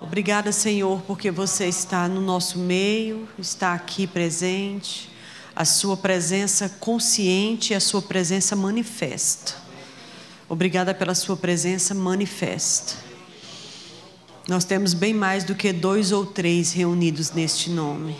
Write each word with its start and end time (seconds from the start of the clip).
Obrigada, 0.00 0.50
Senhor, 0.50 1.02
porque 1.02 1.30
você 1.30 1.66
está 1.68 2.08
no 2.08 2.20
nosso 2.20 2.58
meio, 2.58 3.28
está 3.38 3.74
aqui 3.74 4.08
presente, 4.08 5.08
a 5.54 5.64
sua 5.64 5.96
presença 5.96 6.68
consciente 6.68 7.72
e 7.72 7.76
a 7.76 7.80
sua 7.80 8.02
presença 8.02 8.56
manifesta. 8.56 9.54
Obrigada 10.48 10.92
pela 10.92 11.14
sua 11.14 11.36
presença 11.36 11.94
manifesta. 11.94 12.96
Nós 14.48 14.64
temos 14.64 14.94
bem 14.94 15.14
mais 15.14 15.44
do 15.44 15.54
que 15.54 15.72
dois 15.72 16.10
ou 16.10 16.26
três 16.26 16.72
reunidos 16.72 17.30
neste 17.30 17.70
nome. 17.70 18.16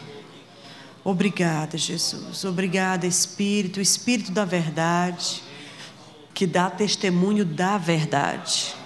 Obrigada, 1.03 1.77
Jesus. 1.77 2.45
Obrigada, 2.45 3.05
Espírito, 3.05 3.81
Espírito 3.81 4.31
da 4.31 4.45
verdade, 4.45 5.43
que 6.33 6.47
dá 6.47 6.71
testemunho 6.71 7.45
da 7.45 7.77
verdade. 7.77 8.84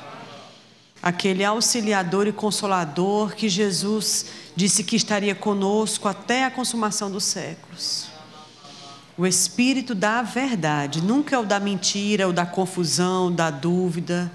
Aquele 1.03 1.45
auxiliador 1.45 2.27
e 2.27 2.33
consolador 2.33 3.35
que 3.35 3.49
Jesus 3.49 4.27
disse 4.57 4.83
que 4.83 4.97
estaria 4.97 5.35
conosco 5.35 6.09
até 6.09 6.45
a 6.45 6.51
consumação 6.51 7.11
dos 7.11 7.25
séculos. 7.25 8.09
O 9.17 9.27
Espírito 9.27 9.95
da 9.95 10.23
verdade, 10.23 11.01
nunca 11.01 11.37
é 11.37 11.39
o 11.39 11.45
da 11.45 11.59
mentira, 11.59 12.29
o 12.29 12.33
da 12.33 12.47
confusão, 12.47 13.33
da 13.33 13.51
dúvida, 13.51 14.31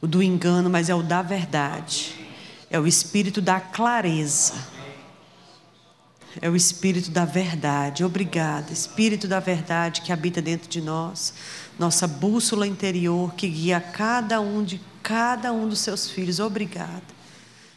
o 0.00 0.06
do 0.06 0.22
engano, 0.22 0.68
mas 0.70 0.88
é 0.88 0.94
o 0.94 1.02
da 1.02 1.22
verdade. 1.22 2.14
É 2.70 2.78
o 2.78 2.86
Espírito 2.86 3.40
da 3.40 3.60
clareza 3.60 4.54
é 6.40 6.48
o 6.48 6.54
Espírito 6.54 7.10
da 7.10 7.24
verdade. 7.24 8.04
Obrigada, 8.04 8.72
Espírito 8.72 9.26
da 9.26 9.40
verdade 9.40 10.02
que 10.02 10.12
habita 10.12 10.42
dentro 10.42 10.68
de 10.68 10.80
nós, 10.80 11.32
nossa 11.78 12.06
bússola 12.06 12.66
interior 12.66 13.34
que 13.34 13.48
guia 13.48 13.80
cada 13.80 14.40
um 14.40 14.62
de 14.62 14.80
cada 15.02 15.52
um 15.52 15.68
dos 15.68 15.80
seus 15.80 16.10
filhos. 16.10 16.40
Obrigada. 16.40 17.02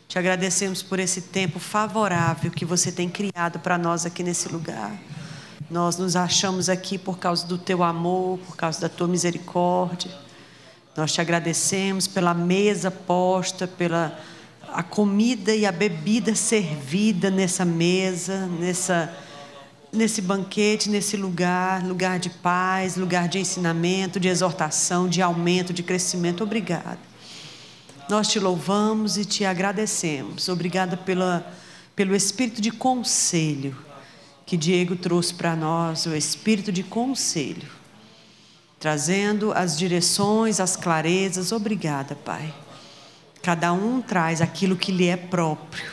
Te 0.07 0.19
agradecemos 0.19 0.83
por 0.83 0.99
esse 0.99 1.21
tempo 1.21 1.59
favorável 1.59 2.51
que 2.51 2.65
você 2.65 2.91
tem 2.91 3.09
criado 3.09 3.59
para 3.59 3.77
nós 3.77 4.05
aqui 4.05 4.21
nesse 4.21 4.47
lugar. 4.47 4.95
Nós 5.71 5.97
nos 5.97 6.15
achamos 6.15 6.69
aqui 6.69 6.97
por 6.97 7.17
causa 7.17 7.47
do 7.47 7.57
teu 7.57 7.81
amor, 7.81 8.37
por 8.39 8.55
causa 8.55 8.81
da 8.81 8.89
tua 8.89 9.07
misericórdia. 9.07 10.11
Nós 10.95 11.11
te 11.11 11.19
agradecemos 11.19 12.07
pela 12.07 12.33
mesa 12.33 12.91
posta, 12.91 13.67
pela 13.67 14.19
a 14.71 14.83
comida 14.83 15.55
e 15.55 15.65
a 15.65 15.71
bebida 15.71 16.35
servida 16.35 17.29
nessa 17.29 17.63
mesa, 17.63 18.47
nessa, 18.59 19.15
nesse 19.91 20.21
banquete, 20.21 20.89
nesse 20.89 21.15
lugar, 21.15 21.83
lugar 21.83 22.19
de 22.19 22.29
paz, 22.29 22.97
lugar 22.97 23.27
de 23.27 23.39
ensinamento, 23.39 24.19
de 24.19 24.27
exortação, 24.27 25.07
de 25.07 25.21
aumento, 25.21 25.71
de 25.71 25.83
crescimento. 25.83 26.43
Obrigada. 26.43 27.12
Nós 28.09 28.27
te 28.27 28.39
louvamos 28.39 29.17
e 29.17 29.25
te 29.25 29.45
agradecemos. 29.45 30.49
Obrigada 30.49 30.97
pela, 30.97 31.45
pelo 31.95 32.15
espírito 32.15 32.61
de 32.61 32.71
conselho 32.71 33.75
que 34.45 34.57
Diego 34.57 34.95
trouxe 34.95 35.33
para 35.33 35.55
nós, 35.55 36.05
o 36.05 36.15
espírito 36.15 36.71
de 36.71 36.83
conselho, 36.83 37.69
trazendo 38.79 39.53
as 39.53 39.77
direções, 39.77 40.59
as 40.59 40.75
clarezas. 40.75 41.51
Obrigada, 41.51 42.15
Pai. 42.15 42.53
Cada 43.41 43.73
um 43.73 44.01
traz 44.01 44.41
aquilo 44.41 44.75
que 44.75 44.91
lhe 44.91 45.07
é 45.07 45.17
próprio. 45.17 45.91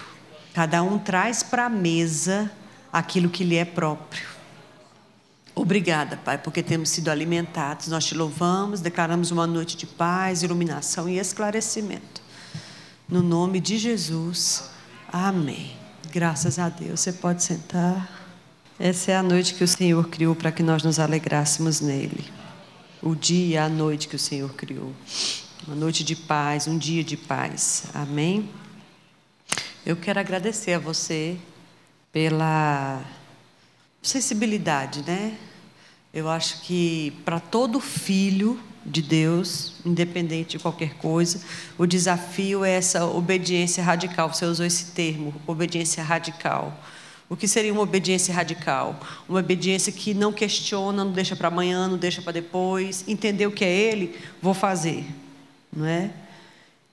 Cada 0.52 0.82
um 0.82 0.98
traz 0.98 1.42
para 1.42 1.66
a 1.66 1.68
mesa 1.70 2.50
aquilo 2.92 3.30
que 3.30 3.44
lhe 3.44 3.56
é 3.56 3.64
próprio. 3.64 4.29
Obrigada, 5.60 6.16
Pai, 6.16 6.38
porque 6.38 6.62
temos 6.62 6.88
sido 6.88 7.10
alimentados. 7.10 7.88
Nós 7.88 8.06
te 8.06 8.14
louvamos, 8.14 8.80
declaramos 8.80 9.30
uma 9.30 9.46
noite 9.46 9.76
de 9.76 9.86
paz, 9.86 10.42
iluminação 10.42 11.06
e 11.06 11.18
esclarecimento. 11.18 12.22
No 13.06 13.22
nome 13.22 13.60
de 13.60 13.76
Jesus. 13.76 14.70
Amém. 15.12 15.76
Graças 16.10 16.58
a 16.58 16.70
Deus. 16.70 17.00
Você 17.00 17.12
pode 17.12 17.42
sentar. 17.42 18.08
Essa 18.78 19.12
é 19.12 19.16
a 19.16 19.22
noite 19.22 19.52
que 19.52 19.62
o 19.62 19.68
Senhor 19.68 20.08
criou 20.08 20.34
para 20.34 20.50
que 20.50 20.62
nós 20.62 20.82
nos 20.82 20.98
alegrássemos 20.98 21.82
nele. 21.82 22.24
O 23.02 23.14
dia 23.14 23.46
e 23.46 23.58
a 23.58 23.68
noite 23.68 24.08
que 24.08 24.16
o 24.16 24.18
Senhor 24.18 24.54
criou. 24.54 24.94
Uma 25.66 25.76
noite 25.76 26.02
de 26.02 26.16
paz, 26.16 26.66
um 26.66 26.78
dia 26.78 27.04
de 27.04 27.18
paz. 27.18 27.84
Amém? 27.92 28.48
Eu 29.84 29.94
quero 29.94 30.18
agradecer 30.18 30.72
a 30.72 30.78
você 30.78 31.36
pela 32.10 33.04
sensibilidade, 34.02 35.02
né? 35.06 35.36
Eu 36.12 36.28
acho 36.28 36.62
que 36.62 37.12
para 37.24 37.38
todo 37.38 37.80
filho 37.80 38.58
de 38.84 39.02
Deus, 39.02 39.74
independente 39.84 40.56
de 40.56 40.58
qualquer 40.58 40.94
coisa, 40.94 41.40
o 41.78 41.86
desafio 41.86 42.64
é 42.64 42.72
essa 42.72 43.04
obediência 43.06 43.82
radical. 43.82 44.32
Você 44.32 44.44
usou 44.44 44.66
esse 44.66 44.92
termo, 44.92 45.34
obediência 45.46 46.02
radical. 46.02 46.78
O 47.28 47.36
que 47.36 47.46
seria 47.46 47.72
uma 47.72 47.82
obediência 47.82 48.34
radical? 48.34 48.98
Uma 49.28 49.38
obediência 49.38 49.92
que 49.92 50.12
não 50.14 50.32
questiona, 50.32 51.04
não 51.04 51.12
deixa 51.12 51.36
para 51.36 51.48
amanhã, 51.48 51.86
não 51.86 51.96
deixa 51.96 52.20
para 52.20 52.32
depois. 52.32 53.04
Entender 53.06 53.46
o 53.46 53.52
que 53.52 53.64
é 53.64 53.70
Ele, 53.70 54.18
vou 54.42 54.52
fazer 54.52 55.06
não 55.72 55.86
é? 55.86 56.10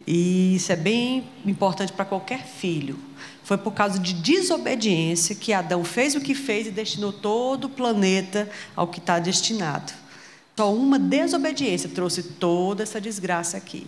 E 0.06 0.56
isso 0.56 0.72
é 0.72 0.76
bem 0.76 1.30
importante 1.46 1.92
para 1.92 2.06
qualquer 2.06 2.46
filho. 2.46 2.98
Foi 3.48 3.58
por 3.58 3.72
causa 3.72 3.98
de 3.98 4.14
desobediência 4.14 5.34
que 5.34 5.54
Adão 5.54 5.82
fez 5.82 6.16
o 6.16 6.20
que 6.20 6.36
fez 6.36 6.68
e 6.68 6.72
destinou 6.72 7.14
todo 7.14 7.64
o 7.64 7.70
planeta 7.70 8.50
ao 8.76 8.90
que 8.90 9.00
está 9.00 9.20
destinado. 9.20 9.94
Só 10.58 10.74
uma 10.74 11.00
desobediência 11.00 11.88
trouxe 11.88 12.24
toda 12.24 12.84
essa 12.84 13.00
desgraça 13.00 13.56
aqui. 13.56 13.88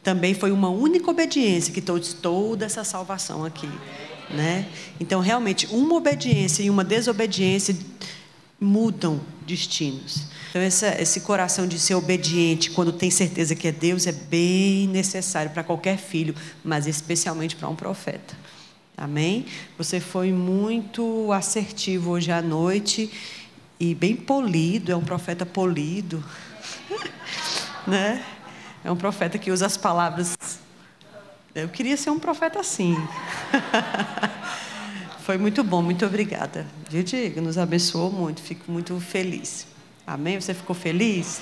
Também 0.00 0.32
foi 0.32 0.52
uma 0.52 0.68
única 0.68 1.10
obediência 1.10 1.74
que 1.74 1.80
trouxe 1.80 2.14
toda 2.14 2.64
essa 2.64 2.84
salvação 2.84 3.44
aqui. 3.44 3.68
Né? 4.30 4.68
Então, 5.00 5.18
realmente, 5.18 5.66
uma 5.72 5.96
obediência 5.96 6.62
e 6.62 6.70
uma 6.70 6.84
desobediência 6.84 7.76
mudam 8.60 9.20
destinos. 9.44 10.28
Então, 10.50 10.62
essa, 10.62 11.02
esse 11.02 11.22
coração 11.22 11.66
de 11.66 11.80
ser 11.80 11.96
obediente, 11.96 12.70
quando 12.70 12.92
tem 12.92 13.10
certeza 13.10 13.56
que 13.56 13.66
é 13.66 13.72
Deus, 13.72 14.06
é 14.06 14.12
bem 14.12 14.86
necessário 14.86 15.50
para 15.50 15.64
qualquer 15.64 15.98
filho, 15.98 16.32
mas 16.62 16.86
especialmente 16.86 17.56
para 17.56 17.68
um 17.68 17.74
profeta. 17.74 18.36
Amém? 19.00 19.46
Você 19.78 19.98
foi 19.98 20.30
muito 20.30 21.32
assertivo 21.32 22.10
hoje 22.10 22.30
à 22.30 22.42
noite 22.42 23.10
e 23.80 23.94
bem 23.94 24.14
polido, 24.14 24.92
é 24.92 24.96
um 24.96 25.02
profeta 25.02 25.46
polido. 25.46 26.22
né? 27.88 28.22
É 28.84 28.92
um 28.92 28.96
profeta 28.96 29.38
que 29.38 29.50
usa 29.50 29.64
as 29.64 29.78
palavras. 29.78 30.36
Eu 31.54 31.70
queria 31.70 31.96
ser 31.96 32.10
um 32.10 32.18
profeta 32.18 32.60
assim. 32.60 32.94
Foi 35.24 35.38
muito 35.38 35.64
bom, 35.64 35.80
muito 35.80 36.04
obrigada. 36.04 36.66
Diego, 36.90 37.40
nos 37.40 37.56
abençoou 37.56 38.12
muito, 38.12 38.42
fico 38.42 38.70
muito 38.70 39.00
feliz. 39.00 39.66
Amém? 40.06 40.38
Você 40.38 40.52
ficou 40.52 40.76
feliz? 40.76 41.40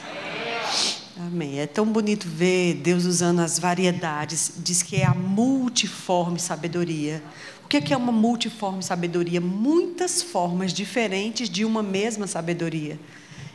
Amém. 1.21 1.59
É 1.59 1.67
tão 1.67 1.85
bonito 1.85 2.29
ver 2.29 2.75
Deus 2.75 3.05
usando 3.05 3.41
as 3.41 3.59
variedades. 3.59 4.53
Diz 4.59 4.85
que 4.85 4.97
é 4.97 5.05
a 5.05 5.15
multiforme 5.15 6.39
sabedoria. 6.39 7.21
O 7.69 7.71
que 7.71 7.93
é, 7.93 7.97
uma 7.99 8.11
multiforme 8.11 8.83
sabedoria? 8.83 9.43
Muitas 9.43 10.23
formas 10.23 10.73
diferentes 10.73 11.51
de 11.51 11.67
uma 11.67 11.83
mesma 11.83 12.27
sabedoria. 12.27 12.99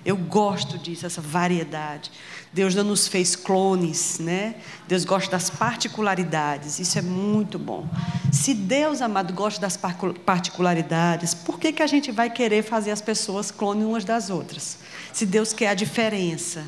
Eu 0.06 0.16
gosto 0.16 0.78
disso, 0.78 1.08
essa 1.08 1.20
variedade. 1.20 2.12
Deus 2.54 2.76
não 2.76 2.84
nos 2.84 3.08
fez 3.08 3.36
clones, 3.36 4.20
né? 4.20 4.54
Deus 4.88 5.04
gosta 5.04 5.32
das 5.32 5.50
particularidades. 5.50 6.78
Isso 6.78 7.00
é 7.00 7.02
muito 7.02 7.58
bom. 7.58 7.90
Se 8.32 8.54
Deus, 8.54 9.02
amado, 9.02 9.34
gosta 9.34 9.60
das 9.60 9.80
particularidades, 10.24 11.34
por 11.34 11.60
que, 11.60 11.74
que 11.74 11.82
a 11.82 11.88
gente 11.88 12.12
vai 12.12 12.30
querer 12.30 12.62
fazer 12.62 12.92
as 12.92 13.02
pessoas 13.02 13.50
clones 13.50 13.84
umas 13.84 14.06
das 14.06 14.30
outras? 14.30 14.78
Se 15.12 15.26
Deus 15.26 15.54
quer 15.54 15.70
a 15.70 15.74
diferença, 15.74 16.64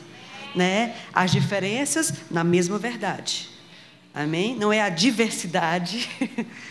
né? 0.56 0.95
As 1.13 1.29
diferenças 1.29 2.12
na 2.31 2.44
mesma 2.44 2.79
verdade. 2.79 3.53
Amém? 4.16 4.56
Não 4.56 4.73
é 4.73 4.81
a 4.81 4.89
diversidade 4.89 6.09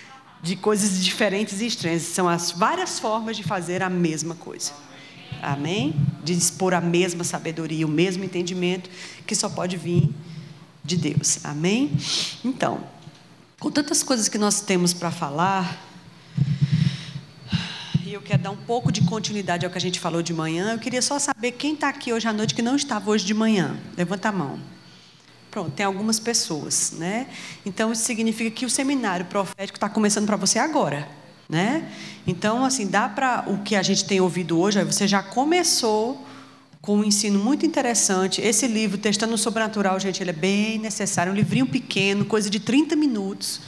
de 0.45 0.57
coisas 0.57 1.03
diferentes 1.03 1.63
e 1.63 1.67
estranhas, 1.67 2.03
são 2.03 2.29
as 2.29 2.51
várias 2.51 2.99
formas 2.99 3.35
de 3.35 3.43
fazer 3.43 3.83
a 3.83 3.89
mesma 3.89 4.35
coisa. 4.35 4.73
Amém? 5.43 5.95
De 6.23 6.35
expor 6.35 6.75
a 6.75 6.83
mesma 6.83 7.25
sabedoria, 7.25 7.87
o 7.87 7.89
mesmo 7.89 8.23
entendimento 8.23 8.91
que 9.27 9.35
só 9.35 9.49
pode 9.49 9.79
vir 9.79 10.11
de 10.85 10.99
Deus. 10.99 11.43
Amém? 11.45 11.91
Então, 12.45 12.87
com 13.59 13.71
tantas 13.71 14.03
coisas 14.03 14.29
que 14.29 14.37
nós 14.37 14.61
temos 14.61 14.93
para 14.93 15.11
falar, 15.11 15.83
e 18.05 18.13
eu 18.13 18.21
quero 18.21 18.43
dar 18.43 18.51
um 18.51 18.57
pouco 18.57 18.93
de 18.93 19.01
continuidade 19.01 19.65
ao 19.65 19.73
que 19.73 19.79
a 19.79 19.81
gente 19.81 19.99
falou 19.99 20.23
de 20.23 20.35
manhã, 20.35 20.73
eu 20.73 20.79
queria 20.79 21.01
só 21.01 21.19
saber 21.19 21.53
quem 21.53 21.73
está 21.73 21.89
aqui 21.89 22.13
hoje 22.13 22.29
à 22.29 22.35
noite 22.35 22.55
que 22.55 22.61
não 22.61 22.77
estava 22.77 23.11
hoje 23.11 23.25
de 23.25 23.33
manhã. 23.33 23.79
Levanta 23.97 24.29
a 24.29 24.33
mão. 24.33 24.74
Pronto, 25.55 25.71
tem 25.71 25.87
algumas 25.87 26.21
pessoas, 26.21 26.93
né? 26.99 27.29
Então 27.65 27.91
isso 27.93 28.03
significa 28.03 28.51
que 28.51 28.67
o 28.67 28.71
seminário 28.71 29.25
profético 29.25 29.79
está 29.79 29.89
começando 29.89 30.27
para 30.27 30.37
você 30.37 30.59
agora 30.59 31.09
né? 31.49 31.91
Então, 32.27 32.65
assim, 32.65 32.87
dá 32.87 33.09
para 33.09 33.45
o 33.47 33.59
que 33.59 33.77
a 33.77 33.83
gente 33.83 34.05
tem 34.05 34.21
ouvido 34.21 34.59
hoje, 34.59 34.83
você 34.85 35.07
já 35.07 35.23
começou 35.23 36.25
com 36.81 36.99
um 36.99 37.05
ensino 37.05 37.39
muito 37.39 37.65
interessante. 37.65 38.41
Esse 38.41 38.67
livro, 38.67 38.99
Testando 38.99 39.35
o 39.35 39.39
Sobrenatural, 39.39 39.99
gente, 39.99 40.23
ele 40.23 40.31
é 40.31 40.35
bem 40.35 40.79
necessário, 40.79 41.33
um 41.33 41.35
livrinho 41.35 41.67
pequeno, 41.67 42.25
coisa 42.25 42.51
de 42.51 42.61
30 42.61 42.97
minutos. 42.97 43.61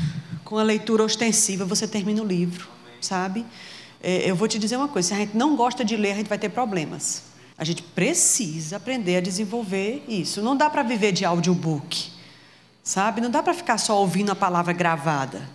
com 0.44 0.58
a 0.58 0.62
leitura 0.62 1.02
ostensiva 1.02 1.64
você 1.64 1.88
termina 1.88 2.22
o 2.22 2.24
livro, 2.24 2.68
sabe? 3.00 3.44
É, 4.00 4.30
eu 4.30 4.36
vou 4.36 4.46
te 4.46 4.58
dizer 4.58 4.76
uma 4.76 4.86
coisa: 4.86 5.08
se 5.08 5.14
a 5.14 5.16
gente 5.16 5.36
não 5.36 5.56
gosta 5.56 5.84
de 5.84 5.96
ler, 5.96 6.12
a 6.12 6.14
gente 6.14 6.28
vai 6.28 6.38
ter 6.38 6.50
problemas. 6.50 7.35
A 7.58 7.64
gente 7.64 7.82
precisa 7.82 8.76
aprender 8.76 9.16
a 9.16 9.20
desenvolver 9.20 10.04
isso. 10.06 10.42
Não 10.42 10.56
dá 10.56 10.68
para 10.68 10.82
viver 10.82 11.12
de 11.12 11.24
audiobook, 11.24 12.10
sabe? 12.82 13.20
Não 13.20 13.30
dá 13.30 13.42
para 13.42 13.54
ficar 13.54 13.78
só 13.78 13.98
ouvindo 13.98 14.30
a 14.30 14.36
palavra 14.36 14.72
gravada. 14.74 15.48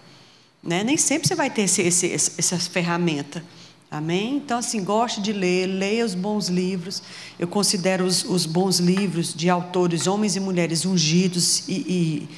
Né? 0.63 0.83
Nem 0.83 0.97
sempre 0.97 1.27
você 1.27 1.35
vai 1.35 1.49
ter 1.49 1.63
esse, 1.63 1.81
esse, 1.81 2.13
essa 2.13 2.57
ferramenta. 2.57 3.43
Amém? 3.89 4.37
Então, 4.37 4.59
assim, 4.59 4.83
goste 4.83 5.21
de 5.21 5.33
ler, 5.33 5.67
leia 5.67 6.05
os 6.05 6.15
bons 6.15 6.47
livros. 6.47 7.03
Eu 7.37 7.47
considero 7.47 8.05
os, 8.05 8.23
os 8.23 8.45
bons 8.45 8.79
livros 8.79 9.33
de 9.33 9.49
autores, 9.49 10.07
homens 10.07 10.35
e 10.35 10.39
mulheres 10.39 10.85
ungidos 10.85 11.67
e, 11.67 11.73
e, 11.73 12.29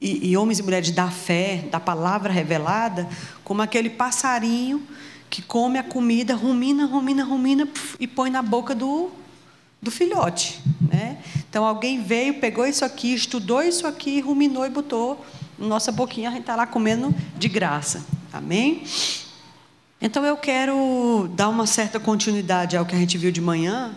e, 0.00 0.30
e 0.30 0.36
homens 0.36 0.58
e 0.58 0.62
mulheres 0.62 0.90
da 0.90 1.10
fé, 1.10 1.64
da 1.70 1.80
palavra 1.80 2.30
revelada, 2.30 3.08
como 3.42 3.62
aquele 3.62 3.88
passarinho 3.88 4.86
que 5.30 5.42
come 5.42 5.78
a 5.78 5.82
comida, 5.82 6.34
rumina, 6.34 6.86
rumina, 6.86 7.24
rumina 7.24 7.68
e 7.98 8.06
põe 8.06 8.30
na 8.30 8.42
boca 8.42 8.74
do, 8.74 9.10
do 9.80 9.90
filhote. 9.90 10.60
Né? 10.80 11.18
Então 11.48 11.64
alguém 11.64 12.02
veio, 12.02 12.34
pegou 12.34 12.66
isso 12.66 12.84
aqui, 12.84 13.14
estudou 13.14 13.62
isso 13.62 13.86
aqui, 13.86 14.20
ruminou 14.20 14.66
e 14.66 14.70
botou 14.70 15.24
na 15.58 15.66
nossa 15.66 15.90
boquinha, 15.90 16.28
a 16.28 16.32
gente 16.32 16.42
está 16.42 16.56
lá 16.56 16.66
comendo 16.66 17.14
de 17.36 17.48
graça. 17.48 18.04
Amém? 18.32 18.84
Então 20.00 20.24
eu 20.24 20.36
quero 20.36 21.28
dar 21.34 21.48
uma 21.48 21.66
certa 21.66 21.98
continuidade 21.98 22.76
ao 22.76 22.86
que 22.86 22.94
a 22.94 22.98
gente 22.98 23.18
viu 23.18 23.32
de 23.32 23.40
manhã, 23.40 23.94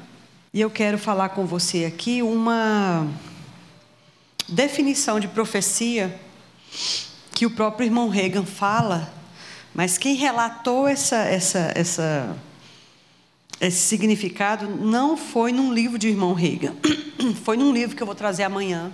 e 0.54 0.60
eu 0.60 0.70
quero 0.70 0.98
falar 0.98 1.30
com 1.30 1.46
você 1.46 1.86
aqui 1.86 2.22
uma 2.22 3.08
definição 4.50 5.20
de 5.20 5.28
profecia 5.28 6.20
que 7.34 7.46
o 7.46 7.52
próprio 7.52 7.86
irmão 7.86 8.10
Reagan 8.10 8.44
fala 8.44 9.14
mas 9.74 9.98
quem 9.98 10.16
relatou 10.16 10.88
essa, 10.88 11.18
essa, 11.18 11.72
essa, 11.76 12.38
esse 13.60 13.78
significado 13.78 14.68
não 14.68 15.16
foi 15.16 15.52
num 15.52 15.74
livro 15.74 15.98
de 15.98 16.10
irmão 16.10 16.34
Reagan, 16.34 16.74
foi 17.44 17.58
num 17.58 17.72
livro 17.72 17.96
que 17.96 18.04
eu 18.04 18.08
vou 18.08 18.16
trazer 18.16 18.44
amanhã, 18.44 18.92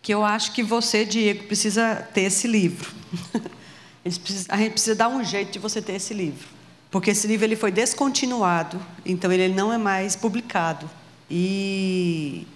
que 0.00 0.12
eu 0.12 0.24
acho 0.24 0.52
que 0.52 0.62
você, 0.62 1.04
Diego, 1.04 1.44
precisa 1.44 1.94
ter 2.12 2.22
esse 2.22 2.48
livro. 2.48 2.92
a 4.04 4.56
gente 4.56 4.70
precisa 4.70 4.94
dar 4.96 5.08
um 5.08 5.22
jeito 5.22 5.52
de 5.52 5.58
você 5.60 5.80
ter 5.80 5.92
esse 5.92 6.12
livro, 6.12 6.48
porque 6.90 7.10
esse 7.10 7.26
livro 7.26 7.46
ele 7.46 7.54
foi 7.54 7.70
descontinuado, 7.70 8.80
então 9.06 9.30
ele 9.30 9.54
não 9.54 9.72
é 9.72 9.78
mais 9.78 10.16
publicado. 10.16 10.90
E, 11.30 12.46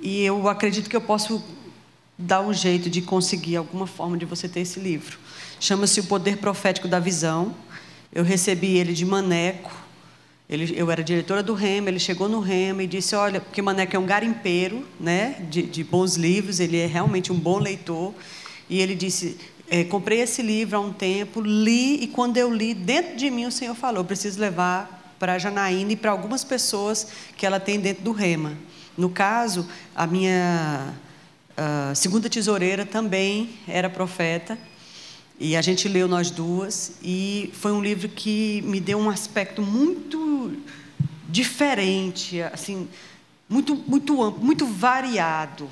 e 0.00 0.22
eu 0.24 0.48
acredito 0.48 0.90
que 0.90 0.96
eu 0.96 1.00
posso 1.00 1.42
dar 2.18 2.40
um 2.40 2.52
jeito 2.52 2.90
de 2.90 3.00
conseguir 3.00 3.56
alguma 3.56 3.86
forma 3.86 4.18
de 4.18 4.24
você 4.24 4.48
ter 4.48 4.60
esse 4.60 4.80
livro. 4.80 5.18
Chama-se 5.60 5.98
O 6.00 6.04
Poder 6.04 6.36
Profético 6.36 6.86
da 6.86 7.00
Visão. 7.00 7.54
Eu 8.12 8.22
recebi 8.22 8.76
ele 8.76 8.92
de 8.92 9.04
Maneco. 9.04 9.72
Ele, 10.48 10.72
eu 10.76 10.90
era 10.90 11.02
diretora 11.02 11.42
do 11.42 11.52
Rema, 11.52 11.88
ele 11.88 11.98
chegou 11.98 12.28
no 12.28 12.40
Rema 12.40 12.84
e 12.84 12.86
disse: 12.86 13.14
Olha, 13.14 13.40
porque 13.40 13.60
Maneco 13.60 13.94
é 13.94 13.98
um 13.98 14.06
garimpeiro 14.06 14.86
né, 14.98 15.36
de, 15.50 15.62
de 15.62 15.84
bons 15.84 16.16
livros, 16.16 16.60
ele 16.60 16.78
é 16.78 16.86
realmente 16.86 17.32
um 17.32 17.38
bom 17.38 17.58
leitor. 17.58 18.14
E 18.70 18.80
ele 18.80 18.94
disse: 18.94 19.36
é, 19.68 19.84
Comprei 19.84 20.20
esse 20.20 20.42
livro 20.42 20.76
há 20.76 20.80
um 20.80 20.92
tempo, 20.92 21.40
li, 21.40 22.02
e 22.02 22.06
quando 22.06 22.36
eu 22.36 22.54
li, 22.54 22.72
dentro 22.72 23.16
de 23.16 23.28
mim 23.28 23.44
o 23.44 23.52
Senhor 23.52 23.74
falou: 23.74 24.04
Preciso 24.04 24.40
levar 24.40 25.16
para 25.18 25.34
a 25.34 25.38
Janaína 25.38 25.92
e 25.92 25.96
para 25.96 26.12
algumas 26.12 26.44
pessoas 26.44 27.08
que 27.36 27.44
ela 27.44 27.58
tem 27.58 27.80
dentro 27.80 28.04
do 28.04 28.12
Rema. 28.12 28.52
No 28.96 29.10
caso, 29.10 29.68
a 29.94 30.06
minha 30.06 30.94
a 31.60 31.92
segunda 31.92 32.30
tesoureira 32.30 32.86
também 32.86 33.50
era 33.66 33.90
profeta. 33.90 34.56
E 35.40 35.56
a 35.56 35.62
gente 35.62 35.86
leu 35.88 36.08
nós 36.08 36.32
duas 36.32 36.94
e 37.00 37.50
foi 37.54 37.70
um 37.70 37.80
livro 37.80 38.08
que 38.08 38.60
me 38.62 38.80
deu 38.80 38.98
um 38.98 39.08
aspecto 39.08 39.62
muito 39.62 40.56
diferente, 41.28 42.42
assim, 42.42 42.88
muito 43.48 43.76
muito 43.76 44.20
amplo, 44.20 44.44
muito 44.44 44.66
variado 44.66 45.70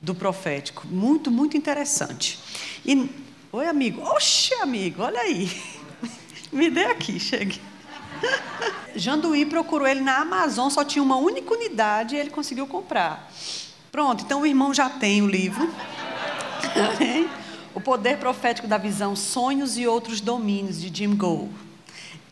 do 0.00 0.14
profético, 0.14 0.86
muito 0.86 1.30
muito 1.30 1.54
interessante. 1.54 2.38
E 2.84 3.10
oi 3.52 3.66
amigo, 3.66 4.00
oxe 4.00 4.54
amigo, 4.54 5.02
olha 5.02 5.20
aí, 5.20 5.50
me 6.50 6.70
dê 6.70 6.84
aqui, 6.84 7.20
chegue. 7.20 7.60
Janduí 8.96 9.44
procurou 9.44 9.86
ele 9.86 10.00
na 10.00 10.20
Amazon, 10.20 10.70
só 10.70 10.82
tinha 10.82 11.02
uma 11.02 11.16
única 11.16 11.52
unidade 11.52 12.14
e 12.14 12.18
ele 12.18 12.30
conseguiu 12.30 12.66
comprar. 12.66 13.30
Pronto, 13.92 14.24
então 14.24 14.40
o 14.40 14.46
irmão 14.46 14.72
já 14.72 14.88
tem 14.88 15.20
o 15.20 15.26
livro. 15.26 15.70
O 17.74 17.80
Poder 17.80 18.18
Profético 18.18 18.68
da 18.68 18.78
Visão, 18.78 19.16
Sonhos 19.16 19.76
e 19.76 19.84
Outros 19.86 20.20
Domínios, 20.20 20.80
de 20.80 20.96
Jim 20.96 21.16
Gould. 21.16 21.50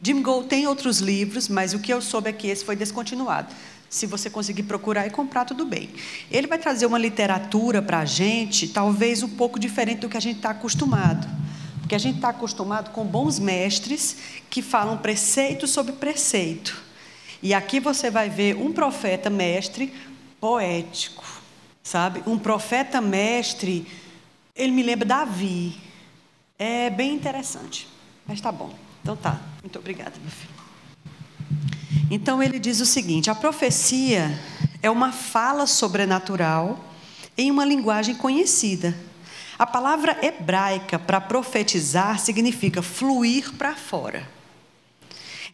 Jim 0.01 0.23
Gould 0.23 0.49
tem 0.49 0.67
outros 0.67 0.99
livros, 0.99 1.49
mas 1.49 1.75
o 1.75 1.81
que 1.81 1.93
eu 1.93 2.01
soube 2.01 2.31
é 2.31 2.33
que 2.33 2.47
esse 2.47 2.65
foi 2.65 2.77
descontinuado. 2.77 3.53
Se 3.91 4.07
você 4.07 4.31
conseguir 4.31 4.63
procurar 4.63 5.07
e 5.07 5.11
comprar, 5.11 5.45
tudo 5.45 5.67
bem. 5.67 5.91
Ele 6.31 6.47
vai 6.47 6.59
trazer 6.59 6.87
uma 6.87 6.99
literatura 6.99 7.83
para 7.83 7.99
a 7.99 8.05
gente, 8.05 8.69
talvez 8.69 9.23
um 9.23 9.29
pouco 9.29 9.59
diferente 9.59 9.99
do 9.99 10.09
que 10.09 10.17
a 10.17 10.21
gente 10.21 10.37
está 10.37 10.51
acostumado. 10.51 11.29
Porque 11.81 11.95
a 11.95 11.99
gente 11.99 12.17
está 12.17 12.29
acostumado 12.29 12.91
com 12.91 13.05
bons 13.05 13.39
mestres 13.39 14.17
que 14.49 14.63
falam 14.63 14.97
preceito 14.97 15.67
sobre 15.67 15.93
preceito. 15.93 16.81
E 17.43 17.53
aqui 17.53 17.81
você 17.81 18.11
vai 18.11 18.31
ver 18.31 18.57
um 18.57 18.73
profeta 18.73 19.29
mestre 19.29 19.93
poético, 20.41 21.25
sabe? 21.83 22.23
Um 22.27 22.39
profeta 22.39 23.01
mestre 23.01 23.87
ele 24.55 24.73
me 24.73 24.83
lembra 24.83 25.07
Davi. 25.07 25.81
É 26.59 26.91
bem 26.91 27.15
interessante. 27.15 27.89
Mas 28.27 28.41
tá 28.41 28.53
bom. 28.53 28.75
Então 29.03 29.17
tá. 29.17 29.41
Muito 29.63 29.79
obrigada, 29.79 30.13
meu 30.21 30.31
filho. 30.31 30.53
Então 32.11 32.43
ele 32.43 32.59
diz 32.59 32.81
o 32.81 32.87
seguinte: 32.87 33.31
a 33.31 33.35
profecia 33.35 34.39
é 34.83 34.91
uma 34.91 35.13
fala 35.13 35.67
sobrenatural 35.67 36.79
em 37.37 37.51
uma 37.51 37.65
linguagem 37.65 38.15
conhecida. 38.15 38.97
A 39.59 39.67
palavra 39.67 40.19
hebraica 40.25 40.99
para 40.99 41.21
profetizar 41.21 42.19
significa 42.19 42.83
fluir 42.83 43.53
para 43.55 43.75
fora 43.75 44.42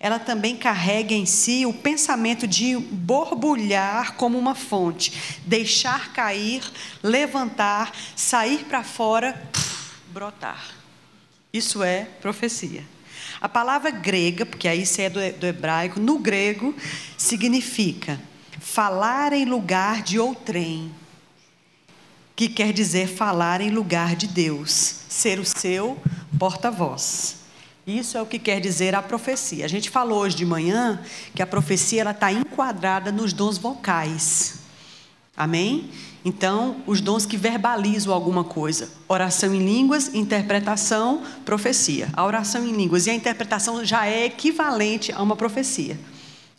ela 0.00 0.19
também 0.19 0.56
carrega 0.56 1.12
em 1.12 1.27
si 1.27 1.67
o 1.67 1.73
pensamento 1.73 2.47
de 2.47 2.77
borbulhar 2.77 4.15
como 4.15 4.39
uma 4.39 4.55
fonte, 4.55 5.41
deixar 5.45 6.12
cair, 6.12 6.62
levantar, 7.03 7.93
sair 8.15 8.65
para 8.65 8.85
fora, 8.85 9.41
brotar. 10.12 10.75
Isso 11.53 11.83
é 11.83 12.05
profecia. 12.21 12.85
A 13.41 13.49
palavra 13.49 13.91
grega, 13.91 14.46
porque 14.46 14.69
aí 14.69 14.82
isso 14.82 15.01
é 15.01 15.11
do, 15.11 15.20
hebraico, 15.46 15.99
no 15.99 16.19
grego 16.19 16.75
significa 17.17 18.20
falar 18.61 19.32
em 19.32 19.44
lugar 19.44 20.03
de 20.03 20.19
outrem, 20.19 20.93
que 22.37 22.49
quer 22.49 22.72
dizer 22.72 23.08
falar 23.08 23.61
em 23.61 23.70
lugar 23.70 24.15
de 24.15 24.29
Deus, 24.29 25.01
ser 25.08 25.41
o 25.41 25.44
seu 25.44 26.01
porta-voz. 26.39 27.39
Isso 27.89 28.19
é 28.19 28.23
o 28.23 28.27
que 28.27 28.39
quer 28.39 28.61
dizer 28.61 28.95
a 28.95 29.01
profecia. 29.01 29.65
A 29.65 29.69
gente 29.69 29.89
falou 29.89 30.19
hoje 30.19 30.37
de 30.37 30.45
manhã 30.45 31.01
que 31.35 31.41
a 31.41 31.47
profecia 31.47 32.03
ela 32.03 32.11
está 32.11 32.31
enquadrada 32.31 33.11
nos 33.11 33.33
dons 33.33 33.57
vocais. 33.57 34.59
Amém? 35.35 35.89
Então, 36.23 36.83
os 36.87 37.01
dons 37.01 37.25
que 37.25 37.39
verbalizam 37.39 38.13
alguma 38.13 38.45
coisa. 38.45 38.91
Oração 39.09 39.55
em 39.55 39.65
línguas, 39.65 40.15
interpretação, 40.15 41.23
profecia. 41.47 42.11
A 42.13 42.27
oração 42.27 42.63
em 42.63 42.73
línguas 42.73 43.07
e 43.07 43.11
a 43.11 43.15
interpretação 43.15 43.83
já 43.83 44.07
é 44.07 44.27
equivalente 44.27 45.11
a 45.11 45.23
uma 45.23 45.35
profecia. 45.35 45.99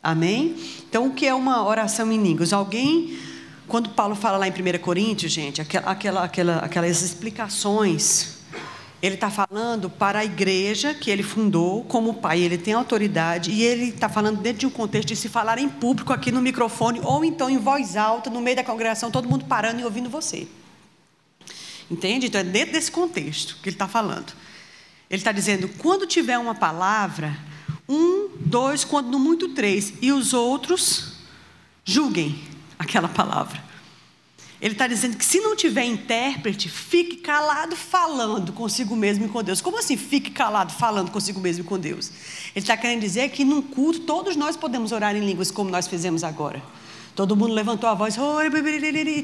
Amém? 0.01 0.55
Então, 0.89 1.05
o 1.09 1.13
que 1.13 1.27
é 1.27 1.35
uma 1.35 1.63
oração 1.63 2.11
em 2.11 2.23
línguas? 2.23 2.53
Alguém, 2.53 3.19
quando 3.67 3.91
Paulo 3.91 4.15
fala 4.15 4.39
lá 4.39 4.47
em 4.47 4.51
1 4.51 4.79
Coríntios, 4.79 5.31
gente, 5.31 5.61
aquela, 5.61 6.23
aquela, 6.23 6.55
aquelas 6.57 7.03
explicações 7.03 8.38
ele 9.01 9.15
está 9.15 9.29
falando 9.29 9.89
para 9.89 10.19
a 10.19 10.25
igreja 10.25 10.93
que 10.93 11.09
ele 11.09 11.23
fundou 11.23 11.83
como 11.85 12.15
pai, 12.15 12.41
ele 12.41 12.57
tem 12.57 12.73
autoridade 12.73 13.51
e 13.51 13.63
ele 13.63 13.85
está 13.85 14.09
falando 14.09 14.41
dentro 14.41 14.59
de 14.59 14.67
um 14.67 14.69
contexto 14.69 15.07
de 15.07 15.15
se 15.15 15.29
falar 15.29 15.57
em 15.57 15.69
público 15.69 16.11
aqui 16.11 16.31
no 16.31 16.41
microfone 16.41 16.99
ou 17.03 17.23
então 17.23 17.49
em 17.49 17.57
voz 17.57 17.95
alta 17.95 18.29
no 18.29 18.41
meio 18.41 18.57
da 18.57 18.63
congregação, 18.63 19.09
todo 19.09 19.29
mundo 19.29 19.45
parando 19.45 19.79
e 19.79 19.85
ouvindo 19.85 20.09
você. 20.09 20.47
Entende? 21.89 22.27
Então 22.27 22.41
é 22.41 22.43
dentro 22.43 22.73
desse 22.73 22.91
contexto 22.91 23.57
que 23.63 23.69
ele 23.69 23.75
está 23.75 23.87
falando. 23.87 24.33
Ele 25.09 25.19
está 25.19 25.31
dizendo: 25.31 25.67
quando 25.79 26.05
tiver 26.05 26.37
uma 26.37 26.53
palavra, 26.53 27.35
um, 27.87 28.29
dois, 28.39 28.83
quando 28.83 29.09
no 29.09 29.17
muito 29.17 29.49
três, 29.49 29.93
e 30.01 30.11
os 30.11 30.33
outros 30.33 31.13
julguem 31.83 32.39
aquela 32.77 33.07
palavra. 33.07 33.68
Ele 34.61 34.73
está 34.73 34.87
dizendo 34.87 35.15
que 35.15 35.23
se 35.23 35.39
não 35.39 35.55
tiver 35.55 35.85
intérprete, 35.85 36.67
fique 36.67 37.17
calado 37.17 37.77
falando 37.77 38.51
consigo 38.51 38.93
mesmo 38.95 39.25
e 39.25 39.29
com 39.29 39.41
Deus. 39.41 39.61
Como 39.61 39.79
assim 39.79 39.95
fique 39.95 40.31
calado 40.31 40.73
falando 40.73 41.11
consigo 41.11 41.39
mesmo 41.39 41.63
e 41.63 41.67
com 41.67 41.79
Deus? 41.79 42.11
Ele 42.53 42.63
está 42.63 42.75
querendo 42.75 42.99
dizer 42.99 43.29
que 43.29 43.45
num 43.45 43.61
culto 43.61 44.01
todos 44.01 44.35
nós 44.35 44.57
podemos 44.57 44.91
orar 44.91 45.15
em 45.15 45.25
línguas 45.25 45.49
como 45.49 45.69
nós 45.69 45.87
fizemos 45.87 46.25
agora. 46.25 46.61
Todo 47.15 47.35
mundo 47.35 47.53
levantou 47.53 47.89
a 47.89 47.93
voz, 47.93 48.15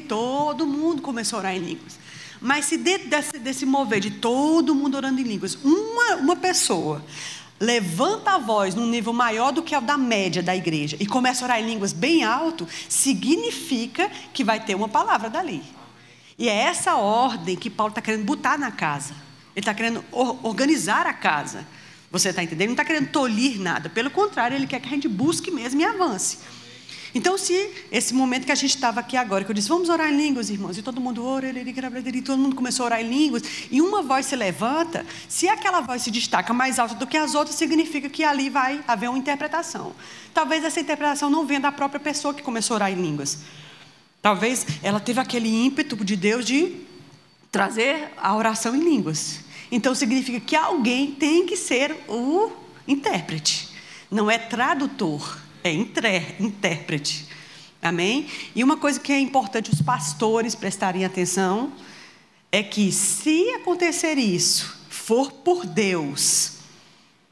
todo 0.08 0.66
mundo 0.66 1.02
começou 1.02 1.36
a 1.36 1.40
orar 1.40 1.54
em 1.54 1.60
línguas. 1.60 1.98
Mas 2.40 2.66
se 2.66 2.76
dentro 2.76 3.08
desse, 3.08 3.38
desse 3.38 3.66
mover 3.66 4.00
de 4.00 4.10
todo 4.12 4.74
mundo 4.74 4.96
orando 4.96 5.20
em 5.20 5.24
línguas, 5.24 5.56
uma, 5.62 6.16
uma 6.16 6.36
pessoa 6.36 7.02
levanta 7.58 8.32
a 8.32 8.38
voz 8.38 8.74
num 8.74 8.86
nível 8.86 9.12
maior 9.12 9.52
do 9.52 9.62
que 9.62 9.74
o 9.74 9.80
da 9.80 9.96
média 9.96 10.42
da 10.42 10.54
igreja 10.54 10.96
e 11.00 11.06
começa 11.06 11.44
a 11.44 11.46
orar 11.46 11.60
em 11.60 11.66
línguas 11.66 11.92
bem 11.92 12.24
alto, 12.24 12.68
significa 12.88 14.10
que 14.32 14.44
vai 14.44 14.60
ter 14.60 14.74
uma 14.74 14.88
palavra 14.88 15.30
dali. 15.30 15.62
E 16.38 16.48
é 16.48 16.54
essa 16.54 16.96
ordem 16.96 17.56
que 17.56 17.70
Paulo 17.70 17.90
está 17.90 18.02
querendo 18.02 18.24
botar 18.24 18.58
na 18.58 18.70
casa. 18.70 19.14
Ele 19.54 19.62
está 19.62 19.72
querendo 19.72 20.04
organizar 20.12 21.06
a 21.06 21.14
casa. 21.14 21.66
Você 22.10 22.28
está 22.28 22.42
entendendo? 22.42 22.60
Ele 22.62 22.68
não 22.68 22.74
está 22.74 22.84
querendo 22.84 23.08
tolir 23.08 23.58
nada. 23.58 23.88
Pelo 23.88 24.10
contrário, 24.10 24.54
ele 24.54 24.66
quer 24.66 24.80
que 24.80 24.86
a 24.86 24.90
gente 24.90 25.08
busque 25.08 25.50
mesmo 25.50 25.80
e 25.80 25.84
avance. 25.84 26.38
Então, 27.16 27.38
se 27.38 27.70
esse 27.90 28.12
momento 28.12 28.44
que 28.44 28.52
a 28.52 28.54
gente 28.54 28.74
estava 28.74 29.00
aqui 29.00 29.16
agora, 29.16 29.42
que 29.42 29.50
eu 29.50 29.54
disse, 29.54 29.70
vamos 29.70 29.88
orar 29.88 30.12
em 30.12 30.16
línguas, 30.18 30.50
irmãos, 30.50 30.76
e 30.76 30.82
todo 30.82 31.00
mundo 31.00 31.24
ora, 31.24 31.48
e 31.48 32.20
todo 32.20 32.36
mundo 32.36 32.54
começou 32.54 32.84
a 32.84 32.86
orar 32.88 33.00
em 33.00 33.08
línguas, 33.08 33.42
e 33.70 33.80
uma 33.80 34.02
voz 34.02 34.26
se 34.26 34.36
levanta, 34.36 35.06
se 35.26 35.48
aquela 35.48 35.80
voz 35.80 36.02
se 36.02 36.10
destaca 36.10 36.52
mais 36.52 36.78
alta 36.78 36.94
do 36.94 37.06
que 37.06 37.16
as 37.16 37.34
outras, 37.34 37.56
significa 37.56 38.10
que 38.10 38.22
ali 38.22 38.50
vai 38.50 38.84
haver 38.86 39.08
uma 39.08 39.16
interpretação. 39.18 39.94
Talvez 40.34 40.62
essa 40.62 40.78
interpretação 40.78 41.30
não 41.30 41.46
venha 41.46 41.60
da 41.60 41.72
própria 41.72 41.98
pessoa 41.98 42.34
que 42.34 42.42
começou 42.42 42.74
a 42.74 42.76
orar 42.76 42.92
em 42.92 42.96
línguas. 42.96 43.38
Talvez 44.20 44.66
ela 44.82 45.00
teve 45.00 45.18
aquele 45.18 45.48
ímpeto 45.48 45.96
de 45.96 46.16
Deus 46.16 46.44
de 46.44 46.76
trazer 47.50 48.12
a 48.18 48.36
oração 48.36 48.76
em 48.76 48.80
línguas. 48.80 49.40
Então 49.72 49.94
significa 49.94 50.38
que 50.38 50.54
alguém 50.54 51.12
tem 51.12 51.46
que 51.46 51.56
ser 51.56 51.96
o 52.08 52.52
intérprete, 52.86 53.70
não 54.10 54.30
é 54.30 54.36
tradutor 54.36 55.45
é 55.66 56.36
intérprete. 56.40 57.26
Amém? 57.82 58.26
E 58.54 58.64
uma 58.64 58.76
coisa 58.76 58.98
que 58.98 59.12
é 59.12 59.20
importante 59.20 59.70
os 59.70 59.82
pastores 59.82 60.54
prestarem 60.54 61.04
atenção 61.04 61.72
é 62.50 62.62
que 62.62 62.90
se 62.90 63.50
acontecer 63.50 64.18
isso, 64.18 64.76
for 64.88 65.30
por 65.30 65.66
Deus, 65.66 66.52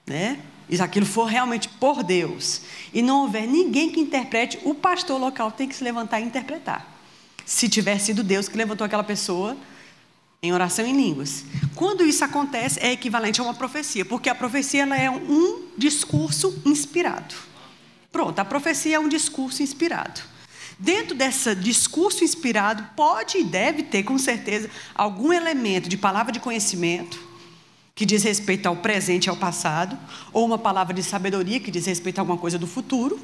né? 0.06 0.40
E 0.68 0.80
aquilo 0.80 1.06
for 1.06 1.24
realmente 1.24 1.68
por 1.68 2.02
Deus, 2.02 2.62
e 2.92 3.02
não 3.02 3.22
houver 3.22 3.46
ninguém 3.46 3.90
que 3.90 4.00
interprete, 4.00 4.58
o 4.64 4.74
pastor 4.74 5.20
local 5.20 5.50
tem 5.50 5.68
que 5.68 5.74
se 5.74 5.84
levantar 5.84 6.20
e 6.20 6.24
interpretar. 6.24 6.92
Se 7.44 7.68
tiver 7.68 7.98
sido 7.98 8.22
Deus 8.22 8.48
que 8.48 8.56
levantou 8.56 8.84
aquela 8.84 9.04
pessoa 9.04 9.56
em 10.42 10.52
oração 10.52 10.86
em 10.86 10.94
línguas. 10.94 11.44
Quando 11.74 12.04
isso 12.04 12.22
acontece, 12.22 12.78
é 12.80 12.92
equivalente 12.92 13.40
a 13.40 13.44
uma 13.44 13.54
profecia, 13.54 14.04
porque 14.04 14.28
a 14.28 14.34
profecia 14.34 14.82
ela 14.82 14.96
é 14.96 15.10
um 15.10 15.68
discurso 15.76 16.60
inspirado. 16.66 17.34
Pronto, 18.14 18.38
a 18.38 18.44
profecia 18.44 18.94
é 18.94 19.00
um 19.00 19.08
discurso 19.08 19.60
inspirado. 19.60 20.20
Dentro 20.78 21.16
desse 21.16 21.52
discurso 21.56 22.22
inspirado, 22.22 22.84
pode 22.94 23.38
e 23.38 23.42
deve 23.42 23.82
ter, 23.82 24.04
com 24.04 24.16
certeza, 24.16 24.70
algum 24.94 25.32
elemento 25.32 25.88
de 25.88 25.96
palavra 25.96 26.30
de 26.30 26.38
conhecimento, 26.38 27.20
que 27.92 28.06
diz 28.06 28.22
respeito 28.22 28.66
ao 28.66 28.76
presente 28.76 29.26
e 29.26 29.30
ao 29.30 29.36
passado, 29.36 29.98
ou 30.32 30.46
uma 30.46 30.56
palavra 30.56 30.94
de 30.94 31.02
sabedoria, 31.02 31.58
que 31.58 31.72
diz 31.72 31.86
respeito 31.86 32.20
a 32.20 32.22
alguma 32.22 32.38
coisa 32.38 32.56
do 32.56 32.68
futuro. 32.68 33.18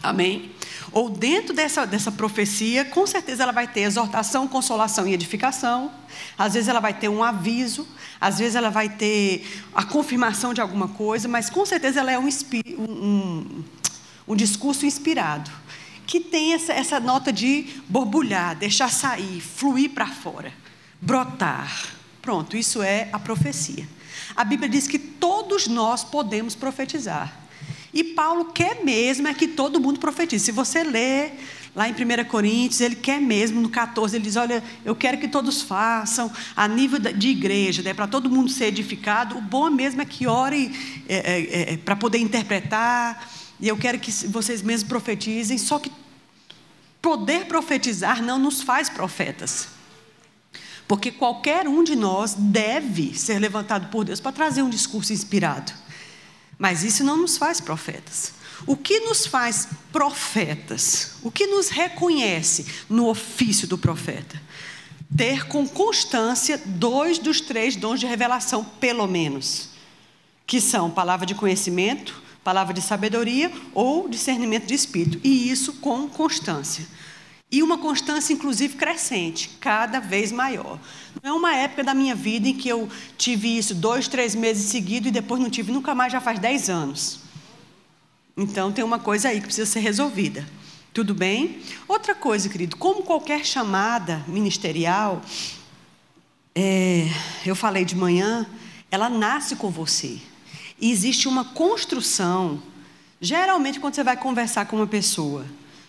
Amém? 0.00 0.52
Ou 0.92 1.10
dentro 1.10 1.52
dessa, 1.52 1.84
dessa 1.84 2.12
profecia, 2.12 2.84
com 2.84 3.08
certeza 3.08 3.42
ela 3.42 3.52
vai 3.52 3.66
ter 3.66 3.80
exortação, 3.80 4.46
consolação 4.46 5.04
e 5.08 5.14
edificação. 5.14 5.90
Às 6.38 6.54
vezes 6.54 6.68
ela 6.68 6.78
vai 6.78 6.94
ter 6.94 7.08
um 7.08 7.24
aviso, 7.24 7.88
às 8.20 8.38
vezes 8.38 8.54
ela 8.54 8.70
vai 8.70 8.88
ter 8.88 9.64
a 9.74 9.82
confirmação 9.82 10.54
de 10.54 10.60
alguma 10.60 10.86
coisa, 10.86 11.26
mas 11.26 11.50
com 11.50 11.66
certeza 11.66 11.98
ela 11.98 12.12
é 12.12 12.18
um, 12.18 12.28
um, 12.78 13.64
um 14.26 14.34
discurso 14.34 14.86
inspirado, 14.86 15.50
que 16.06 16.20
tem 16.20 16.54
essa, 16.54 16.72
essa 16.72 17.00
nota 17.00 17.32
de 17.32 17.66
borbulhar, 17.88 18.56
deixar 18.56 18.90
sair, 18.90 19.40
fluir 19.40 19.90
para 19.90 20.06
fora, 20.06 20.52
brotar. 21.00 21.94
Pronto, 22.22 22.56
isso 22.56 22.82
é 22.82 23.08
a 23.12 23.18
profecia. 23.18 23.88
A 24.34 24.44
Bíblia 24.44 24.68
diz 24.68 24.86
que 24.86 24.98
todos 24.98 25.66
nós 25.66 26.04
podemos 26.04 26.54
profetizar. 26.54 27.46
E 27.92 28.04
Paulo 28.04 28.46
quer 28.46 28.84
mesmo 28.84 29.26
é 29.26 29.32
que 29.32 29.48
todo 29.48 29.80
mundo 29.80 29.98
profetize. 29.98 30.44
Se 30.44 30.52
você 30.52 30.84
ler 30.84 31.32
lá 31.74 31.88
em 31.88 31.92
1 31.92 32.24
Coríntios, 32.28 32.80
ele 32.80 32.96
quer 32.96 33.20
mesmo, 33.20 33.60
no 33.60 33.68
14, 33.68 34.16
ele 34.16 34.24
diz: 34.24 34.36
Olha, 34.36 34.62
eu 34.84 34.94
quero 34.94 35.18
que 35.18 35.28
todos 35.28 35.62
façam, 35.62 36.30
a 36.54 36.68
nível 36.68 36.98
de 36.98 37.28
igreja, 37.28 37.82
né, 37.82 37.94
para 37.94 38.06
todo 38.06 38.30
mundo 38.30 38.50
ser 38.50 38.66
edificado. 38.66 39.38
O 39.38 39.40
bom 39.40 39.70
mesmo 39.70 40.02
é 40.02 40.04
que 40.04 40.26
ore 40.26 40.70
é, 41.08 41.16
é, 41.16 41.72
é, 41.72 41.76
para 41.78 41.96
poder 41.96 42.18
interpretar, 42.18 43.30
e 43.60 43.68
eu 43.68 43.76
quero 43.76 43.98
que 43.98 44.10
vocês 44.28 44.62
mesmos 44.62 44.88
profetizem, 44.88 45.56
só 45.56 45.78
que 45.78 45.90
poder 47.00 47.46
profetizar 47.46 48.22
não 48.22 48.38
nos 48.38 48.62
faz 48.62 48.88
profetas. 48.88 49.68
Porque 50.86 51.10
qualquer 51.10 51.66
um 51.66 51.82
de 51.82 51.96
nós 51.96 52.34
deve 52.34 53.16
ser 53.18 53.38
levantado 53.38 53.90
por 53.90 54.04
Deus 54.04 54.20
para 54.20 54.32
trazer 54.32 54.62
um 54.62 54.70
discurso 54.70 55.12
inspirado. 55.12 55.72
Mas 56.58 56.84
isso 56.84 57.02
não 57.02 57.16
nos 57.16 57.36
faz 57.36 57.60
profetas. 57.60 58.32
O 58.66 58.76
que 58.76 59.00
nos 59.00 59.26
faz 59.26 59.68
profetas? 59.92 61.16
O 61.22 61.30
que 61.30 61.46
nos 61.46 61.68
reconhece 61.68 62.66
no 62.88 63.08
ofício 63.08 63.66
do 63.66 63.76
profeta? 63.76 64.40
Ter 65.16 65.46
com 65.46 65.66
constância 65.68 66.60
dois 66.64 67.18
dos 67.18 67.40
três 67.40 67.76
dons 67.76 68.00
de 68.00 68.06
revelação, 68.06 68.64
pelo 68.64 69.06
menos, 69.06 69.70
que 70.46 70.60
são 70.60 70.90
palavra 70.90 71.26
de 71.26 71.34
conhecimento 71.34 72.25
palavra 72.46 72.72
de 72.72 72.80
sabedoria 72.80 73.50
ou 73.74 74.08
discernimento 74.08 74.66
de 74.66 74.74
espírito, 74.74 75.18
e 75.24 75.50
isso 75.50 75.72
com 75.80 76.08
constância. 76.08 76.86
E 77.50 77.60
uma 77.60 77.76
constância, 77.76 78.32
inclusive, 78.32 78.76
crescente, 78.76 79.50
cada 79.60 79.98
vez 79.98 80.30
maior. 80.30 80.78
Não 81.20 81.30
é 81.30 81.32
uma 81.36 81.56
época 81.56 81.82
da 81.82 81.92
minha 81.92 82.14
vida 82.14 82.46
em 82.46 82.54
que 82.54 82.68
eu 82.68 82.88
tive 83.18 83.58
isso 83.58 83.74
dois, 83.74 84.06
três 84.06 84.36
meses 84.36 84.70
seguidos 84.70 85.08
e 85.08 85.10
depois 85.10 85.40
não 85.40 85.50
tive 85.50 85.72
nunca 85.72 85.92
mais, 85.92 86.12
já 86.12 86.20
faz 86.20 86.38
dez 86.38 86.70
anos. 86.70 87.18
Então 88.36 88.70
tem 88.70 88.84
uma 88.84 89.00
coisa 89.00 89.28
aí 89.28 89.40
que 89.40 89.46
precisa 89.46 89.68
ser 89.68 89.80
resolvida. 89.80 90.46
Tudo 90.94 91.16
bem? 91.16 91.60
Outra 91.88 92.14
coisa, 92.14 92.48
querido, 92.48 92.76
como 92.76 93.02
qualquer 93.02 93.44
chamada 93.44 94.24
ministerial, 94.28 95.20
é, 96.54 97.08
eu 97.44 97.56
falei 97.56 97.84
de 97.84 97.96
manhã, 97.96 98.46
ela 98.88 99.08
nasce 99.08 99.56
com 99.56 99.68
você. 99.68 100.20
Existe 100.80 101.26
uma 101.28 101.44
construção. 101.44 102.62
Geralmente, 103.20 103.80
quando 103.80 103.94
você 103.94 104.04
vai 104.04 104.16
conversar 104.16 104.66
com 104.66 104.76
uma 104.76 104.86
pessoa 104.86 105.46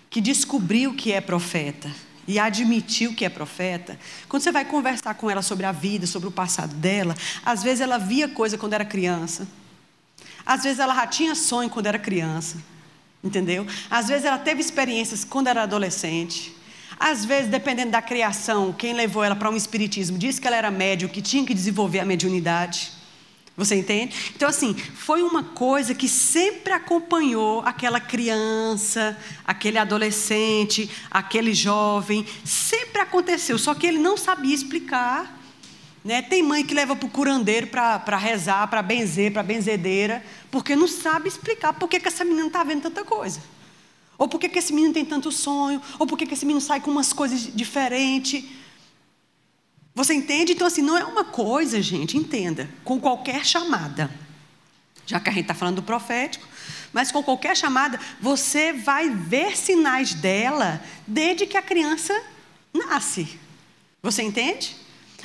que 0.09 0.21
descobriu 0.21 0.93
que 0.93 1.11
é 1.11 1.19
profeta 1.19 1.91
e 2.27 2.39
admitiu 2.39 3.13
que 3.13 3.25
é 3.25 3.29
profeta, 3.29 3.99
quando 4.27 4.43
você 4.43 4.51
vai 4.51 4.65
conversar 4.65 5.13
com 5.15 5.29
ela 5.29 5.41
sobre 5.41 5.65
a 5.65 5.71
vida, 5.71 6.07
sobre 6.07 6.27
o 6.27 6.31
passado 6.31 6.73
dela, 6.75 7.15
às 7.45 7.63
vezes 7.63 7.81
ela 7.81 7.97
via 7.97 8.27
coisa 8.27 8.57
quando 8.57 8.73
era 8.73 8.85
criança, 8.85 9.47
às 10.45 10.63
vezes 10.63 10.79
ela 10.79 10.95
já 10.95 11.07
tinha 11.07 11.35
sonho 11.35 11.69
quando 11.69 11.87
era 11.87 11.99
criança, 11.99 12.57
entendeu? 13.21 13.67
Às 13.89 14.07
vezes 14.07 14.25
ela 14.25 14.37
teve 14.37 14.61
experiências 14.61 15.25
quando 15.25 15.47
era 15.47 15.63
adolescente. 15.63 16.55
Às 16.99 17.25
vezes, 17.25 17.51
dependendo 17.51 17.91
da 17.91 18.01
criação, 18.01 18.73
quem 18.73 18.93
levou 18.93 19.23
ela 19.23 19.35
para 19.35 19.49
um 19.49 19.55
espiritismo 19.55 20.17
disse 20.17 20.41
que 20.41 20.47
ela 20.47 20.55
era 20.55 20.71
médium, 20.71 21.09
que 21.09 21.21
tinha 21.21 21.45
que 21.45 21.53
desenvolver 21.53 21.99
a 21.99 22.05
mediunidade. 22.05 22.96
Você 23.57 23.73
entende? 23.73 24.15
Então, 24.35 24.47
assim, 24.47 24.75
foi 24.75 25.23
uma 25.23 25.41
coisa 25.41 25.95
que 25.95 26.07
sempre 26.07 26.71
acompanhou 26.71 27.61
aquela 27.61 27.99
criança, 27.99 29.17
aquele 29.43 29.79
adolescente, 29.79 30.87
aquele 31.09 31.55
jovem. 31.55 32.23
Sempre 32.45 33.01
aconteceu, 33.01 33.57
só 33.57 33.73
que 33.73 33.87
ele 33.87 33.97
não 33.97 34.15
sabia 34.15 34.53
explicar. 34.53 35.41
Né? 36.05 36.21
Tem 36.21 36.43
mãe 36.43 36.63
que 36.63 36.75
leva 36.75 36.95
para 36.95 37.07
o 37.07 37.09
curandeiro 37.09 37.65
para 37.65 38.15
rezar, 38.15 38.67
para 38.67 38.83
benzer, 38.83 39.33
para 39.33 39.41
benzedeira, 39.41 40.23
porque 40.51 40.75
não 40.75 40.87
sabe 40.87 41.27
explicar 41.27 41.73
por 41.73 41.89
que, 41.89 41.99
essa 42.07 42.23
menina 42.23 42.45
está 42.45 42.63
vendo 42.63 42.83
tanta 42.83 43.03
coisa. 43.03 43.41
Ou 44.19 44.27
por 44.27 44.39
que, 44.39 44.49
que 44.49 44.59
esse 44.59 44.71
menino 44.71 44.93
tem 44.93 45.03
tanto 45.03 45.31
sonho, 45.31 45.81
ou 45.97 46.05
por 46.05 46.15
que, 46.15 46.27
que 46.27 46.35
esse 46.35 46.45
menino 46.45 46.61
sai 46.61 46.79
com 46.79 46.91
umas 46.91 47.11
coisas 47.11 47.49
diferentes. 47.55 48.45
Você 49.97 50.13
entende? 50.13 50.53
Então, 50.53 50.67
assim, 50.67 50.83
não 50.83 50.95
é 50.95 51.03
uma 51.03 51.23
coisa, 51.23 51.81
gente, 51.81 52.17
entenda, 52.17 52.69
com 52.83 52.99
qualquer 52.99 53.43
chamada. 53.43 54.11
Já 55.07 55.19
que 55.19 55.27
a 55.27 55.31
gente 55.31 55.45
está 55.45 55.55
falando 55.55 55.77
do 55.77 55.81
profético, 55.81 56.47
mas 56.93 57.11
com 57.11 57.23
qualquer 57.23 57.57
chamada, 57.57 57.99
você 58.21 58.71
vai 58.71 59.09
ver 59.09 59.57
sinais 59.57 60.13
dela 60.13 60.79
desde 61.07 61.47
que 61.47 61.57
a 61.57 61.63
criança 61.63 62.13
nasce. 62.71 63.39
Você 64.03 64.21
entende? 64.21 64.75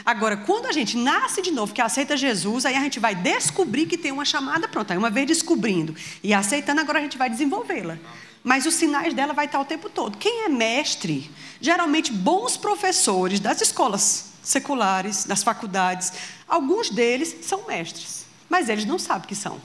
Agora, 0.07 0.39
quando 0.39 0.65
a 0.65 0.73
gente 0.73 0.97
nasce 0.97 1.43
de 1.43 1.51
novo, 1.51 1.75
que 1.75 1.83
aceita 1.83 2.17
Jesus, 2.17 2.65
aí 2.65 2.75
a 2.75 2.81
gente 2.81 2.99
vai 2.99 3.15
descobrir 3.15 3.85
que 3.85 3.99
tem 3.99 4.11
uma 4.11 4.25
chamada, 4.25 4.67
pronto. 4.67 4.91
Aí 4.91 4.97
uma 4.97 5.11
vez 5.11 5.27
descobrindo 5.27 5.95
e 6.23 6.33
aceitando, 6.33 6.81
agora 6.81 6.99
a 6.99 7.03
gente 7.03 7.19
vai 7.19 7.29
desenvolvê-la. 7.29 7.99
Mas 8.43 8.65
os 8.65 8.73
sinais 8.73 9.13
dela 9.13 9.35
vai 9.35 9.45
estar 9.45 9.61
o 9.61 9.67
tempo 9.67 9.91
todo. 9.91 10.17
Quem 10.17 10.47
é 10.47 10.49
mestre? 10.49 11.31
Geralmente 11.61 12.11
bons 12.11 12.57
professores 12.57 13.39
das 13.39 13.61
escolas 13.61 14.32
seculares, 14.43 15.25
das 15.25 15.43
faculdades. 15.43 16.13
Alguns 16.49 16.91
deles 16.91 17.37
são 17.43 17.67
mestres, 17.67 18.27
mas 18.49 18.69
eles 18.69 18.85
não 18.85 18.99
sabem 18.99 19.29
que 19.29 19.35
são. 19.35 19.61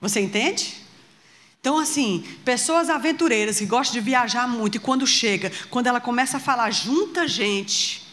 Você 0.00 0.20
entende? 0.20 0.86
Então, 1.60 1.78
assim, 1.78 2.24
pessoas 2.44 2.88
aventureiras 2.88 3.58
que 3.58 3.66
gostam 3.66 3.94
de 3.94 4.00
viajar 4.00 4.46
muito 4.46 4.76
e 4.76 4.78
quando 4.78 5.06
chega, 5.06 5.50
quando 5.68 5.88
ela 5.88 6.00
começa 6.00 6.36
a 6.36 6.40
falar, 6.40 6.70
junta 6.70 7.26
gente. 7.26 8.06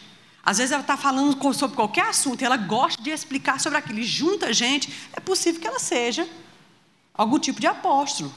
Às 0.44 0.58
vezes 0.58 0.72
ela 0.72 0.82
está 0.82 0.96
falando 0.96 1.40
sobre 1.54 1.76
qualquer 1.76 2.06
assunto 2.06 2.42
e 2.42 2.44
ela 2.44 2.56
gosta 2.56 3.00
de 3.02 3.10
explicar 3.10 3.60
sobre 3.60 3.78
aquilo 3.78 4.02
junta 4.02 4.52
gente. 4.52 4.92
É 5.12 5.20
possível 5.20 5.60
que 5.60 5.66
ela 5.66 5.78
seja 5.78 6.28
algum 7.14 7.38
tipo 7.38 7.60
de 7.60 7.66
apóstolo. 7.66 8.34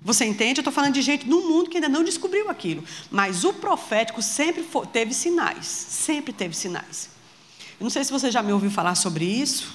Você 0.00 0.24
entende? 0.24 0.58
Eu 0.58 0.62
estou 0.62 0.72
falando 0.72 0.92
de 0.92 1.02
gente 1.02 1.26
no 1.26 1.48
mundo 1.48 1.70
que 1.70 1.78
ainda 1.78 1.88
não 1.88 2.04
descobriu 2.04 2.50
aquilo. 2.50 2.84
Mas 3.10 3.44
o 3.44 3.54
profético 3.54 4.20
sempre 4.20 4.66
teve 4.92 5.14
sinais. 5.14 5.66
Sempre 5.66 6.32
teve 6.32 6.54
sinais. 6.54 7.08
Eu 7.80 7.84
não 7.84 7.90
sei 7.90 8.04
se 8.04 8.12
você 8.12 8.30
já 8.30 8.42
me 8.42 8.52
ouviu 8.52 8.70
falar 8.70 8.94
sobre 8.94 9.24
isso. 9.24 9.74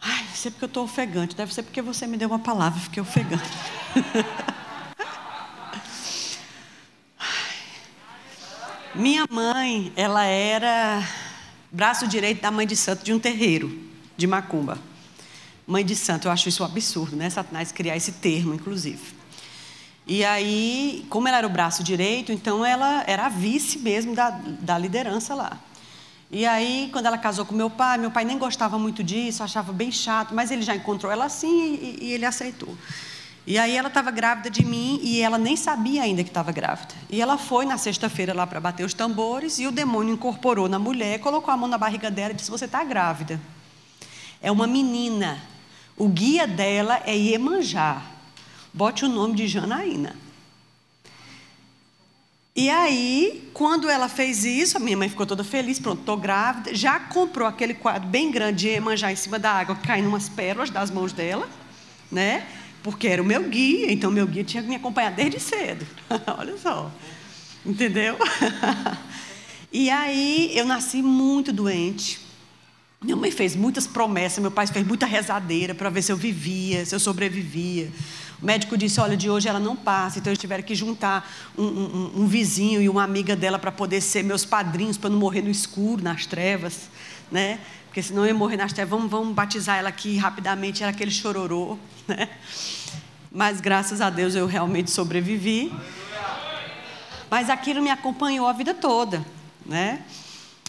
Ai, 0.00 0.22
não 0.22 0.34
sei 0.34 0.50
porque 0.50 0.64
eu 0.64 0.68
estou 0.68 0.84
ofegante. 0.84 1.34
Deve 1.34 1.52
ser 1.52 1.62
porque 1.64 1.82
você 1.82 2.06
me 2.06 2.16
deu 2.16 2.28
uma 2.28 2.38
palavra, 2.38 2.78
fiquei 2.80 3.02
ofegante. 3.02 3.42
Minha 8.94 9.26
mãe, 9.30 9.92
ela 9.94 10.24
era 10.24 11.06
braço 11.70 12.06
direito 12.08 12.40
da 12.40 12.50
mãe 12.50 12.66
de 12.66 12.74
santo 12.74 13.04
de 13.04 13.12
um 13.12 13.18
terreiro 13.18 13.78
de 14.16 14.26
Macumba. 14.26 14.78
Mãe 15.68 15.84
de 15.84 15.94
santo, 15.94 16.28
eu 16.28 16.32
acho 16.32 16.48
isso 16.48 16.62
um 16.62 16.66
absurdo, 16.66 17.14
né? 17.14 17.28
Satanás 17.28 17.70
criar 17.70 17.94
esse 17.94 18.12
termo, 18.12 18.54
inclusive. 18.54 19.14
E 20.06 20.24
aí, 20.24 21.04
como 21.10 21.28
ela 21.28 21.36
era 21.36 21.46
o 21.46 21.50
braço 21.50 21.84
direito, 21.84 22.32
então 22.32 22.64
ela 22.64 23.04
era 23.06 23.26
a 23.26 23.28
vice 23.28 23.78
mesmo 23.78 24.14
da, 24.14 24.30
da 24.30 24.78
liderança 24.78 25.34
lá. 25.34 25.58
E 26.30 26.46
aí, 26.46 26.88
quando 26.90 27.04
ela 27.04 27.18
casou 27.18 27.44
com 27.44 27.54
meu 27.54 27.68
pai, 27.68 27.98
meu 27.98 28.10
pai 28.10 28.24
nem 28.24 28.38
gostava 28.38 28.78
muito 28.78 29.04
disso, 29.04 29.42
achava 29.42 29.70
bem 29.70 29.92
chato, 29.92 30.34
mas 30.34 30.50
ele 30.50 30.62
já 30.62 30.74
encontrou 30.74 31.12
ela 31.12 31.26
assim 31.26 31.74
e, 31.74 31.98
e 32.06 32.12
ele 32.14 32.24
aceitou. 32.24 32.74
E 33.46 33.58
aí 33.58 33.76
ela 33.76 33.88
estava 33.88 34.10
grávida 34.10 34.48
de 34.48 34.64
mim 34.64 34.98
e 35.02 35.20
ela 35.20 35.36
nem 35.36 35.54
sabia 35.54 36.02
ainda 36.04 36.24
que 36.24 36.30
estava 36.30 36.50
grávida. 36.50 36.94
E 37.10 37.20
ela 37.20 37.36
foi 37.36 37.66
na 37.66 37.76
sexta-feira 37.76 38.32
lá 38.32 38.46
para 38.46 38.58
bater 38.58 38.86
os 38.86 38.94
tambores 38.94 39.58
e 39.58 39.66
o 39.66 39.70
demônio 39.70 40.14
incorporou 40.14 40.66
na 40.66 40.78
mulher, 40.78 41.18
colocou 41.20 41.52
a 41.52 41.56
mão 41.58 41.68
na 41.68 41.76
barriga 41.76 42.10
dela 42.10 42.32
e 42.32 42.36
disse: 42.36 42.50
Você 42.50 42.64
está 42.64 42.82
grávida. 42.82 43.38
É 44.40 44.50
uma 44.50 44.66
menina. 44.66 45.38
O 45.98 46.08
guia 46.08 46.46
dela 46.46 47.02
é 47.04 47.16
Iemanjá. 47.16 48.00
Bote 48.72 49.04
o 49.04 49.08
nome 49.08 49.34
de 49.34 49.48
Janaína. 49.48 50.14
E 52.54 52.70
aí, 52.70 53.50
quando 53.52 53.88
ela 53.88 54.08
fez 54.08 54.44
isso, 54.44 54.76
a 54.76 54.80
minha 54.80 54.96
mãe 54.96 55.08
ficou 55.08 55.26
toda 55.26 55.44
feliz, 55.44 55.78
pronto, 55.78 56.00
estou 56.00 56.16
grávida. 56.16 56.74
Já 56.74 56.98
comprou 56.98 57.46
aquele 57.46 57.74
quadro 57.74 58.08
bem 58.08 58.30
grande 58.30 58.60
de 58.60 58.68
Iemanjá 58.68 59.12
em 59.12 59.16
cima 59.16 59.38
da 59.38 59.52
água, 59.52 59.76
caindo 59.76 60.08
umas 60.08 60.28
pérolas 60.28 60.70
das 60.70 60.90
mãos 60.90 61.12
dela, 61.12 61.48
né? 62.10 62.46
porque 62.82 63.08
era 63.08 63.22
o 63.22 63.24
meu 63.24 63.42
guia, 63.48 63.92
então 63.92 64.10
meu 64.10 64.26
guia 64.26 64.44
tinha 64.44 64.62
que 64.62 64.68
me 64.68 64.76
acompanhar 64.76 65.12
desde 65.12 65.40
cedo. 65.40 65.86
Olha 66.38 66.56
só. 66.56 66.90
Entendeu? 67.64 68.16
e 69.72 69.90
aí 69.90 70.50
eu 70.54 70.64
nasci 70.64 71.02
muito 71.02 71.52
doente. 71.52 72.18
Minha 73.00 73.14
mãe 73.14 73.30
fez 73.30 73.54
muitas 73.54 73.86
promessas, 73.86 74.40
meu 74.40 74.50
pai 74.50 74.66
fez 74.66 74.84
muita 74.84 75.06
rezadeira 75.06 75.72
para 75.72 75.88
ver 75.88 76.02
se 76.02 76.10
eu 76.10 76.16
vivia, 76.16 76.84
se 76.84 76.92
eu 76.92 76.98
sobrevivia. 76.98 77.92
O 78.42 78.44
médico 78.44 78.76
disse: 78.76 79.00
Olha, 79.00 79.16
de 79.16 79.30
hoje 79.30 79.48
ela 79.48 79.60
não 79.60 79.76
passa. 79.76 80.18
Então 80.18 80.32
eles 80.32 80.40
tiveram 80.40 80.64
que 80.64 80.74
juntar 80.74 81.30
um, 81.56 81.64
um, 81.64 82.12
um 82.22 82.26
vizinho 82.26 82.82
e 82.82 82.88
uma 82.88 83.04
amiga 83.04 83.36
dela 83.36 83.56
para 83.56 83.70
poder 83.70 84.00
ser 84.00 84.24
meus 84.24 84.44
padrinhos, 84.44 84.98
para 84.98 85.10
não 85.10 85.18
morrer 85.18 85.42
no 85.42 85.50
escuro, 85.50 86.02
nas 86.02 86.26
trevas. 86.26 86.90
Né? 87.30 87.60
Porque 87.86 88.02
senão 88.02 88.22
eu 88.22 88.28
ia 88.28 88.34
morrer 88.34 88.56
nas 88.56 88.72
trevas. 88.72 88.90
Vamos, 88.90 89.08
vamos 89.08 89.32
batizar 89.32 89.78
ela 89.78 89.90
aqui 89.90 90.16
rapidamente. 90.16 90.82
Era 90.82 90.90
aquele 90.90 91.10
chororô. 91.10 91.78
Né? 92.08 92.26
Mas 93.30 93.60
graças 93.60 94.00
a 94.00 94.10
Deus 94.10 94.34
eu 94.34 94.46
realmente 94.46 94.90
sobrevivi. 94.90 95.72
Mas 97.30 97.50
aquilo 97.50 97.82
me 97.82 97.90
acompanhou 97.90 98.46
a 98.48 98.52
vida 98.54 98.72
toda, 98.72 99.22
né? 99.66 100.02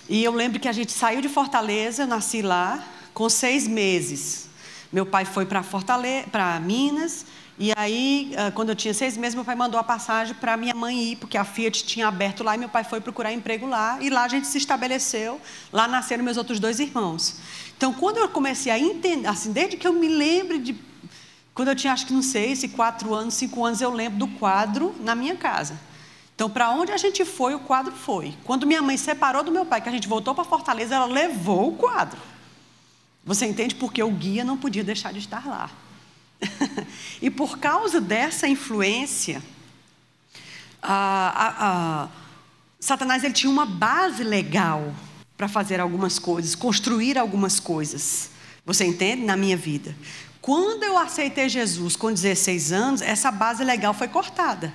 E 0.10 0.24
eu 0.24 0.34
lembro 0.34 0.60
que 0.60 0.68
a 0.68 0.72
gente 0.72 0.92
saiu 0.92 1.22
de 1.22 1.30
Fortaleza, 1.30 2.04
eu 2.04 2.08
nasci 2.08 2.42
lá, 2.42 2.84
com 3.14 3.30
seis 3.30 3.68
meses. 3.68 4.50
Meu 4.92 5.06
pai 5.06 5.24
foi 5.24 5.46
para 5.46 5.62
Fortaleza, 5.62 6.28
para 6.32 6.60
Minas, 6.60 7.28
e 7.60 7.74
aí, 7.76 8.34
ah, 8.38 8.52
quando 8.52 8.70
eu 8.70 8.76
tinha 8.76 8.94
seis 8.94 9.18
meses, 9.18 9.36
meu 9.36 9.44
pai 9.44 9.54
mandou 9.54 9.78
a 9.78 9.84
passagem 9.84 10.34
para 10.34 10.56
minha 10.56 10.74
mãe 10.74 11.12
ir, 11.12 11.16
porque 11.18 11.38
a 11.38 11.44
Fiat 11.44 11.86
tinha 11.86 12.08
aberto 12.08 12.42
lá 12.42 12.56
e 12.56 12.58
meu 12.58 12.70
pai 12.70 12.86
foi 12.86 13.02
procurar 13.02 13.34
emprego 13.34 13.68
lá. 13.68 13.98
E 14.02 14.10
lá 14.10 14.24
a 14.24 14.28
gente 14.30 14.48
se 14.48 14.58
estabeleceu. 14.58 15.40
Lá 15.72 15.86
nasceram 15.86 16.24
meus 16.24 16.38
outros 16.38 16.58
dois 16.58 16.80
irmãos. 16.80 17.36
Então, 17.78 17.94
quando 17.94 18.18
eu 18.18 18.30
comecei 18.30 18.72
a 18.72 18.80
entender, 18.80 19.28
assim, 19.28 19.52
desde 19.52 19.76
que 19.76 19.86
eu 19.86 19.92
me 19.92 20.08
lembro 20.08 20.58
de 20.58 20.74
quando 21.54 21.68
eu 21.68 21.76
tinha, 21.76 21.92
acho 21.92 22.08
que 22.08 22.14
não 22.14 22.22
sei, 22.22 22.56
se 22.56 22.70
quatro 22.70 23.14
anos, 23.14 23.34
cinco 23.34 23.66
anos, 23.66 23.82
eu 23.82 23.92
lembro 23.92 24.18
do 24.18 24.28
quadro 24.40 24.96
na 25.02 25.14
minha 25.14 25.36
casa. 25.36 25.78
Então, 26.40 26.50
para 26.50 26.72
onde 26.72 26.94
a 26.94 26.96
gente 26.96 27.26
foi, 27.26 27.54
o 27.54 27.60
quadro 27.60 27.92
foi. 27.92 28.34
Quando 28.46 28.66
minha 28.66 28.82
mãe 28.82 28.96
separou 28.96 29.44
do 29.44 29.52
meu 29.52 29.66
pai, 29.66 29.82
que 29.82 29.90
a 29.90 29.92
gente 29.92 30.08
voltou 30.08 30.34
para 30.34 30.46
Fortaleza, 30.46 30.96
ela 30.96 31.06
levou 31.06 31.68
o 31.68 31.76
quadro. 31.76 32.18
Você 33.26 33.46
entende? 33.46 33.76
Porque 33.76 34.02
o 34.02 34.10
guia 34.10 34.46
não 34.46 34.56
podia 34.56 34.82
deixar 34.82 35.12
de 35.12 35.20
estar 35.20 35.46
lá. 35.46 35.70
e 37.22 37.30
por 37.30 37.58
causa 37.58 38.00
dessa 38.00 38.48
influência, 38.48 39.44
a, 40.82 40.94
a, 40.94 42.04
a, 42.04 42.08
Satanás 42.80 43.26
ele 43.26 43.34
tinha 43.34 43.52
uma 43.52 43.66
base 43.66 44.24
legal 44.24 44.94
para 45.36 45.50
fazer 45.50 45.82
algumas 45.82 46.20
coisas, 46.20 46.56
construir 46.56 47.18
algumas 47.18 47.60
coisas. 47.60 48.30
Você 48.66 48.86
entende? 48.86 49.26
Na 49.26 49.36
minha 49.36 49.58
vida. 49.58 49.94
Quando 50.42 50.84
eu 50.84 50.98
aceitei 50.98 51.50
Jesus 51.50 51.98
com 51.98 52.14
16 52.14 52.72
anos, 52.72 53.02
essa 53.02 53.30
base 53.30 53.62
legal 53.62 53.94
foi 53.94 54.08
cortada. 54.08 54.74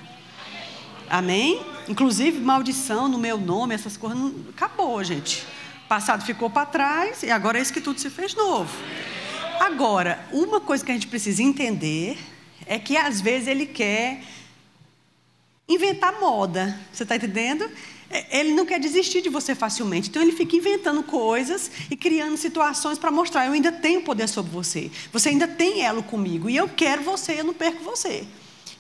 Amém? 1.09 1.61
Inclusive, 1.89 2.41
maldição 2.41 3.09
no 3.09 3.19
meu 3.19 3.39
nome, 3.39 3.75
essas 3.75 3.97
coisas, 3.97 4.19
não, 4.19 4.35
acabou, 4.51 5.03
gente. 5.05 5.45
Passado 5.89 6.25
ficou 6.25 6.49
para 6.49 6.67
trás 6.67 7.23
e 7.23 7.31
agora 7.31 7.59
é 7.59 7.63
isso 7.63 7.73
que 7.73 7.81
tudo 7.81 8.01
se 8.01 8.09
fez 8.09 8.35
novo. 8.35 8.75
Agora, 9.61 10.27
uma 10.33 10.61
coisa 10.61 10.85
que 10.85 10.91
a 10.91 10.95
gente 10.95 11.07
precisa 11.07 11.43
entender 11.43 12.19
é 12.67 12.79
que 12.79 12.97
às 12.97 13.21
vezes 13.21 13.49
ele 13.49 13.67
quer 13.67 14.23
inventar 15.69 16.19
moda. 16.19 16.79
Você 16.93 17.03
está 17.03 17.17
entendendo? 17.17 17.71
É, 18.11 18.41
ele 18.41 18.53
não 18.53 18.67
quer 18.67 18.79
desistir 18.79 19.21
de 19.21 19.29
você 19.29 19.55
facilmente. 19.55 20.09
Então 20.09 20.23
ele 20.23 20.33
fica 20.33 20.57
inventando 20.57 21.03
coisas 21.03 21.71
e 21.91 21.97
criando 21.97 22.37
situações 22.37 22.99
para 22.99 23.11
mostrar: 23.11 23.47
eu 23.47 23.53
ainda 23.53 23.73
tenho 23.73 24.03
poder 24.03 24.29
sobre 24.29 24.53
você. 24.53 24.91
Você 25.13 25.31
ainda 25.31 25.49
tem 25.49 25.83
elo 25.83 26.03
comigo. 26.03 26.49
E 26.49 26.57
eu 26.57 26.69
quero 26.69 27.03
você, 27.03 27.41
eu 27.41 27.45
não 27.45 27.55
perco 27.55 27.83
você. 27.83 28.25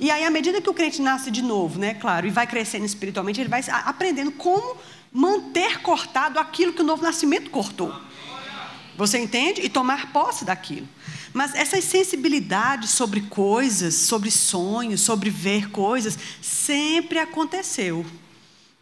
E 0.05 0.11
aí, 0.11 0.23
à 0.23 0.31
medida 0.31 0.61
que 0.61 0.69
o 0.69 0.75
crente 0.75 1.01
nasce 1.01 1.31
de 1.31 1.41
novo, 1.41 1.79
né, 1.79 1.95
claro, 1.95 2.27
e 2.27 2.31
vai 2.31 2.47
crescendo 2.47 2.85
espiritualmente, 2.85 3.41
ele 3.41 3.49
vai 3.49 3.63
aprendendo 3.87 4.31
como 4.33 4.77
manter 5.11 5.81
cortado 5.81 6.39
aquilo 6.39 6.75
que 6.75 6.83
o 6.83 6.85
novo 6.85 7.03
nascimento 7.03 7.49
cortou. 7.49 7.91
Você 8.99 9.19
entende? 9.19 9.63
E 9.63 9.69
tomar 9.71 10.13
posse 10.13 10.45
daquilo. 10.45 10.87
Mas 11.33 11.55
essa 11.55 11.81
sensibilidade 11.81 12.87
sobre 12.87 13.23
coisas, 13.23 13.95
sobre 13.95 14.31
sonhos, 14.31 15.01
sobre 15.01 15.31
ver 15.31 15.71
coisas, 15.71 16.19
sempre 16.43 17.19
aconteceu. 17.19 18.05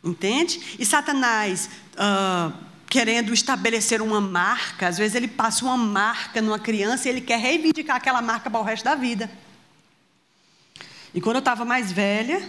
Entende? 0.02 0.74
E 0.76 0.84
Satanás, 0.84 1.70
uh, 1.92 2.52
querendo 2.90 3.32
estabelecer 3.32 4.02
uma 4.02 4.20
marca, 4.20 4.88
às 4.88 4.98
vezes 4.98 5.14
ele 5.14 5.28
passa 5.28 5.64
uma 5.64 5.76
marca 5.76 6.42
numa 6.42 6.58
criança 6.58 7.06
e 7.06 7.12
ele 7.12 7.20
quer 7.20 7.38
reivindicar 7.38 7.94
aquela 7.94 8.20
marca 8.20 8.50
para 8.50 8.58
o 8.58 8.64
resto 8.64 8.82
da 8.82 8.96
vida. 8.96 9.30
E 11.14 11.20
quando 11.20 11.36
eu 11.36 11.40
estava 11.40 11.64
mais 11.64 11.92
velha, 11.92 12.42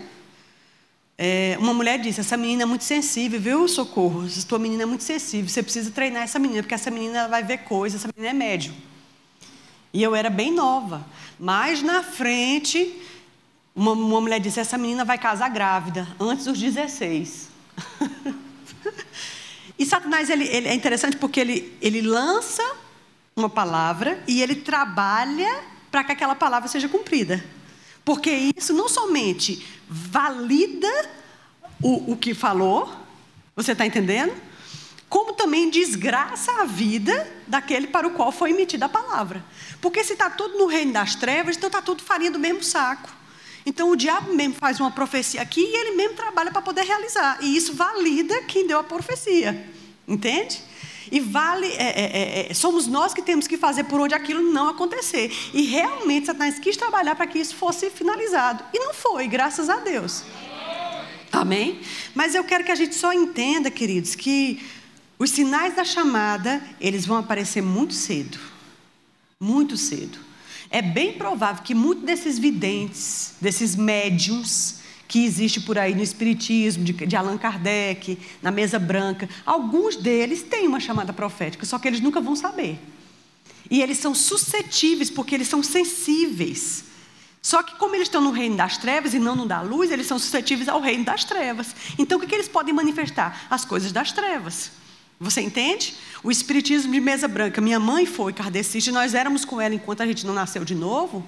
é, 1.18 1.56
uma 1.60 1.74
mulher 1.74 2.00
disse: 2.00 2.22
Essa 2.22 2.38
menina 2.38 2.64
é 2.64 2.66
muito 2.66 2.84
sensível, 2.84 3.40
viu, 3.40 3.68
socorro? 3.68 4.26
Essa 4.26 4.48
tua 4.48 4.60
menina 4.60 4.84
é 4.84 4.86
muito 4.86 5.04
sensível, 5.04 5.50
você 5.50 5.62
precisa 5.62 5.92
treinar 5.92 6.24
essa 6.24 6.40
menina, 6.40 6.64
porque 6.64 6.74
essa 6.74 6.90
menina 6.90 7.28
vai 7.28 7.44
ver 7.44 7.60
coisas, 7.60 8.02
essa 8.02 8.12
menina 8.16 8.32
é 8.32 8.38
médio. 8.38 8.74
E 9.94 10.02
eu 10.02 10.16
era 10.16 10.30
bem 10.30 10.52
nova. 10.52 11.06
Mas 11.40 11.84
na 11.84 12.02
frente, 12.02 13.00
uma, 13.76 13.92
uma 13.92 14.22
mulher 14.22 14.40
disse: 14.40 14.60
Essa 14.60 14.78
menina 14.78 15.06
vai 15.06 15.18
casar 15.18 15.50
grávida, 15.50 16.08
antes 16.20 16.46
dos 16.46 16.60
16. 16.60 17.50
e 19.78 19.86
Satanás 19.86 20.30
ele, 20.30 20.46
ele, 20.48 20.68
é 20.68 20.74
interessante 20.74 21.18
porque 21.18 21.40
ele, 21.40 21.78
ele 21.82 22.02
lança 22.02 22.64
uma 23.36 23.50
palavra 23.50 24.24
e 24.28 24.42
ele 24.42 24.56
trabalha 24.56 25.64
para 25.92 26.04
que 26.04 26.12
aquela 26.12 26.34
palavra 26.34 26.68
seja 26.68 26.88
cumprida. 26.90 27.44
Porque 28.04 28.52
isso 28.56 28.74
não 28.74 28.90
somente 28.90 29.66
valida 29.88 30.90
o, 31.82 32.14
o 32.14 32.18
que 32.18 32.34
falou, 32.34 32.92
você 33.56 33.74
está 33.74 33.86
entendendo? 33.86 34.34
Como 35.08 35.34
também 35.34 35.70
desgraça 35.70 36.52
a 36.62 36.66
vida 36.66 37.32
daquele 37.46 37.88
para 37.88 38.08
o 38.08 38.12
qual 38.12 38.32
foi 38.32 38.50
emitida 38.50 38.88
a 38.88 38.90
palavra. 38.90 39.44
Porque 39.80 40.04
se 40.04 40.14
está 40.14 40.30
tudo 40.30 40.58
no 40.58 40.66
reino 40.66 40.92
das 40.92 41.16
trevas, 41.16 41.56
então 41.56 41.68
está 41.68 41.82
tudo 41.82 42.02
farinha 42.02 42.32
do 42.32 42.40
mesmo 42.40 42.64
saco. 42.64 43.10
Então 43.66 43.90
o 43.90 43.96
diabo 43.96 44.34
mesmo 44.34 44.56
faz 44.56 44.80
uma 44.80 44.92
profecia 44.92 45.42
aqui 45.42 45.62
e 45.62 45.76
ele 45.76 45.96
mesmo 45.96 46.16
trabalha 46.16 46.52
para 46.52 46.62
poder 46.62 46.84
realizar. 46.84 47.38
E 47.42 47.56
isso 47.56 47.74
valida 47.74 48.42
quem 48.44 48.68
deu 48.68 48.80
a 48.80 48.84
profecia. 48.84 49.70
Entende? 50.08 50.62
E 51.12 51.20
vale, 51.20 51.68
é, 51.68 51.84
é, 51.84 52.46
é, 52.46 52.52
é, 52.52 52.54
somos 52.54 52.88
nós 52.88 53.14
que 53.14 53.22
temos 53.22 53.48
que 53.48 53.58
fazer 53.58 53.86
por 53.86 54.00
onde 54.00 54.14
aquilo 54.14 54.42
não 54.52 54.70
acontecer. 54.70 55.32
E 55.54 55.64
realmente 55.64 56.28
Satanás 56.28 56.60
quis 56.60 56.78
trabalhar 56.78 57.16
para 57.16 57.28
que 57.28 57.40
isso 57.40 57.56
fosse 57.56 57.90
finalizado. 57.90 58.64
E 58.74 58.80
não 58.80 58.94
foi, 58.94 59.28
graças 59.28 59.70
a 59.70 59.78
Deus. 59.78 60.24
Amém? 61.32 61.82
Mas 62.14 62.36
eu 62.36 62.44
quero 62.44 62.64
que 62.64 62.72
a 62.72 62.76
gente 62.76 62.96
só 62.96 63.12
entenda, 63.12 63.72
queridos, 63.72 64.16
que 64.16 64.64
os 65.18 65.32
sinais 65.32 65.76
da 65.76 65.84
chamada, 65.84 66.64
eles 66.80 67.06
vão 67.06 67.18
aparecer 67.18 67.62
muito 67.62 67.94
cedo. 67.94 68.38
Muito 69.40 69.76
cedo. 69.76 70.20
É 70.70 70.82
bem 70.82 71.14
provável 71.14 71.64
que 71.64 71.76
muitos 71.76 72.04
desses 72.04 72.40
videntes, 72.40 73.34
desses 73.40 73.76
médiums 73.76 74.83
que 75.08 75.26
existe 75.26 75.62
por 75.62 75.78
aí 75.78 75.94
no 75.94 76.02
Espiritismo, 76.02 76.84
de, 76.84 76.94
de 76.94 77.16
Allan 77.16 77.38
Kardec, 77.38 78.18
na 78.42 78.52
mesa 78.52 78.80
branca, 78.80 79.30
alguns 79.46 79.96
deles 79.96 80.42
têm 80.42 80.68
uma 80.68 80.80
chamada 80.80 81.14
profética, 81.14 81.66
só 81.66 81.78
que 81.78 81.88
eles 81.88 82.00
nunca 82.00 82.20
vão 82.20 82.36
saber. 82.36 82.80
E 83.70 83.82
eles 83.82 83.98
são 83.98 84.14
suscetíveis 84.14 85.10
porque 85.10 85.36
eles 85.36 85.48
são 85.48 85.64
sensíveis. 85.64 86.86
Só 87.42 87.62
que, 87.62 87.76
como 87.76 87.94
eles 87.94 88.08
estão 88.08 88.22
no 88.22 88.32
reino 88.32 88.56
das 88.56 88.78
trevas 88.78 89.14
e 89.14 89.20
não 89.20 89.36
no 89.36 89.46
da 89.46 89.62
luz, 89.62 89.92
eles 89.92 90.08
são 90.08 90.18
suscetíveis 90.18 90.70
ao 90.70 90.80
reino 90.80 91.04
das 91.04 91.26
trevas. 91.26 91.76
Então, 91.98 92.18
o 92.18 92.22
que, 92.22 92.28
que 92.28 92.36
eles 92.36 92.48
podem 92.48 92.74
manifestar? 92.74 93.48
As 93.50 93.66
coisas 93.66 93.92
das 93.92 94.14
trevas. 94.14 94.72
Você 95.20 95.42
entende? 95.42 95.94
O 96.24 96.32
espiritismo 96.32 96.92
de 96.92 97.02
mesa 97.02 97.28
branca. 97.28 97.60
Minha 97.60 97.80
mãe 97.80 98.06
foi 98.06 98.32
kardecista 98.32 98.90
e 98.90 98.94
nós 98.94 99.14
éramos 99.14 99.44
com 99.44 99.60
ela 99.60 99.76
enquanto 99.76 100.02
a 100.02 100.06
gente 100.06 100.26
não 100.26 100.34
nasceu 100.34 100.64
de 100.64 100.74
novo. 100.74 101.26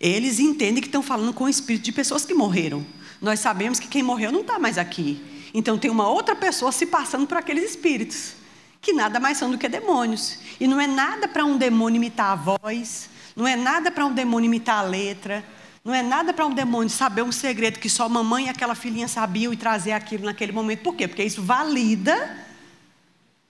Eles 0.00 0.40
entendem 0.40 0.80
que 0.82 0.88
estão 0.88 1.02
falando 1.02 1.32
com 1.32 1.44
o 1.44 1.48
espírito 1.48 1.84
de 1.84 1.92
pessoas 1.92 2.24
que 2.24 2.34
morreram. 2.34 2.84
Nós 3.22 3.38
sabemos 3.38 3.78
que 3.78 3.86
quem 3.86 4.02
morreu 4.02 4.32
não 4.32 4.40
está 4.40 4.58
mais 4.58 4.76
aqui. 4.76 5.48
Então, 5.54 5.78
tem 5.78 5.90
uma 5.90 6.08
outra 6.08 6.34
pessoa 6.34 6.72
se 6.72 6.86
passando 6.86 7.26
por 7.26 7.36
aqueles 7.36 7.70
espíritos, 7.70 8.34
que 8.80 8.92
nada 8.92 9.20
mais 9.20 9.38
são 9.38 9.50
do 9.50 9.56
que 9.56 9.68
demônios. 9.68 10.38
E 10.58 10.66
não 10.66 10.80
é 10.80 10.88
nada 10.88 11.28
para 11.28 11.44
um 11.44 11.56
demônio 11.56 11.98
imitar 11.98 12.32
a 12.32 12.34
voz, 12.34 13.08
não 13.36 13.46
é 13.46 13.54
nada 13.54 13.90
para 13.90 14.04
um 14.04 14.12
demônio 14.12 14.48
imitar 14.48 14.80
a 14.80 14.82
letra. 14.82 15.44
Não 15.84 15.92
é 15.92 16.00
nada 16.00 16.32
para 16.32 16.46
um 16.46 16.54
demônio 16.54 16.88
saber 16.88 17.22
um 17.22 17.32
segredo 17.32 17.80
que 17.80 17.88
só 17.88 18.04
a 18.04 18.08
mamãe 18.08 18.46
e 18.46 18.48
aquela 18.48 18.74
filhinha 18.74 19.08
sabiam 19.08 19.52
e 19.52 19.56
trazer 19.56 19.90
aquilo 19.90 20.24
naquele 20.24 20.52
momento. 20.52 20.82
Por 20.82 20.94
quê? 20.94 21.08
Porque 21.08 21.24
isso 21.24 21.42
valida 21.42 22.38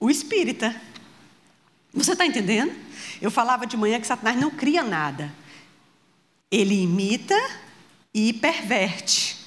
o 0.00 0.08
espírita. 0.08 0.74
Você 1.92 2.12
está 2.12 2.24
entendendo? 2.24 2.72
Eu 3.20 3.30
falava 3.30 3.66
de 3.66 3.76
manhã 3.76 4.00
que 4.00 4.06
Satanás 4.06 4.40
não 4.40 4.50
cria 4.50 4.82
nada. 4.82 5.30
Ele 6.50 6.82
imita 6.82 7.36
e 8.14 8.32
perverte. 8.32 9.41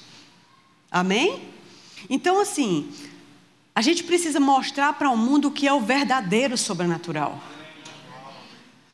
Amém? 0.96 1.42
Então, 2.08 2.40
assim, 2.40 2.90
a 3.74 3.82
gente 3.82 4.02
precisa 4.02 4.40
mostrar 4.40 4.94
para 4.94 5.10
o 5.10 5.16
mundo 5.16 5.48
o 5.48 5.50
que 5.50 5.68
é 5.68 5.72
o 5.74 5.78
verdadeiro 5.78 6.56
sobrenatural. 6.56 7.38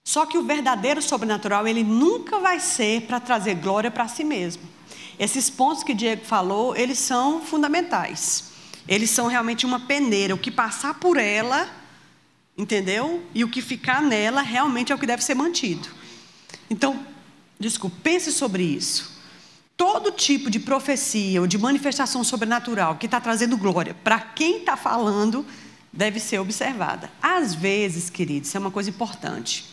Só 0.02 0.26
que 0.26 0.36
o 0.36 0.42
verdadeiro 0.42 1.00
sobrenatural, 1.00 1.64
ele 1.68 1.84
nunca 1.84 2.40
vai 2.40 2.58
ser 2.58 3.02
para 3.02 3.20
trazer 3.20 3.54
glória 3.54 3.88
para 3.88 4.08
si 4.08 4.24
mesmo. 4.24 4.64
Esses 5.16 5.48
pontos 5.48 5.84
que 5.84 5.94
Diego 5.94 6.24
falou, 6.24 6.74
eles 6.74 6.98
são 6.98 7.40
fundamentais. 7.40 8.50
Eles 8.88 9.10
são 9.10 9.28
realmente 9.28 9.64
uma 9.64 9.78
peneira. 9.78 10.34
O 10.34 10.38
que 10.38 10.50
passar 10.50 10.94
por 10.94 11.16
ela, 11.16 11.70
entendeu? 12.58 13.22
E 13.32 13.44
o 13.44 13.48
que 13.48 13.62
ficar 13.62 14.02
nela 14.02 14.42
realmente 14.42 14.90
é 14.90 14.94
o 14.96 14.98
que 14.98 15.06
deve 15.06 15.22
ser 15.22 15.36
mantido. 15.36 15.88
Então, 16.68 16.98
desculpe, 17.60 17.96
pense 18.02 18.32
sobre 18.32 18.64
isso. 18.64 19.11
Todo 19.82 20.12
tipo 20.12 20.48
de 20.48 20.60
profecia 20.60 21.40
ou 21.40 21.46
de 21.48 21.58
manifestação 21.58 22.22
sobrenatural 22.22 22.94
que 22.94 23.06
está 23.06 23.20
trazendo 23.20 23.56
glória 23.56 23.96
para 24.04 24.20
quem 24.20 24.58
está 24.58 24.76
falando 24.76 25.44
deve 25.92 26.20
ser 26.20 26.38
observada. 26.38 27.10
Às 27.20 27.52
vezes, 27.52 28.08
queridos, 28.08 28.46
isso 28.46 28.56
é 28.56 28.60
uma 28.60 28.70
coisa 28.70 28.90
importante. 28.90 29.68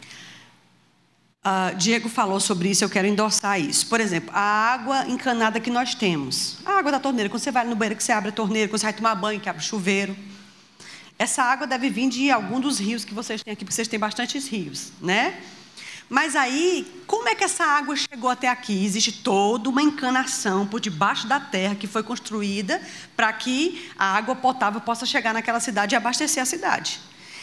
Uh, 0.00 1.76
Diego 1.76 2.08
falou 2.08 2.40
sobre 2.40 2.70
isso, 2.70 2.82
eu 2.82 2.88
quero 2.88 3.06
endossar 3.06 3.60
isso. 3.60 3.88
Por 3.88 4.00
exemplo, 4.00 4.30
a 4.32 4.40
água 4.40 5.06
encanada 5.06 5.60
que 5.60 5.70
nós 5.70 5.94
temos. 5.94 6.56
A 6.64 6.78
água 6.78 6.90
da 6.90 6.98
torneira. 6.98 7.28
Quando 7.28 7.42
você 7.42 7.50
vai 7.50 7.66
no 7.66 7.76
banheiro, 7.76 7.96
que 7.96 8.02
você 8.02 8.10
abre 8.12 8.30
a 8.30 8.32
torneira, 8.32 8.70
quando 8.70 8.80
você 8.80 8.86
vai 8.86 8.94
tomar 8.94 9.14
banho, 9.16 9.38
que 9.38 9.50
abre 9.50 9.60
o 9.60 9.66
chuveiro. 9.66 10.16
Essa 11.18 11.42
água 11.42 11.66
deve 11.66 11.90
vir 11.90 12.08
de 12.08 12.30
algum 12.30 12.58
dos 12.58 12.78
rios 12.78 13.04
que 13.04 13.12
vocês 13.12 13.42
têm 13.42 13.52
aqui, 13.52 13.66
porque 13.66 13.74
vocês 13.74 13.86
têm 13.86 13.98
bastantes 13.98 14.48
rios, 14.48 14.92
né? 14.98 15.42
Mas 16.08 16.36
aí, 16.36 16.86
como 17.06 17.28
é 17.28 17.34
que 17.34 17.44
essa 17.44 17.64
água 17.64 17.96
chegou 17.96 18.28
até 18.28 18.48
aqui? 18.48 18.84
Existe 18.84 19.10
toda 19.10 19.68
uma 19.68 19.82
encanação 19.82 20.66
por 20.66 20.80
debaixo 20.80 21.26
da 21.26 21.40
terra 21.40 21.74
que 21.74 21.86
foi 21.86 22.02
construída 22.02 22.80
para 23.16 23.32
que 23.32 23.90
a 23.98 24.16
água 24.16 24.36
potável 24.36 24.80
possa 24.80 25.06
chegar 25.06 25.32
naquela 25.32 25.60
cidade 25.60 25.94
e 25.94 25.96
abastecer 25.96 26.42
a 26.42 26.46
cidade. 26.46 27.00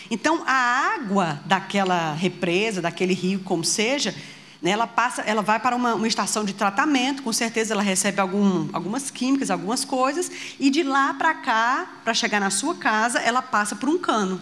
Então, 0.10 0.44
a 0.46 0.54
água 0.96 1.42
daquela 1.46 2.14
represa, 2.14 2.82
daquele 2.82 3.14
rio, 3.14 3.40
como 3.40 3.64
seja, 3.64 4.14
né, 4.62 4.72
ela 4.72 4.86
passa, 4.86 5.22
ela 5.24 5.42
vai 5.42 5.60
para 5.60 5.76
uma, 5.76 5.96
uma, 5.96 6.08
estação 6.08 6.46
de 6.46 6.54
tratamento, 6.54 7.24
com 7.24 7.34
certeza 7.34 7.74
ela 7.74 7.82
recebe 7.82 8.20
algum, 8.20 8.70
algumas 8.74 9.10
químicas, 9.10 9.50
algumas 9.50 9.84
coisas, 9.84 10.30
e 10.60 10.70
de 10.70 10.84
lá 10.84 11.14
para 11.14 11.34
cá, 11.34 11.94
para 12.04 12.14
chegar 12.14 12.40
na 12.40 12.50
sua 12.50 12.76
casa, 12.76 13.20
ela 13.20 13.42
passa 13.42 13.76
por 13.76 13.90
um 13.90 13.98
cano. 13.98 14.40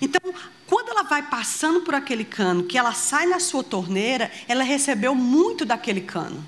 Então, 0.00 0.20
quando 0.70 0.90
ela 0.90 1.02
vai 1.02 1.20
passando 1.20 1.80
por 1.80 1.96
aquele 1.96 2.24
cano, 2.24 2.62
que 2.62 2.78
ela 2.78 2.94
sai 2.94 3.26
na 3.26 3.40
sua 3.40 3.64
torneira, 3.64 4.30
ela 4.46 4.62
recebeu 4.62 5.16
muito 5.16 5.64
daquele 5.64 6.00
cano. 6.00 6.46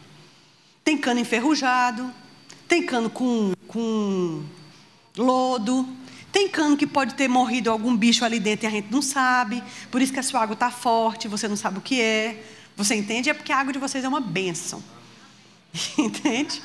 Tem 0.85 0.97
cano 0.97 1.19
enferrujado, 1.19 2.09
tem 2.69 2.87
cano 2.87 3.11
com, 3.11 3.53
com 3.67 4.45
lodo, 5.19 5.89
tem 6.31 6.49
cano 6.49 6.77
que 6.77 6.87
pode 6.87 7.15
ter 7.15 7.27
morrido 7.27 7.69
algum 7.69 7.97
bicho 7.97 8.25
ali 8.25 8.39
dentro 8.39 8.65
e 8.65 8.69
a 8.69 8.71
gente 8.71 8.93
não 8.93 9.03
sabe. 9.03 9.61
Por 9.91 10.01
isso 10.01 10.13
que 10.13 10.21
a 10.21 10.23
sua 10.23 10.41
água 10.41 10.55
está 10.55 10.71
forte, 10.71 11.27
você 11.27 11.49
não 11.49 11.57
sabe 11.57 11.79
o 11.79 11.83
que 11.83 12.01
é. 12.01 12.45
Você 12.77 12.95
entende? 12.95 13.29
É 13.29 13.35
porque 13.35 13.51
a 13.51 13.59
água 13.59 13.73
de 13.73 13.81
vocês 13.81 14.05
é 14.05 14.09
uma 14.09 14.21
bênção. 14.21 14.81
entende? 15.99 16.63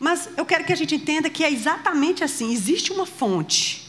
Mas 0.00 0.28
eu 0.36 0.44
quero 0.44 0.64
que 0.64 0.72
a 0.72 0.76
gente 0.76 0.96
entenda 0.96 1.30
que 1.30 1.44
é 1.44 1.52
exatamente 1.52 2.24
assim: 2.24 2.52
existe 2.52 2.92
uma 2.92 3.06
fonte. 3.06 3.83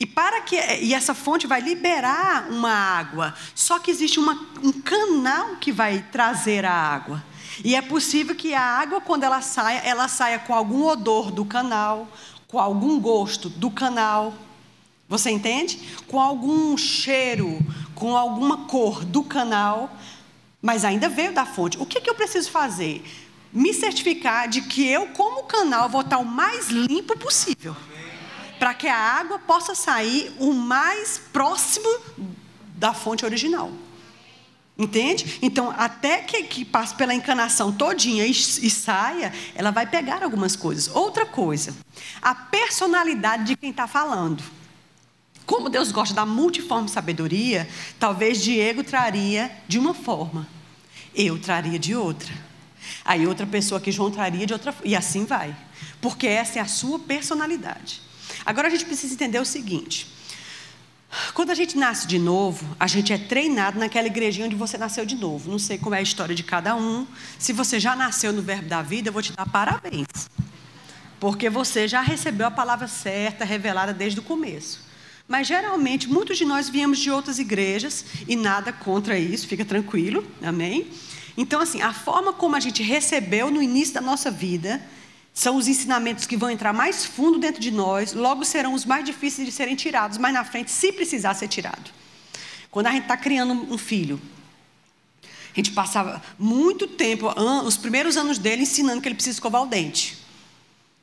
E 0.00 0.06
para 0.06 0.40
que 0.40 0.56
e 0.56 0.94
essa 0.94 1.12
fonte 1.12 1.46
vai 1.46 1.60
liberar 1.60 2.48
uma 2.50 2.72
água, 2.72 3.34
só 3.54 3.78
que 3.78 3.90
existe 3.90 4.18
uma, 4.18 4.32
um 4.62 4.72
canal 4.72 5.56
que 5.56 5.70
vai 5.70 6.02
trazer 6.10 6.64
a 6.64 6.72
água. 6.72 7.22
E 7.62 7.74
é 7.74 7.82
possível 7.82 8.34
que 8.34 8.54
a 8.54 8.62
água, 8.62 9.02
quando 9.02 9.24
ela 9.24 9.42
saia, 9.42 9.80
ela 9.80 10.08
saia 10.08 10.38
com 10.38 10.54
algum 10.54 10.86
odor 10.86 11.30
do 11.30 11.44
canal, 11.44 12.08
com 12.48 12.58
algum 12.58 12.98
gosto 12.98 13.50
do 13.50 13.70
canal. 13.70 14.32
Você 15.06 15.30
entende? 15.30 15.78
Com 16.06 16.18
algum 16.18 16.78
cheiro, 16.78 17.58
com 17.94 18.16
alguma 18.16 18.66
cor 18.68 19.04
do 19.04 19.22
canal, 19.22 19.94
mas 20.62 20.82
ainda 20.82 21.10
veio 21.10 21.34
da 21.34 21.44
fonte. 21.44 21.76
O 21.78 21.84
que, 21.84 22.00
que 22.00 22.08
eu 22.08 22.14
preciso 22.14 22.50
fazer? 22.50 23.04
Me 23.52 23.74
certificar 23.74 24.48
de 24.48 24.62
que 24.62 24.86
eu, 24.86 25.08
como 25.08 25.42
canal, 25.42 25.90
vou 25.90 26.00
estar 26.00 26.16
o 26.16 26.24
mais 26.24 26.70
limpo 26.70 27.18
possível. 27.18 27.76
Para 28.60 28.74
que 28.74 28.86
a 28.86 28.96
água 28.96 29.40
possa 29.40 29.74
sair 29.74 30.32
o 30.38 30.52
mais 30.52 31.18
próximo 31.32 31.88
da 32.76 32.94
fonte 32.94 33.24
original. 33.24 33.72
Entende? 34.78 35.38
Então, 35.42 35.74
até 35.76 36.18
que, 36.18 36.42
que 36.44 36.64
passe 36.64 36.94
pela 36.94 37.12
encanação 37.12 37.70
todinha 37.70 38.24
e, 38.24 38.30
e, 38.30 38.70
saia, 38.70 39.30
ela 39.54 39.70
vai 39.70 39.86
pegar 39.86 40.22
algumas 40.22 40.56
coisas. 40.56 40.88
Outra 40.94 41.26
coisa, 41.26 41.76
a 42.22 42.34
personalidade 42.34 43.44
de 43.44 43.56
quem 43.56 43.70
está 43.70 43.86
falando. 43.86 44.42
Como 45.44 45.68
Deus 45.68 45.90
gosta 45.92 46.14
da 46.14 46.24
multiforme 46.24 46.88
sabedoria, 46.88 47.68
talvez 47.98 48.42
Diego 48.42 48.84
traria 48.84 49.50
de 49.66 49.78
uma 49.78 49.92
forma, 49.92 50.46
eu 51.14 51.38
traria 51.38 51.78
de 51.78 51.94
outra. 51.94 52.32
Aí 53.04 53.26
outra 53.26 53.46
pessoa 53.46 53.80
que 53.80 53.92
João 53.92 54.10
traria 54.10 54.46
de 54.46 54.52
outra 54.52 54.74
e 54.84 54.96
assim 54.96 55.24
vai. 55.24 55.54
Porque 56.00 56.26
essa 56.26 56.58
é 56.58 56.62
a 56.62 56.66
sua 56.66 56.98
personalidade. 56.98 58.00
Agora 58.44 58.68
a 58.68 58.70
gente 58.70 58.84
precisa 58.84 59.12
entender 59.14 59.38
o 59.38 59.44
seguinte: 59.44 60.06
quando 61.34 61.50
a 61.50 61.54
gente 61.54 61.76
nasce 61.76 62.06
de 62.06 62.18
novo, 62.18 62.76
a 62.78 62.86
gente 62.86 63.12
é 63.12 63.18
treinado 63.18 63.78
naquela 63.78 64.06
igrejinha 64.06 64.46
onde 64.46 64.54
você 64.54 64.78
nasceu 64.78 65.04
de 65.04 65.16
novo. 65.16 65.50
Não 65.50 65.58
sei 65.58 65.76
como 65.76 65.94
é 65.94 65.98
a 65.98 66.02
história 66.02 66.34
de 66.34 66.42
cada 66.42 66.76
um. 66.76 67.06
Se 67.38 67.52
você 67.52 67.80
já 67.80 67.96
nasceu 67.96 68.32
no 68.32 68.42
verbo 68.42 68.68
da 68.68 68.82
vida, 68.82 69.08
eu 69.08 69.12
vou 69.12 69.22
te 69.22 69.32
dar 69.32 69.46
parabéns. 69.48 70.06
Porque 71.18 71.50
você 71.50 71.88
já 71.88 72.00
recebeu 72.00 72.46
a 72.46 72.50
palavra 72.50 72.86
certa, 72.86 73.44
revelada 73.44 73.92
desde 73.92 74.20
o 74.20 74.22
começo. 74.22 74.88
Mas 75.26 75.46
geralmente, 75.46 76.08
muitos 76.08 76.38
de 76.38 76.44
nós 76.44 76.68
viemos 76.68 76.98
de 76.98 77.10
outras 77.10 77.38
igrejas 77.38 78.04
e 78.26 78.34
nada 78.34 78.72
contra 78.72 79.18
isso, 79.18 79.46
fica 79.46 79.64
tranquilo, 79.64 80.26
amém? 80.42 80.88
Então, 81.36 81.60
assim, 81.60 81.80
a 81.82 81.92
forma 81.92 82.32
como 82.32 82.56
a 82.56 82.60
gente 82.60 82.82
recebeu 82.82 83.50
no 83.50 83.62
início 83.62 83.94
da 83.94 84.00
nossa 84.00 84.30
vida 84.30 84.80
são 85.32 85.56
os 85.56 85.68
ensinamentos 85.68 86.26
que 86.26 86.36
vão 86.36 86.50
entrar 86.50 86.72
mais 86.72 87.04
fundo 87.04 87.38
dentro 87.38 87.60
de 87.60 87.70
nós, 87.70 88.12
logo 88.12 88.44
serão 88.44 88.74
os 88.74 88.84
mais 88.84 89.04
difíceis 89.04 89.46
de 89.46 89.52
serem 89.52 89.76
tirados 89.76 90.18
mais 90.18 90.34
na 90.34 90.44
frente, 90.44 90.70
se 90.70 90.92
precisar 90.92 91.34
ser 91.34 91.48
tirado. 91.48 91.90
Quando 92.70 92.86
a 92.86 92.92
gente 92.92 93.02
está 93.02 93.16
criando 93.16 93.52
um 93.52 93.78
filho, 93.78 94.20
a 95.22 95.56
gente 95.56 95.72
passava 95.72 96.22
muito 96.38 96.86
tempo, 96.86 97.28
os 97.64 97.76
primeiros 97.76 98.16
anos 98.16 98.38
dele, 98.38 98.62
ensinando 98.62 99.00
que 99.00 99.08
ele 99.08 99.16
precisa 99.16 99.36
escovar 99.36 99.62
o 99.62 99.66
dente. 99.66 100.19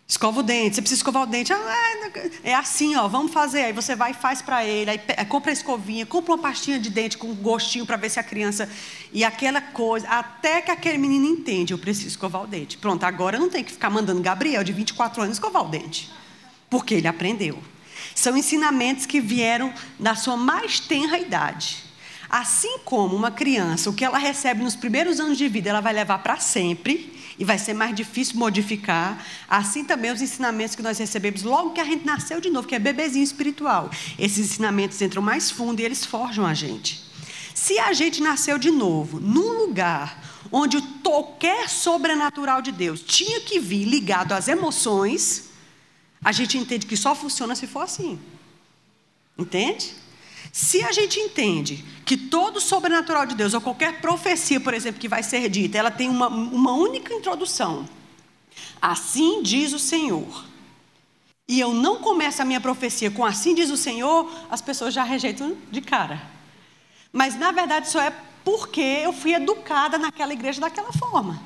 Escova 0.08 0.40
o 0.40 0.44
dente, 0.44 0.76
você 0.76 0.82
precisa 0.82 1.00
escovar 1.00 1.24
o 1.24 1.26
dente. 1.26 1.52
Ah, 1.52 2.12
é, 2.44 2.52
é 2.52 2.56
assim, 2.56 2.96
ó, 2.96 3.10
vamos 3.10 3.34
fazer. 3.34 3.64
Aí 3.64 3.74
você 3.74 3.94
vai 3.94 4.12
e 4.12 4.14
faz 4.14 4.42
para 4.42 4.64
ele. 4.64 4.90
Aí 4.90 5.00
compra 5.28 5.52
a 5.52 5.54
escovinha, 5.54 6.06
compra 6.06 6.32
uma 6.34 6.38
pastinha 6.38 6.80
de 6.80 6.90
dente 6.90 7.18
com 7.18 7.36
gostinho 7.36 7.86
para 7.86 7.98
ver 7.98 8.10
se 8.10 8.18
a 8.18 8.24
criança. 8.24 8.70
E 9.12 9.26
aquela 9.26 9.60
coisa, 9.60 10.08
até 10.08 10.62
que 10.62 10.72
aquele 10.72 10.98
menino 10.98 11.26
entende, 11.26 11.74
eu 11.74 11.78
preciso 11.78 12.08
escovar 12.08 12.44
o 12.44 12.48
dente. 12.48 12.78
Pronto, 12.78 13.04
agora 13.04 13.38
não 13.38 13.50
tem 13.50 13.66
que 13.66 13.72
ficar 13.74 13.90
mandando 13.90 14.22
Gabriel, 14.22 14.64
de 14.64 14.72
24 14.72 15.24
anos, 15.24 15.36
escovar 15.36 15.66
o 15.66 15.70
dente. 15.70 16.10
Porque 16.70 16.94
ele 16.94 17.08
aprendeu. 17.08 17.62
São 18.16 18.38
ensinamentos 18.38 19.06
que 19.06 19.20
vieram 19.20 19.74
da 20.00 20.16
sua 20.16 20.38
mais 20.38 20.80
tenra 20.80 21.20
idade. 21.20 21.84
Assim 22.30 22.80
como 22.86 23.14
uma 23.14 23.32
criança, 23.32 23.90
o 23.90 23.94
que 23.94 24.06
ela 24.06 24.18
recebe 24.18 24.64
nos 24.64 24.76
primeiros 24.76 25.20
anos 25.20 25.38
de 25.38 25.50
vida, 25.50 25.70
ela 25.70 25.82
vai 25.82 25.92
levar 25.92 26.20
para 26.20 26.38
sempre 26.38 27.17
e 27.38 27.46
vai 27.46 27.58
ser 27.58 27.74
mais 27.74 27.96
difícil 27.96 28.38
modificar. 28.38 29.26
Assim 29.48 29.84
também 29.84 30.12
os 30.12 30.22
ensinamentos 30.22 30.76
que 30.76 30.82
nós 30.82 30.98
recebemos 30.98 31.44
logo 31.44 31.72
que 31.72 31.82
a 31.82 31.86
gente 31.86 32.06
nasceu 32.06 32.42
de 32.42 32.50
novo, 32.50 32.68
que 32.68 32.76
é 32.76 32.80
bebezinho 32.80 33.24
espiritual. 33.24 33.92
Esses 34.18 34.40
ensinamentos 34.52 35.02
entram 35.02 35.22
mais 35.22 35.52
fundo 35.52 35.80
e 35.80 35.86
eles 35.86 36.06
forjam 36.06 36.46
a 36.46 36.54
gente. 36.54 37.06
Se 37.54 37.80
a 37.80 37.94
gente 37.94 38.22
nasceu 38.22 38.58
de 38.58 38.72
novo 38.72 39.20
num 39.20 39.66
lugar 39.66 40.24
onde 40.52 40.82
qualquer 41.04 41.70
sobrenatural 41.70 42.62
de 42.62 42.72
Deus 42.72 43.02
tinha 43.02 43.42
que 43.42 43.60
vir 43.60 43.86
ligado 43.86 44.34
às 44.34 44.48
emoções, 44.48 45.50
a 46.24 46.32
gente 46.32 46.58
entende 46.58 46.86
que 46.86 46.98
só 46.98 47.16
funciona 47.16 47.56
se 47.56 47.68
for 47.68 47.82
assim. 47.82 48.20
Entende? 49.38 49.96
Se 50.52 50.84
a 50.84 50.92
gente 50.92 51.20
entende 51.20 51.84
que 52.06 52.18
todo 52.18 52.60
sobrenatural 52.62 53.26
de 53.26 53.36
Deus, 53.36 53.54
ou 53.54 53.62
qualquer 53.62 54.02
profecia, 54.02 54.60
por 54.60 54.74
exemplo, 54.74 55.00
que 55.00 55.08
vai 55.08 55.24
ser 55.24 55.50
dita, 55.50 55.78
ela 55.78 55.92
tem 55.92 56.10
uma, 56.10 56.28
uma 56.28 56.74
única 56.74 57.14
introdução. 57.14 57.88
Assim 58.82 59.42
diz 59.44 59.74
o 59.74 59.80
Senhor. 59.80 60.46
E 61.48 61.60
eu 61.60 61.74
não 61.74 61.98
começo 61.98 62.42
a 62.42 62.46
minha 62.46 62.60
profecia 62.60 63.10
com 63.10 63.26
assim 63.26 63.56
diz 63.56 63.70
o 63.70 63.78
Senhor, 63.78 64.30
as 64.50 64.62
pessoas 64.62 64.94
já 64.94 65.04
rejeitam 65.04 65.56
de 65.72 65.82
cara. 65.82 66.22
Mas 67.12 67.36
na 67.36 67.52
verdade 67.52 67.88
isso 67.88 68.00
é 68.00 68.12
porque 68.44 68.82
eu 68.82 69.14
fui 69.14 69.34
educada 69.34 69.98
naquela 69.98 70.34
igreja 70.34 70.60
daquela 70.60 70.92
forma. 70.92 71.42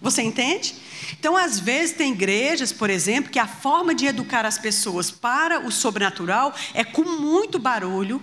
Você 0.00 0.22
entende? 0.22 0.74
Então, 1.18 1.36
às 1.36 1.58
vezes, 1.58 1.96
tem 1.96 2.12
igrejas, 2.12 2.72
por 2.72 2.90
exemplo, 2.90 3.30
que 3.30 3.38
a 3.38 3.46
forma 3.46 3.94
de 3.94 4.06
educar 4.06 4.44
as 4.44 4.58
pessoas 4.58 5.10
para 5.10 5.66
o 5.66 5.72
sobrenatural 5.72 6.54
é 6.74 6.84
com 6.84 7.02
muito 7.02 7.58
barulho, 7.58 8.22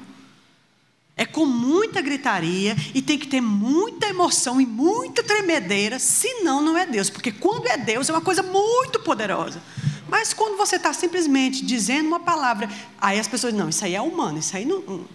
é 1.15 1.25
com 1.25 1.45
muita 1.45 2.01
gritaria 2.01 2.75
e 2.93 3.01
tem 3.01 3.19
que 3.19 3.27
ter 3.27 3.41
muita 3.41 4.07
emoção 4.07 4.59
e 4.59 4.65
muita 4.65 5.23
tremedeira, 5.23 5.99
senão 5.99 6.61
não 6.61 6.75
é 6.77 6.85
Deus. 6.85 7.09
Porque 7.09 7.31
quando 7.31 7.67
é 7.67 7.77
Deus 7.77 8.09
é 8.09 8.13
uma 8.13 8.21
coisa 8.21 8.41
muito 8.41 8.99
poderosa. 8.99 9.61
Mas 10.09 10.33
quando 10.33 10.57
você 10.57 10.75
está 10.75 10.91
simplesmente 10.91 11.63
dizendo 11.63 12.07
uma 12.07 12.19
palavra, 12.19 12.67
aí 12.99 13.19
as 13.19 13.27
pessoas, 13.27 13.53
não, 13.53 13.69
isso 13.69 13.85
aí 13.85 13.95
é 13.95 14.01
humano, 14.01 14.39
isso 14.39 14.55
aí 14.55 14.65
não. 14.65 15.05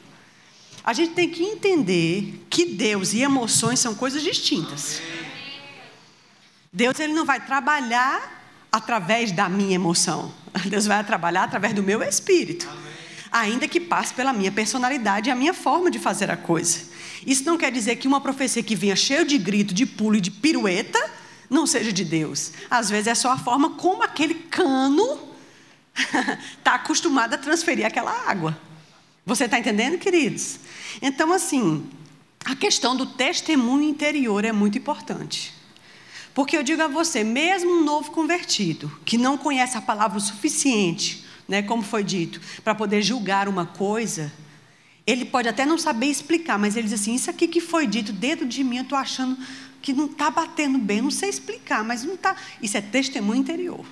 A 0.85 0.93
gente 0.93 1.15
tem 1.15 1.29
que 1.29 1.43
entender 1.43 2.47
que 2.49 2.65
Deus 2.65 3.13
e 3.13 3.23
emoções 3.23 3.81
são 3.81 3.95
coisas 3.95 4.23
distintas. 4.23 5.03
Deus 6.73 6.99
ele 7.01 7.13
não 7.13 7.25
vai 7.25 7.45
trabalhar 7.45 8.67
através 8.71 9.33
da 9.33 9.49
minha 9.49 9.75
emoção. 9.75 10.33
Deus 10.67 10.87
vai 10.87 11.03
trabalhar 11.03 11.45
através 11.45 11.75
do 11.75 11.83
meu 11.83 12.03
espírito. 12.03 12.69
Amém 12.71 12.88
ainda 13.31 13.69
que 13.69 13.81
passe 13.81 14.15
pela 14.15 14.33
minha 14.33 14.51
personalidade 14.51 15.29
e 15.29 15.33
a 15.33 15.35
minha 15.35 15.55
forma 15.55 15.91
de 15.91 15.99
fazer 15.99 16.31
a 16.31 16.37
coisa. 16.37 16.81
Isso 17.27 17.45
não 17.45 17.59
quer 17.59 17.71
dizer 17.71 17.97
que 17.97 18.09
uma 18.09 18.21
profecia 18.21 18.63
que 18.63 18.75
venha 18.75 18.97
cheia 18.97 19.25
de 19.25 19.37
grito, 19.39 19.75
de 19.75 19.87
pulo 19.87 20.17
e 20.17 20.21
de 20.21 20.31
pirueta 20.31 20.99
não 21.51 21.67
seja 21.67 21.93
de 21.93 22.05
Deus. 22.05 22.53
Às 22.71 22.91
vezes 22.91 23.09
é 23.09 23.15
só 23.15 23.33
a 23.33 23.39
forma 23.39 23.71
como 23.71 24.03
aquele 24.03 24.35
cano 24.35 25.19
está 26.59 26.75
acostumado 26.77 27.35
a 27.35 27.39
transferir 27.39 27.87
aquela 27.87 28.13
água. 28.29 28.59
Você 29.27 29.45
está 29.45 29.59
entendendo, 29.59 29.99
queridos? 29.99 30.59
Então, 31.03 31.33
assim, 31.33 31.87
a 32.45 32.57
questão 32.57 32.97
do 32.97 33.05
testemunho 33.05 33.89
interior 33.89 34.45
é 34.45 34.53
muito 34.53 34.79
importante. 34.79 35.53
Porque 36.33 36.57
eu 36.57 36.63
digo 36.63 36.81
a 36.83 36.89
você, 36.89 37.25
mesmo 37.25 37.71
um 37.71 37.85
novo 37.85 38.11
convertido, 38.11 38.91
que 39.05 39.19
não 39.19 39.37
conhece 39.37 39.77
a 39.77 39.83
palavra 39.83 40.17
o 40.17 40.21
suficiente 40.21 41.28
né, 41.49 41.63
como 41.63 41.83
foi 41.83 42.05
dito, 42.05 42.41
para 42.63 42.75
poder 42.75 43.03
julgar 43.03 43.49
uma 43.49 43.65
coisa, 43.65 44.31
ele 45.07 45.25
pode 45.25 45.49
até 45.49 45.65
não 45.65 45.79
saber 45.79 46.07
explicar, 46.07 46.59
mas 46.59 46.77
ele 46.77 46.87
diz 46.87 47.01
assim: 47.01 47.15
Isso 47.15 47.31
aqui 47.31 47.49
que 47.49 47.61
foi 47.61 47.87
dito 47.87 48.13
dentro 48.13 48.47
de 48.47 48.63
mim, 48.63 48.77
eu 48.77 48.83
estou 48.83 48.99
achando 48.99 49.39
que 49.81 49.93
não 49.95 50.05
está 50.05 50.31
batendo 50.31 50.79
bem, 50.79 51.01
não 51.01 51.11
sei 51.11 51.31
explicar, 51.31 51.83
mas 51.83 52.05
não 52.05 52.15
está. 52.15 52.37
Isso 52.63 52.77
é 52.77 52.81
testemunho 52.83 53.41
interior. 53.41 53.87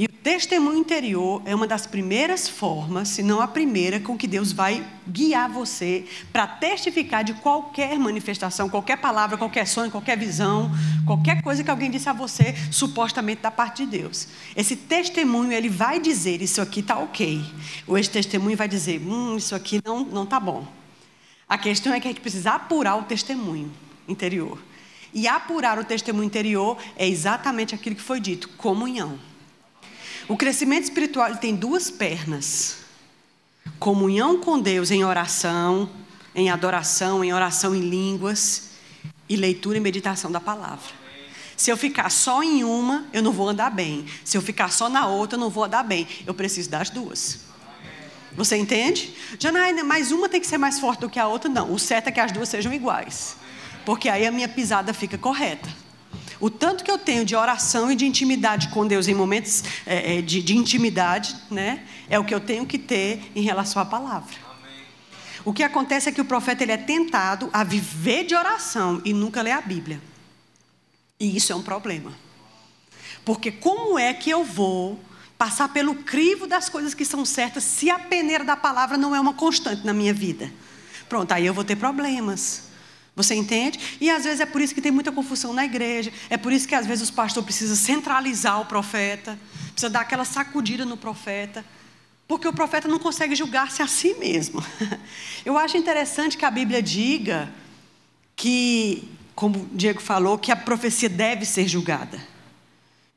E 0.00 0.06
o 0.06 0.08
testemunho 0.08 0.78
interior 0.78 1.42
é 1.44 1.54
uma 1.54 1.66
das 1.66 1.86
primeiras 1.86 2.48
formas, 2.48 3.08
se 3.08 3.22
não 3.22 3.38
a 3.38 3.46
primeira, 3.46 4.00
com 4.00 4.16
que 4.16 4.26
Deus 4.26 4.50
vai 4.50 4.82
guiar 5.06 5.50
você 5.50 6.06
para 6.32 6.46
testificar 6.46 7.22
de 7.22 7.34
qualquer 7.34 7.98
manifestação, 7.98 8.70
qualquer 8.70 8.96
palavra, 8.96 9.36
qualquer 9.36 9.66
sonho, 9.66 9.90
qualquer 9.90 10.16
visão, 10.16 10.70
qualquer 11.04 11.42
coisa 11.42 11.62
que 11.62 11.70
alguém 11.70 11.90
disse 11.90 12.08
a 12.08 12.14
você, 12.14 12.54
supostamente 12.72 13.42
da 13.42 13.50
parte 13.50 13.84
de 13.84 13.98
Deus. 13.98 14.28
Esse 14.56 14.74
testemunho, 14.74 15.52
ele 15.52 15.68
vai 15.68 16.00
dizer: 16.00 16.40
Isso 16.40 16.62
aqui 16.62 16.80
está 16.80 16.98
ok. 16.98 17.44
Ou 17.86 17.98
esse 17.98 18.08
testemunho 18.08 18.56
vai 18.56 18.68
dizer: 18.68 19.02
Hum, 19.02 19.36
isso 19.36 19.54
aqui 19.54 19.82
não 19.84 20.00
está 20.00 20.14
não 20.14 20.24
tá 20.24 20.40
bom. 20.40 20.66
A 21.46 21.58
questão 21.58 21.92
é 21.92 22.00
que 22.00 22.08
a 22.08 22.10
gente 22.10 22.22
precisa 22.22 22.52
apurar 22.52 22.96
o 22.96 23.02
testemunho 23.02 23.70
interior. 24.08 24.58
E 25.12 25.28
apurar 25.28 25.78
o 25.78 25.84
testemunho 25.84 26.24
interior 26.24 26.78
é 26.96 27.06
exatamente 27.06 27.74
aquilo 27.74 27.96
que 27.96 28.02
foi 28.02 28.18
dito: 28.18 28.48
comunhão. 28.56 29.28
O 30.30 30.36
crescimento 30.36 30.84
espiritual 30.84 31.34
tem 31.38 31.56
duas 31.56 31.90
pernas: 31.90 32.76
comunhão 33.80 34.38
com 34.40 34.60
Deus 34.60 34.92
em 34.92 35.04
oração, 35.04 35.90
em 36.32 36.48
adoração, 36.48 37.24
em 37.24 37.32
oração 37.32 37.74
em 37.74 37.80
línguas 37.80 38.70
e 39.28 39.34
leitura 39.34 39.78
e 39.78 39.80
meditação 39.80 40.30
da 40.30 40.40
palavra. 40.40 40.88
Se 41.56 41.68
eu 41.68 41.76
ficar 41.76 42.10
só 42.10 42.44
em 42.44 42.62
uma, 42.62 43.06
eu 43.12 43.24
não 43.24 43.32
vou 43.32 43.48
andar 43.48 43.70
bem. 43.70 44.06
Se 44.24 44.38
eu 44.38 44.40
ficar 44.40 44.70
só 44.70 44.88
na 44.88 45.08
outra, 45.08 45.34
eu 45.36 45.40
não 45.40 45.50
vou 45.50 45.64
andar 45.64 45.82
bem. 45.82 46.06
Eu 46.24 46.32
preciso 46.32 46.70
das 46.70 46.90
duas. 46.90 47.40
Você 48.36 48.56
entende? 48.56 49.12
Janaína, 49.36 49.82
mas 49.82 50.12
uma 50.12 50.28
tem 50.28 50.40
que 50.40 50.46
ser 50.46 50.58
mais 50.58 50.78
forte 50.78 51.00
do 51.00 51.10
que 51.10 51.18
a 51.18 51.26
outra? 51.26 51.50
Não. 51.50 51.74
O 51.74 51.78
certo 51.78 52.06
é 52.06 52.12
que 52.12 52.20
as 52.20 52.30
duas 52.30 52.48
sejam 52.48 52.72
iguais. 52.72 53.36
Porque 53.84 54.08
aí 54.08 54.24
a 54.24 54.30
minha 54.30 54.48
pisada 54.48 54.94
fica 54.94 55.18
correta. 55.18 55.68
O 56.40 56.48
tanto 56.48 56.82
que 56.82 56.90
eu 56.90 56.98
tenho 56.98 57.24
de 57.24 57.36
oração 57.36 57.92
e 57.92 57.94
de 57.94 58.06
intimidade 58.06 58.68
com 58.68 58.86
Deus 58.86 59.06
em 59.06 59.14
momentos 59.14 59.62
é, 59.84 60.16
é, 60.18 60.22
de, 60.22 60.42
de, 60.42 60.56
intimidade, 60.56 61.36
né, 61.50 61.84
é 62.08 62.18
o 62.18 62.24
que 62.24 62.34
eu 62.34 62.40
tenho 62.40 62.64
que 62.64 62.78
ter 62.78 63.30
em 63.34 63.42
relação 63.42 63.82
à 63.82 63.84
palavra. 63.84 64.34
Amém. 64.58 64.86
O 65.44 65.52
que 65.52 65.62
acontece 65.62 66.08
é 66.08 66.12
que 66.12 66.20
o 66.20 66.24
profeta 66.24 66.62
ele 66.62 66.72
é 66.72 66.78
tentado 66.78 67.50
a 67.52 67.62
viver 67.62 68.24
de 68.24 68.34
oração 68.34 69.02
e 69.04 69.12
nunca 69.12 69.42
ler 69.42 69.52
a 69.52 69.60
Bíblia. 69.60 70.00
E 71.18 71.36
isso 71.36 71.52
é 71.52 71.56
um 71.56 71.62
problema. 71.62 72.12
Porque 73.22 73.52
como 73.52 73.98
é 73.98 74.14
que 74.14 74.30
eu 74.30 74.42
vou 74.42 74.98
passar 75.36 75.68
pelo 75.68 75.94
crivo 75.96 76.46
das 76.46 76.70
coisas 76.70 76.94
que 76.94 77.04
são 77.04 77.24
certas 77.26 77.64
se 77.64 77.90
a 77.90 77.98
peneira 77.98 78.44
da 78.44 78.56
palavra 78.56 78.96
não 78.96 79.14
é 79.14 79.20
uma 79.20 79.34
constante 79.34 79.84
na 79.84 79.92
minha 79.92 80.14
vida? 80.14 80.50
Pronto, 81.06 81.32
aí 81.32 81.44
eu 81.44 81.52
vou 81.52 81.64
ter 81.64 81.76
problemas. 81.76 82.69
Você 83.22 83.34
entende? 83.34 83.78
E 84.00 84.08
às 84.08 84.24
vezes 84.24 84.40
é 84.40 84.46
por 84.46 84.62
isso 84.62 84.74
que 84.74 84.80
tem 84.80 84.90
muita 84.90 85.12
confusão 85.12 85.52
na 85.52 85.62
igreja. 85.62 86.10
É 86.30 86.38
por 86.38 86.52
isso 86.52 86.66
que 86.66 86.74
às 86.74 86.86
vezes 86.86 87.04
os 87.04 87.10
pastores 87.10 87.44
precisam 87.44 87.76
centralizar 87.76 88.58
o 88.58 88.64
profeta, 88.64 89.38
precisa 89.72 89.90
dar 89.90 90.00
aquela 90.00 90.24
sacudida 90.24 90.86
no 90.86 90.96
profeta, 90.96 91.62
porque 92.26 92.48
o 92.48 92.52
profeta 92.52 92.88
não 92.88 92.98
consegue 92.98 93.34
julgar-se 93.34 93.82
a 93.82 93.86
si 93.86 94.14
mesmo. 94.14 94.64
Eu 95.44 95.58
acho 95.58 95.76
interessante 95.76 96.38
que 96.38 96.46
a 96.46 96.50
Bíblia 96.50 96.82
diga 96.82 97.52
que, 98.34 99.06
como 99.34 99.58
o 99.64 99.68
Diego 99.70 100.00
falou, 100.00 100.38
que 100.38 100.50
a 100.50 100.56
profecia 100.56 101.10
deve 101.10 101.44
ser 101.44 101.68
julgada. 101.68 102.18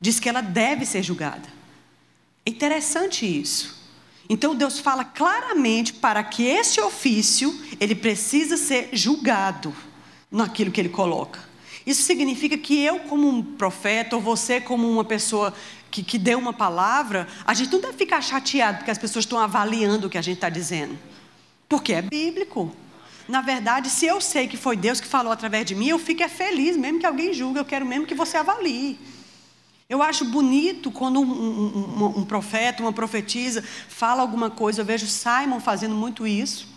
Diz 0.02 0.20
que 0.20 0.28
ela 0.28 0.42
deve 0.42 0.86
ser 0.86 1.02
julgada. 1.02 1.48
É 2.46 2.50
interessante 2.50 3.26
isso. 3.26 3.82
Então 4.28 4.54
Deus 4.54 4.80
fala 4.80 5.06
claramente 5.06 5.94
para 5.94 6.22
que 6.26 6.44
esse 6.44 6.82
ofício 6.82 7.58
ele 7.80 7.96
precisa 7.96 8.58
ser 8.58 8.90
julgado 8.92 9.74
naquilo 10.34 10.72
que 10.72 10.82
ele 10.82 10.90
coloca. 10.90 11.40
Isso 11.86 12.02
significa 12.02 12.58
que 12.58 12.84
eu, 12.84 13.00
como 13.02 13.28
um 13.28 13.44
profeta, 13.44 14.16
ou 14.16 14.22
você, 14.22 14.60
como 14.60 14.90
uma 14.90 15.04
pessoa 15.04 15.54
que, 15.92 16.02
que 16.02 16.18
deu 16.18 16.40
uma 16.40 16.54
palavra, 16.54 17.28
a 17.46 17.54
gente 17.54 17.72
não 17.72 17.80
deve 17.80 17.98
ficar 17.98 18.22
chateado 18.22 18.80
porque 18.80 18.92
as 18.92 18.98
pessoas 18.98 19.26
estão 19.26 19.38
avaliando 19.38 20.08
o 20.08 20.10
que 20.10 20.18
a 20.18 20.22
gente 20.22 20.36
está 20.36 20.50
dizendo, 20.50 20.98
porque 21.70 21.94
é 21.94 22.02
bíblico. 22.02 22.76
Na 23.28 23.42
verdade, 23.42 23.90
se 23.90 24.06
eu 24.06 24.20
sei 24.20 24.48
que 24.48 24.58
foi 24.58 24.76
Deus 24.76 25.00
que 25.00 25.08
falou 25.08 25.32
através 25.32 25.66
de 25.66 25.76
mim, 25.76 25.88
eu 25.88 26.00
fico 26.00 26.24
é 26.24 26.28
feliz, 26.28 26.76
mesmo 26.76 27.00
que 27.00 27.06
alguém 27.06 27.34
julgue, 27.34 27.60
eu 27.60 27.66
quero 27.66 27.86
mesmo 27.86 28.06
que 28.06 28.16
você 28.16 28.38
avalie. 28.38 29.00
Eu 29.90 30.02
acho 30.02 30.26
bonito 30.26 30.90
quando 30.90 31.20
um, 31.20 31.32
um, 31.32 32.04
um, 32.04 32.20
um, 32.20 32.26
profeta, 32.26 32.82
uma 32.82 32.92
profetisa 32.92 33.64
fala 33.88 34.22
alguma 34.22 34.50
coisa. 34.50 34.82
Eu 34.82 34.86
vejo 34.86 35.06
Simon 35.06 35.60
fazendo 35.60 35.94
muito 35.94 36.26
isso. 36.26 36.73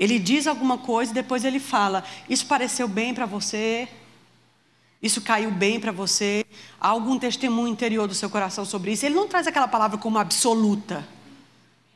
Ele 0.00 0.18
diz 0.18 0.46
alguma 0.46 0.78
coisa 0.78 1.10
e 1.12 1.14
depois 1.14 1.44
ele 1.44 1.60
fala: 1.60 2.02
Isso 2.26 2.46
pareceu 2.46 2.88
bem 2.88 3.12
para 3.12 3.26
você? 3.26 3.86
Isso 5.02 5.20
caiu 5.20 5.50
bem 5.50 5.78
para 5.78 5.92
você? 5.92 6.44
Há 6.80 6.88
algum 6.88 7.18
testemunho 7.18 7.68
interior 7.68 8.08
do 8.08 8.14
seu 8.14 8.30
coração 8.30 8.64
sobre 8.64 8.92
isso? 8.92 9.04
Ele 9.04 9.14
não 9.14 9.28
traz 9.28 9.46
aquela 9.46 9.68
palavra 9.68 9.98
como 9.98 10.18
absoluta. 10.18 11.06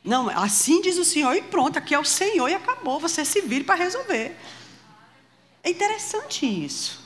Não, 0.03 0.29
assim 0.29 0.81
diz 0.81 0.99
o 0.99 1.05
Senhor 1.05 1.35
e 1.35 1.41
pronto, 1.41 1.77
aqui 1.77 1.95
é 1.95 1.99
o 1.99 2.05
Senhor 2.05 2.47
e 2.47 2.53
acabou. 2.53 2.99
Você 2.99 3.25
se 3.25 3.41
vira 3.41 3.65
para 3.65 3.75
resolver. 3.75 4.37
É 5.63 5.69
interessante 5.71 6.45
isso. 6.45 7.03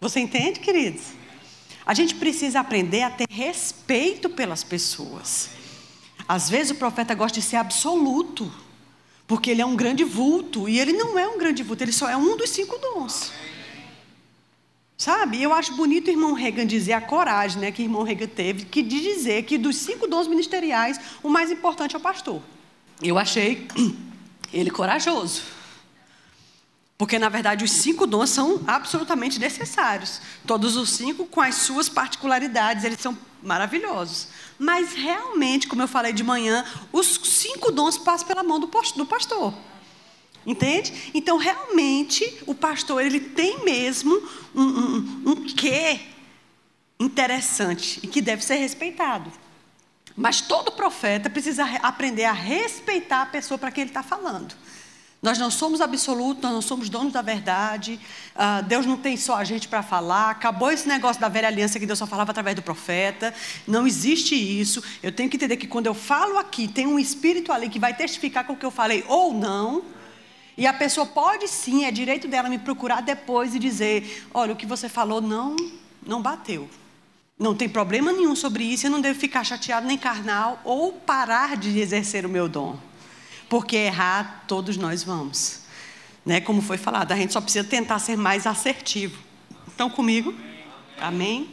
Você 0.00 0.20
entende, 0.20 0.58
queridos? 0.58 1.04
A 1.84 1.92
gente 1.92 2.14
precisa 2.14 2.60
aprender 2.60 3.02
a 3.02 3.10
ter 3.10 3.26
respeito 3.30 4.30
pelas 4.30 4.64
pessoas. 4.64 5.50
Às 6.26 6.48
vezes 6.48 6.72
o 6.72 6.76
profeta 6.76 7.14
gosta 7.14 7.40
de 7.40 7.44
ser 7.44 7.56
absoluto, 7.56 8.50
porque 9.32 9.50
ele 9.50 9.62
é 9.62 9.64
um 9.64 9.74
grande 9.74 10.04
vulto, 10.04 10.68
e 10.68 10.78
ele 10.78 10.92
não 10.92 11.18
é 11.18 11.26
um 11.26 11.38
grande 11.38 11.62
vulto, 11.62 11.82
ele 11.82 11.90
só 11.90 12.06
é 12.06 12.14
um 12.14 12.36
dos 12.36 12.50
cinco 12.50 12.76
dons. 12.76 13.32
Sabe? 14.94 15.42
Eu 15.42 15.54
acho 15.54 15.74
bonito 15.74 16.08
o 16.08 16.10
irmão 16.10 16.34
Reagan 16.34 16.66
dizer 16.66 16.92
a 16.92 17.00
coragem 17.00 17.58
né, 17.58 17.72
que 17.72 17.80
o 17.80 17.86
irmão 17.86 18.02
Reagan 18.02 18.26
teve 18.26 18.66
que 18.66 18.82
de 18.82 19.00
dizer 19.00 19.44
que 19.44 19.56
dos 19.56 19.76
cinco 19.76 20.06
dons 20.06 20.28
ministeriais, 20.28 21.00
o 21.22 21.30
mais 21.30 21.50
importante 21.50 21.94
é 21.94 21.98
o 21.98 22.02
pastor. 22.02 22.42
Eu 23.02 23.16
achei 23.16 23.66
ele 24.52 24.70
corajoso. 24.70 25.44
Porque, 26.98 27.18
na 27.18 27.30
verdade, 27.30 27.64
os 27.64 27.72
cinco 27.72 28.06
dons 28.06 28.28
são 28.28 28.60
absolutamente 28.66 29.38
necessários. 29.38 30.20
Todos 30.46 30.76
os 30.76 30.90
cinco, 30.90 31.24
com 31.24 31.40
as 31.40 31.54
suas 31.54 31.88
particularidades, 31.88 32.84
eles 32.84 33.00
são 33.00 33.16
maravilhosos. 33.42 34.28
Mas, 34.62 34.92
realmente, 34.94 35.66
como 35.66 35.82
eu 35.82 35.88
falei 35.88 36.12
de 36.12 36.22
manhã, 36.22 36.64
os 36.92 37.18
cinco 37.24 37.72
dons 37.72 37.98
passam 37.98 38.28
pela 38.28 38.44
mão 38.44 38.60
do 38.60 38.68
pastor. 38.68 39.52
Entende? 40.46 41.10
Então, 41.12 41.36
realmente, 41.36 42.44
o 42.46 42.54
pastor 42.54 43.04
ele 43.04 43.18
tem 43.18 43.64
mesmo 43.64 44.14
um, 44.54 44.62
um, 44.62 45.22
um 45.26 45.34
quê 45.46 46.02
interessante 47.00 47.98
e 48.04 48.06
que 48.06 48.22
deve 48.22 48.44
ser 48.44 48.54
respeitado. 48.54 49.32
Mas 50.16 50.40
todo 50.40 50.70
profeta 50.70 51.28
precisa 51.28 51.64
aprender 51.82 52.26
a 52.26 52.32
respeitar 52.32 53.22
a 53.22 53.26
pessoa 53.26 53.58
para 53.58 53.72
quem 53.72 53.82
ele 53.82 53.90
está 53.90 54.04
falando. 54.04 54.54
Nós 55.22 55.38
não 55.38 55.52
somos 55.52 55.80
absolutos, 55.80 56.42
nós 56.42 56.52
não 56.52 56.60
somos 56.60 56.88
donos 56.88 57.12
da 57.12 57.22
verdade. 57.22 58.00
Uh, 58.34 58.60
Deus 58.64 58.84
não 58.84 58.96
tem 58.96 59.16
só 59.16 59.36
a 59.36 59.44
gente 59.44 59.68
para 59.68 59.80
falar. 59.80 60.30
Acabou 60.30 60.72
esse 60.72 60.88
negócio 60.88 61.20
da 61.20 61.28
velha 61.28 61.46
aliança 61.46 61.78
que 61.78 61.86
Deus 61.86 62.00
só 62.00 62.08
falava 62.08 62.32
através 62.32 62.56
do 62.56 62.62
profeta. 62.62 63.32
Não 63.64 63.86
existe 63.86 64.34
isso. 64.34 64.82
Eu 65.00 65.12
tenho 65.12 65.30
que 65.30 65.36
entender 65.36 65.56
que 65.56 65.68
quando 65.68 65.86
eu 65.86 65.94
falo 65.94 66.38
aqui, 66.38 66.66
tem 66.66 66.88
um 66.88 66.98
espírito 66.98 67.52
ali 67.52 67.68
que 67.68 67.78
vai 67.78 67.94
testificar 67.94 68.44
com 68.44 68.54
o 68.54 68.56
que 68.56 68.66
eu 68.66 68.70
falei 68.72 69.04
ou 69.06 69.32
não. 69.32 69.84
E 70.58 70.66
a 70.66 70.72
pessoa 70.72 71.06
pode 71.06 71.46
sim, 71.46 71.84
é 71.84 71.92
direito 71.92 72.26
dela 72.26 72.48
me 72.48 72.58
procurar 72.58 73.00
depois 73.00 73.54
e 73.54 73.60
dizer: 73.60 74.26
olha, 74.34 74.52
o 74.52 74.56
que 74.56 74.66
você 74.66 74.88
falou 74.88 75.20
não, 75.20 75.54
não 76.04 76.20
bateu. 76.20 76.68
Não 77.38 77.54
tem 77.54 77.68
problema 77.68 78.12
nenhum 78.12 78.34
sobre 78.34 78.64
isso, 78.64 78.86
eu 78.86 78.90
não 78.90 79.00
devo 79.00 79.18
ficar 79.18 79.44
chateado 79.44 79.86
nem 79.86 79.96
carnal 79.96 80.60
ou 80.64 80.92
parar 80.92 81.56
de 81.56 81.78
exercer 81.78 82.26
o 82.26 82.28
meu 82.28 82.48
dom. 82.48 82.76
Porque 83.52 83.76
errar 83.76 84.44
todos 84.48 84.78
nós 84.78 85.02
vamos. 85.02 85.58
Né? 86.24 86.40
Como 86.40 86.62
foi 86.62 86.78
falado, 86.78 87.12
a 87.12 87.16
gente 87.16 87.34
só 87.34 87.40
precisa 87.42 87.62
tentar 87.62 87.98
ser 87.98 88.16
mais 88.16 88.46
assertivo. 88.46 89.18
Estão 89.68 89.90
comigo? 89.90 90.34
Amém? 90.98 91.50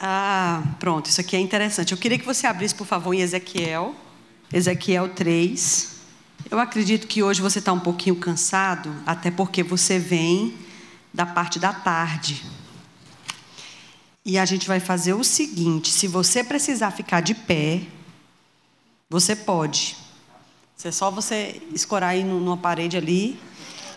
Ah, 0.00 0.62
pronto, 0.80 1.10
isso 1.10 1.20
aqui 1.20 1.36
é 1.36 1.38
interessante. 1.38 1.92
Eu 1.92 1.98
queria 1.98 2.18
que 2.18 2.24
você 2.24 2.46
abrisse, 2.46 2.74
por 2.74 2.86
favor, 2.86 3.12
em 3.12 3.20
Ezequiel. 3.20 3.94
Ezequiel 4.50 5.10
3. 5.10 5.96
Eu 6.50 6.58
acredito 6.58 7.06
que 7.06 7.22
hoje 7.22 7.42
você 7.42 7.58
está 7.58 7.74
um 7.74 7.80
pouquinho 7.80 8.16
cansado, 8.16 8.90
até 9.04 9.30
porque 9.30 9.62
você 9.62 9.98
vem 9.98 10.56
da 11.12 11.26
parte 11.26 11.58
da 11.58 11.74
tarde. 11.74 12.42
E 14.24 14.38
a 14.38 14.46
gente 14.46 14.66
vai 14.66 14.80
fazer 14.80 15.12
o 15.12 15.22
seguinte: 15.22 15.90
se 15.90 16.08
você 16.08 16.42
precisar 16.42 16.90
ficar 16.90 17.20
de 17.20 17.34
pé, 17.34 17.82
você 19.10 19.36
pode. 19.36 20.00
É 20.84 20.90
só 20.90 21.10
você 21.10 21.62
escorar 21.72 22.10
aí 22.10 22.24
numa 22.24 22.56
parede 22.56 22.96
ali 22.96 23.38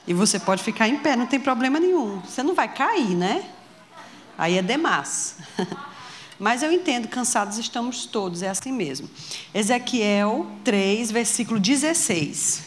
e 0.07 0.13
você 0.13 0.39
pode 0.39 0.63
ficar 0.63 0.87
em 0.87 0.97
pé, 0.97 1.15
não 1.15 1.25
tem 1.25 1.39
problema 1.39 1.79
nenhum. 1.79 2.19
Você 2.19 2.43
não 2.43 2.53
vai 2.53 2.71
cair, 2.71 3.15
né? 3.15 3.43
Aí 4.37 4.57
é 4.57 4.61
demais. 4.61 5.37
Mas 6.37 6.61
eu 6.61 6.71
entendo, 6.71 7.07
cansados 7.07 7.57
estamos 7.57 8.05
todos, 8.05 8.43
é 8.43 8.49
assim 8.49 8.71
mesmo. 8.71 9.09
Ezequiel 9.53 10.45
3, 10.63 11.09
versículo 11.09 11.59
16. 11.59 12.63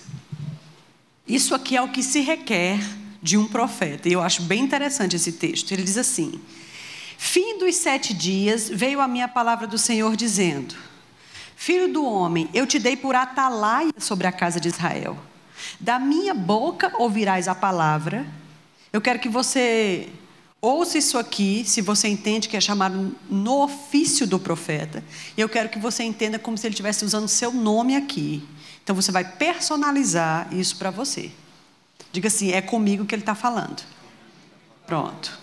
Isso 1.27 1.55
aqui 1.55 1.77
é 1.77 1.83
o 1.83 1.89
que 1.89 2.03
se 2.03 2.21
requer 2.21 2.81
de 3.23 3.37
um 3.37 3.47
profeta. 3.47 4.09
E 4.09 4.13
eu 4.15 4.23
acho 4.23 4.43
bem 4.43 4.63
interessante 4.65 5.15
esse 5.15 5.33
texto. 5.33 5.71
Ele 5.71 5.83
diz 5.83 5.99
assim: 5.99 6.41
Fim 7.19 7.59
dos 7.59 7.77
sete 7.77 8.15
dias 8.15 8.69
veio 8.69 9.01
a 9.01 9.07
minha 9.07 9.29
palavra 9.29 9.67
do 9.67 9.77
Senhor 9.77 10.17
dizendo: 10.17 10.75
Filho 11.61 11.93
do 11.93 12.05
homem, 12.05 12.49
eu 12.55 12.69
te 12.69 12.79
dei 12.79 12.97
por 12.97 13.17
atalaia 13.17 13.93
sobre 13.99 14.29
a 14.29 14.33
casa 14.33 14.61
de 14.61 14.69
Israel. 14.69 15.19
Da 15.81 15.99
minha 15.99 16.33
boca 16.33 16.93
ouvirás 16.97 17.49
a 17.49 17.55
palavra. 17.55 18.25
Eu 18.93 19.01
quero 19.01 19.19
que 19.19 19.29
você 19.29 20.09
Ouça 20.61 20.99
isso 20.99 21.19
aqui, 21.19 21.65
se 21.65 21.81
você 21.81 22.09
entende 22.09 22.49
que 22.49 22.57
é 22.57 22.61
chamado 22.61 23.15
no 23.29 23.63
ofício 23.63 24.25
do 24.25 24.39
profeta. 24.39 25.05
E 25.37 25.41
eu 25.41 25.49
quero 25.49 25.69
que 25.69 25.81
você 25.81 26.05
entenda 26.05 26.39
como 26.39 26.57
se 26.57 26.67
ele 26.67 26.75
estivesse 26.75 27.05
usando 27.05 27.27
seu 27.27 27.53
nome 27.53 27.97
aqui. 27.97 28.47
Então 28.83 28.95
você 28.95 29.11
vai 29.11 29.25
personalizar 29.25 30.49
isso 30.53 30.77
para 30.77 30.91
você. 30.91 31.31
Diga 32.13 32.29
assim: 32.29 32.53
é 32.53 32.63
comigo 32.63 33.05
que 33.05 33.15
ele 33.15 33.23
está 33.23 33.35
falando. 33.35 33.83
Pronto. 34.87 35.37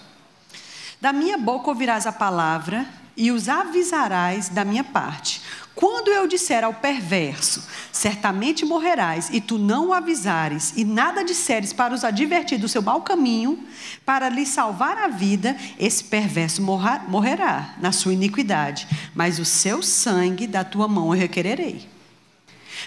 Da 0.99 1.12
minha 1.12 1.38
boca 1.38 1.69
ouvirás 1.69 2.08
a 2.08 2.12
palavra 2.13 2.88
e 3.15 3.32
os 3.32 3.47
avisarás 3.47 4.49
da 4.49 4.65
minha 4.65 4.84
parte. 4.84 5.41
Quando 5.75 6.10
eu 6.10 6.25
disser 6.25 6.63
ao 6.63 6.73
perverso, 6.73 7.62
certamente 7.91 8.63
morrerás, 8.63 9.30
e 9.30 9.41
tu 9.41 9.58
não 9.58 9.89
o 9.89 9.93
avisares, 9.93 10.73
e 10.78 10.86
nada 10.86 11.23
disseres 11.23 11.73
para 11.73 11.93
os 11.93 12.06
advertir 12.06 12.58
do 12.58 12.69
seu 12.69 12.82
mau 12.82 13.01
caminho, 13.01 13.60
para 14.06 14.30
lhe 14.30 14.45
salvar 14.45 14.97
a 14.97 15.10
vida, 15.10 15.56
esse 15.78 16.06
perverso 16.06 16.62
morrerá 16.62 17.75
na 17.82 17.91
sua 17.91 18.13
iniquidade, 18.13 18.88
mas 19.13 19.38
o 19.38 19.43
seu 19.43 19.84
sangue 19.84 20.47
da 20.47 20.63
tua 20.63 20.88
mão 20.88 21.13
eu 21.13 21.19
requererei. 21.19 21.89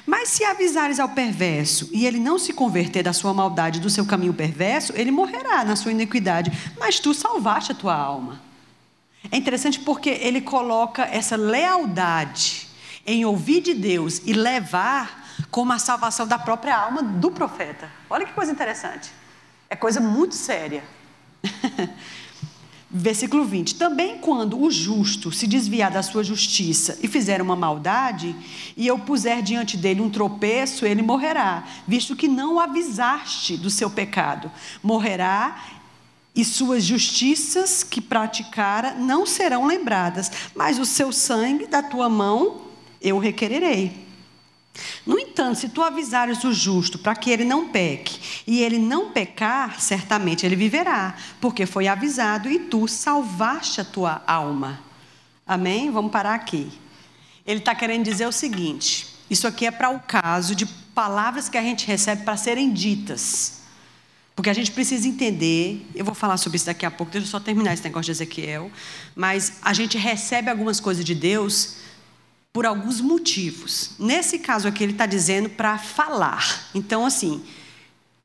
Mas 0.06 0.30
se 0.30 0.44
avisares 0.44 0.98
ao 0.98 1.10
perverso 1.10 1.90
e 1.92 2.06
ele 2.06 2.18
não 2.18 2.38
se 2.38 2.54
converter 2.54 3.02
da 3.02 3.12
sua 3.12 3.34
maldade, 3.34 3.80
do 3.80 3.90
seu 3.90 4.06
caminho 4.06 4.32
perverso, 4.32 4.94
ele 4.96 5.10
morrerá 5.10 5.62
na 5.62 5.76
sua 5.76 5.92
iniquidade, 5.92 6.50
mas 6.78 6.98
tu 6.98 7.12
salvaste 7.12 7.72
a 7.72 7.74
tua 7.74 7.94
alma. 7.94 8.47
É 9.30 9.36
interessante 9.36 9.80
porque 9.80 10.10
ele 10.10 10.40
coloca 10.40 11.02
essa 11.02 11.36
lealdade 11.36 12.66
em 13.06 13.24
ouvir 13.24 13.60
de 13.60 13.74
Deus 13.74 14.20
e 14.24 14.32
levar 14.32 15.26
como 15.50 15.72
a 15.72 15.78
salvação 15.78 16.26
da 16.26 16.38
própria 16.38 16.76
alma 16.76 17.02
do 17.02 17.30
profeta. 17.30 17.90
Olha 18.08 18.26
que 18.26 18.32
coisa 18.32 18.52
interessante. 18.52 19.10
É 19.70 19.76
coisa 19.76 20.00
muito 20.00 20.34
séria. 20.34 20.82
Versículo 22.90 23.44
20: 23.44 23.74
Também 23.74 24.16
quando 24.18 24.58
o 24.58 24.70
justo 24.70 25.30
se 25.30 25.46
desviar 25.46 25.90
da 25.90 26.02
sua 26.02 26.24
justiça 26.24 26.98
e 27.02 27.08
fizer 27.08 27.42
uma 27.42 27.54
maldade, 27.54 28.34
e 28.74 28.86
eu 28.86 28.98
puser 28.98 29.42
diante 29.42 29.76
dele 29.76 30.00
um 30.00 30.08
tropeço, 30.08 30.86
ele 30.86 31.02
morrerá, 31.02 31.64
visto 31.86 32.16
que 32.16 32.26
não 32.26 32.54
o 32.54 32.60
avisaste 32.60 33.58
do 33.58 33.68
seu 33.68 33.90
pecado. 33.90 34.50
Morrerá 34.82 35.77
e 36.38 36.44
suas 36.44 36.84
justiças 36.84 37.82
que 37.82 38.00
praticara 38.00 38.94
não 38.94 39.26
serão 39.26 39.66
lembradas, 39.66 40.30
mas 40.54 40.78
o 40.78 40.86
seu 40.86 41.10
sangue 41.10 41.66
da 41.66 41.82
tua 41.82 42.08
mão 42.08 42.60
eu 43.02 43.18
requererei. 43.18 44.06
No 45.04 45.18
entanto, 45.18 45.58
se 45.58 45.68
tu 45.68 45.82
avisares 45.82 46.44
o 46.44 46.52
justo 46.52 46.96
para 46.96 47.16
que 47.16 47.28
ele 47.28 47.42
não 47.44 47.70
peque, 47.70 48.20
e 48.46 48.62
ele 48.62 48.78
não 48.78 49.10
pecar, 49.10 49.80
certamente 49.80 50.46
ele 50.46 50.54
viverá, 50.54 51.16
porque 51.40 51.66
foi 51.66 51.88
avisado 51.88 52.48
e 52.48 52.60
tu 52.60 52.86
salvaste 52.86 53.80
a 53.80 53.84
tua 53.84 54.22
alma. 54.24 54.78
Amém? 55.44 55.90
Vamos 55.90 56.12
parar 56.12 56.34
aqui. 56.34 56.70
Ele 57.44 57.58
está 57.58 57.74
querendo 57.74 58.04
dizer 58.04 58.28
o 58.28 58.32
seguinte: 58.32 59.08
isso 59.28 59.48
aqui 59.48 59.66
é 59.66 59.72
para 59.72 59.90
o 59.90 59.98
caso 59.98 60.54
de 60.54 60.66
palavras 60.94 61.48
que 61.48 61.58
a 61.58 61.62
gente 61.62 61.84
recebe 61.84 62.22
para 62.22 62.36
serem 62.36 62.72
ditas. 62.72 63.58
Porque 64.38 64.50
a 64.50 64.54
gente 64.54 64.70
precisa 64.70 65.08
entender, 65.08 65.84
eu 65.96 66.04
vou 66.04 66.14
falar 66.14 66.36
sobre 66.36 66.54
isso 66.54 66.66
daqui 66.66 66.86
a 66.86 66.92
pouco, 66.92 67.10
deixa 67.10 67.26
eu 67.26 67.30
só 67.32 67.40
terminar 67.40 67.74
esse 67.74 67.82
negócio 67.82 68.04
de 68.04 68.12
Ezequiel, 68.12 68.70
mas 69.16 69.54
a 69.62 69.72
gente 69.72 69.98
recebe 69.98 70.48
algumas 70.48 70.78
coisas 70.78 71.04
de 71.04 71.12
Deus 71.12 71.78
por 72.52 72.64
alguns 72.64 73.00
motivos. 73.00 73.96
Nesse 73.98 74.38
caso 74.38 74.68
aqui, 74.68 74.84
ele 74.84 74.92
está 74.92 75.06
dizendo 75.06 75.48
para 75.48 75.76
falar. 75.76 76.68
Então, 76.72 77.04
assim, 77.04 77.44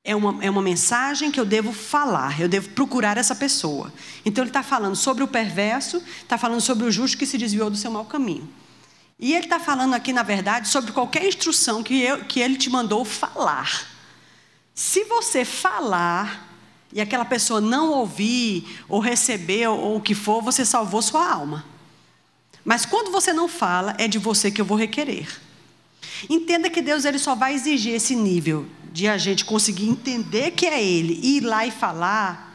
é 0.03 0.15
uma, 0.15 0.37
é 0.45 0.51
uma 0.51 0.61
mensagem 0.61 1.31
que 1.31 1.39
eu 1.39 1.45
devo 1.45 1.73
falar, 1.73 2.39
eu 2.39 2.47
devo 2.47 2.69
procurar 2.69 3.17
essa 3.17 3.33
pessoa. 3.33 3.91
Então, 4.23 4.43
ele 4.43 4.51
está 4.51 4.61
falando 4.61 4.95
sobre 4.95 5.23
o 5.23 5.27
perverso, 5.27 5.97
está 6.21 6.37
falando 6.37 6.61
sobre 6.61 6.85
o 6.85 6.91
justo 6.91 7.17
que 7.17 7.25
se 7.25 7.39
desviou 7.39 7.71
do 7.71 7.75
seu 7.75 7.89
mau 7.89 8.05
caminho. 8.05 8.47
E 9.17 9.33
ele 9.33 9.45
está 9.45 9.59
falando 9.59 9.95
aqui, 9.95 10.13
na 10.13 10.21
verdade, 10.21 10.67
sobre 10.67 10.91
qualquer 10.91 11.25
instrução 11.25 11.81
que, 11.81 11.99
eu, 11.99 12.23
que 12.25 12.39
ele 12.39 12.55
te 12.55 12.69
mandou 12.69 13.03
falar. 13.03 13.91
Se 14.73 15.03
você 15.03 15.45
falar, 15.45 16.49
e 16.91 16.99
aquela 16.99 17.25
pessoa 17.25 17.61
não 17.61 17.91
ouvir, 17.91 18.81
ou 18.87 18.99
receber, 18.99 19.67
ou 19.67 19.97
o 19.97 20.01
que 20.01 20.15
for, 20.15 20.41
você 20.41 20.65
salvou 20.65 21.01
sua 21.01 21.31
alma. 21.31 21.65
Mas 22.65 22.85
quando 22.85 23.11
você 23.11 23.33
não 23.33 23.47
fala, 23.47 23.95
é 23.97 24.07
de 24.07 24.17
você 24.17 24.49
que 24.49 24.61
eu 24.61 24.65
vou 24.65 24.77
requerer. 24.77 25.27
Entenda 26.29 26.69
que 26.69 26.81
Deus 26.81 27.05
ele 27.05 27.19
só 27.19 27.35
vai 27.35 27.53
exigir 27.53 27.93
esse 27.93 28.15
nível 28.15 28.65
de 28.91 29.07
a 29.07 29.17
gente 29.17 29.43
conseguir 29.43 29.89
entender 29.89 30.51
que 30.51 30.65
é 30.65 30.81
Ele 30.81 31.19
e 31.21 31.37
ir 31.37 31.41
lá 31.41 31.65
e 31.65 31.71
falar 31.71 32.51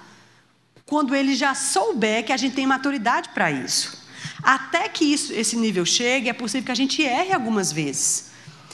quando 0.87 1.15
Ele 1.15 1.35
já 1.35 1.55
souber 1.55 2.25
que 2.25 2.33
a 2.33 2.37
gente 2.37 2.55
tem 2.55 2.67
maturidade 2.67 3.31
para 3.31 3.51
isso. 3.51 4.07
Até 4.43 4.89
que 4.89 5.05
isso, 5.05 5.33
esse 5.33 5.57
nível 5.57 5.85
chegue, 5.85 6.29
é 6.29 6.33
possível 6.33 6.65
que 6.65 6.73
a 6.73 6.77
gente 6.77 7.03
erre 7.03 7.33
algumas 7.33 7.73
vezes. 7.73 8.28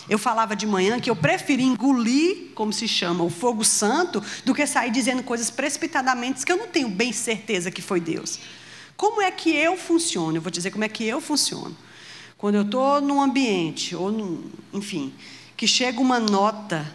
Eu 0.08 0.18
falava 0.18 0.54
de 0.54 0.66
manhã 0.66 1.00
que 1.00 1.08
eu 1.08 1.16
preferi 1.16 1.62
engolir, 1.62 2.52
como 2.54 2.72
se 2.72 2.86
chama, 2.86 3.24
o 3.24 3.30
fogo 3.30 3.64
santo, 3.64 4.22
do 4.44 4.54
que 4.54 4.66
sair 4.66 4.90
dizendo 4.90 5.22
coisas 5.22 5.50
precipitadamente 5.50 6.44
que 6.44 6.52
eu 6.52 6.56
não 6.56 6.68
tenho 6.68 6.88
bem 6.88 7.12
certeza 7.12 7.70
que 7.70 7.80
foi 7.80 8.00
Deus. 8.00 8.38
Como 8.96 9.22
é 9.22 9.30
que 9.30 9.50
eu 9.50 9.76
funciono? 9.76 10.36
Eu 10.36 10.42
vou 10.42 10.50
dizer 10.50 10.70
como 10.70 10.84
é 10.84 10.88
que 10.88 11.04
eu 11.04 11.20
funciono. 11.20 11.76
Quando 12.36 12.56
eu 12.56 12.62
estou 12.62 13.00
num 13.00 13.22
ambiente, 13.22 13.96
ou 13.96 14.12
num, 14.12 14.50
enfim, 14.72 15.14
que 15.56 15.66
chega 15.66 16.00
uma 16.00 16.20
nota, 16.20 16.86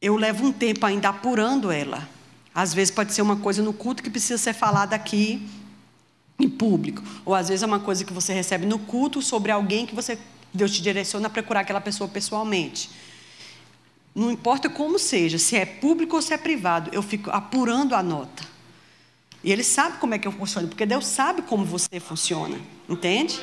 eu 0.00 0.16
levo 0.16 0.46
um 0.46 0.52
tempo 0.52 0.86
ainda 0.86 1.08
apurando 1.08 1.70
ela. 1.70 2.08
Às 2.54 2.72
vezes 2.72 2.92
pode 2.92 3.12
ser 3.12 3.22
uma 3.22 3.36
coisa 3.36 3.62
no 3.62 3.72
culto 3.72 4.02
que 4.02 4.10
precisa 4.10 4.38
ser 4.38 4.52
falada 4.52 4.94
aqui 4.94 5.48
em 6.38 6.48
público, 6.48 7.02
ou 7.24 7.34
às 7.34 7.48
vezes 7.48 7.62
é 7.62 7.66
uma 7.66 7.80
coisa 7.80 8.04
que 8.04 8.12
você 8.12 8.32
recebe 8.32 8.64
no 8.64 8.78
culto 8.78 9.20
sobre 9.20 9.52
alguém 9.52 9.84
que 9.84 9.94
você 9.94 10.18
Deus 10.52 10.72
te 10.72 10.82
direciona 10.82 11.28
a 11.28 11.30
procurar 11.30 11.60
aquela 11.60 11.80
pessoa 11.80 12.08
pessoalmente. 12.08 12.90
Não 14.14 14.30
importa 14.30 14.68
como 14.68 14.98
seja, 14.98 15.38
se 15.38 15.56
é 15.56 15.64
público 15.64 16.16
ou 16.16 16.22
se 16.22 16.34
é 16.34 16.36
privado, 16.36 16.90
eu 16.92 17.02
fico 17.02 17.30
apurando 17.30 17.94
a 17.94 18.02
nota. 18.02 18.44
E 19.42 19.50
ele 19.50 19.62
sabe 19.62 19.98
como 19.98 20.14
é 20.14 20.18
que 20.18 20.28
eu 20.28 20.32
funciono, 20.32 20.68
porque 20.68 20.84
Deus 20.84 21.06
sabe 21.06 21.42
como 21.42 21.64
você 21.64 21.98
funciona, 22.00 22.58
entende? 22.88 23.40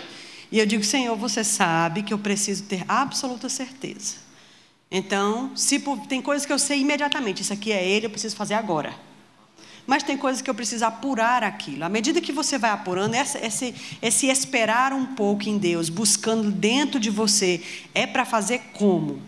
E 0.51 0.59
eu 0.59 0.65
digo, 0.65 0.83
Senhor, 0.83 1.15
você 1.15 1.43
sabe 1.43 2.03
que 2.03 2.13
eu 2.13 2.19
preciso 2.19 2.63
ter 2.65 2.83
absoluta 2.87 3.49
certeza. 3.49 4.15
Então, 4.89 5.55
se 5.55 5.81
tem 6.07 6.21
coisas 6.21 6.45
que 6.45 6.53
eu 6.53 6.59
sei 6.59 6.79
imediatamente, 6.79 7.41
isso 7.41 7.51
aqui 7.51 7.71
é 7.71 7.85
Ele, 7.85 8.05
eu 8.05 8.09
preciso 8.09 8.35
fazer 8.35 8.53
agora. 8.53 9.06
Mas 9.87 10.03
tem 10.03 10.17
coisas 10.17 10.41
que 10.41 10.49
eu 10.49 10.53
preciso 10.53 10.83
apurar 10.83 11.45
aquilo. 11.45 11.85
À 11.85 11.89
medida 11.89 12.19
que 12.19 12.33
você 12.33 12.57
vai 12.57 12.71
apurando, 12.71 13.15
esse, 13.15 13.73
esse, 14.01 14.27
esperar 14.27 14.91
um 14.91 15.05
pouco 15.15 15.47
em 15.47 15.57
Deus, 15.57 15.87
buscando 15.87 16.51
dentro 16.51 16.99
de 16.99 17.09
você, 17.09 17.63
é 17.95 18.05
para 18.05 18.25
fazer 18.25 18.59
como? 18.73 19.21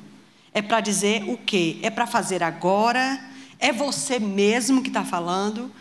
É 0.54 0.62
para 0.62 0.82
dizer 0.82 1.24
o 1.30 1.38
quê? 1.38 1.78
É 1.82 1.90
para 1.90 2.06
fazer 2.06 2.44
agora? 2.44 3.24
É 3.58 3.72
você 3.72 4.20
mesmo 4.20 4.82
que 4.82 4.90
está 4.90 5.06
falando? 5.06 5.72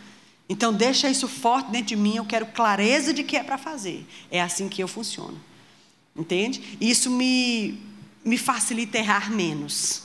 Então, 0.47 0.73
deixa 0.73 1.09
isso 1.09 1.27
forte 1.27 1.71
dentro 1.71 1.87
de 1.87 1.95
mim, 1.97 2.15
eu 2.15 2.25
quero 2.25 2.45
clareza 2.45 3.13
de 3.13 3.21
que 3.21 3.35
é 3.35 3.43
para 3.43 3.57
fazer. 3.57 4.07
É 4.31 4.41
assim 4.41 4.69
que 4.69 4.81
eu 4.81 4.87
funciono. 4.87 5.37
Entende? 6.15 6.77
Isso 6.79 7.11
me, 7.11 7.77
me 8.23 8.37
facilita 8.37 8.97
errar 8.97 9.29
menos. 9.29 10.03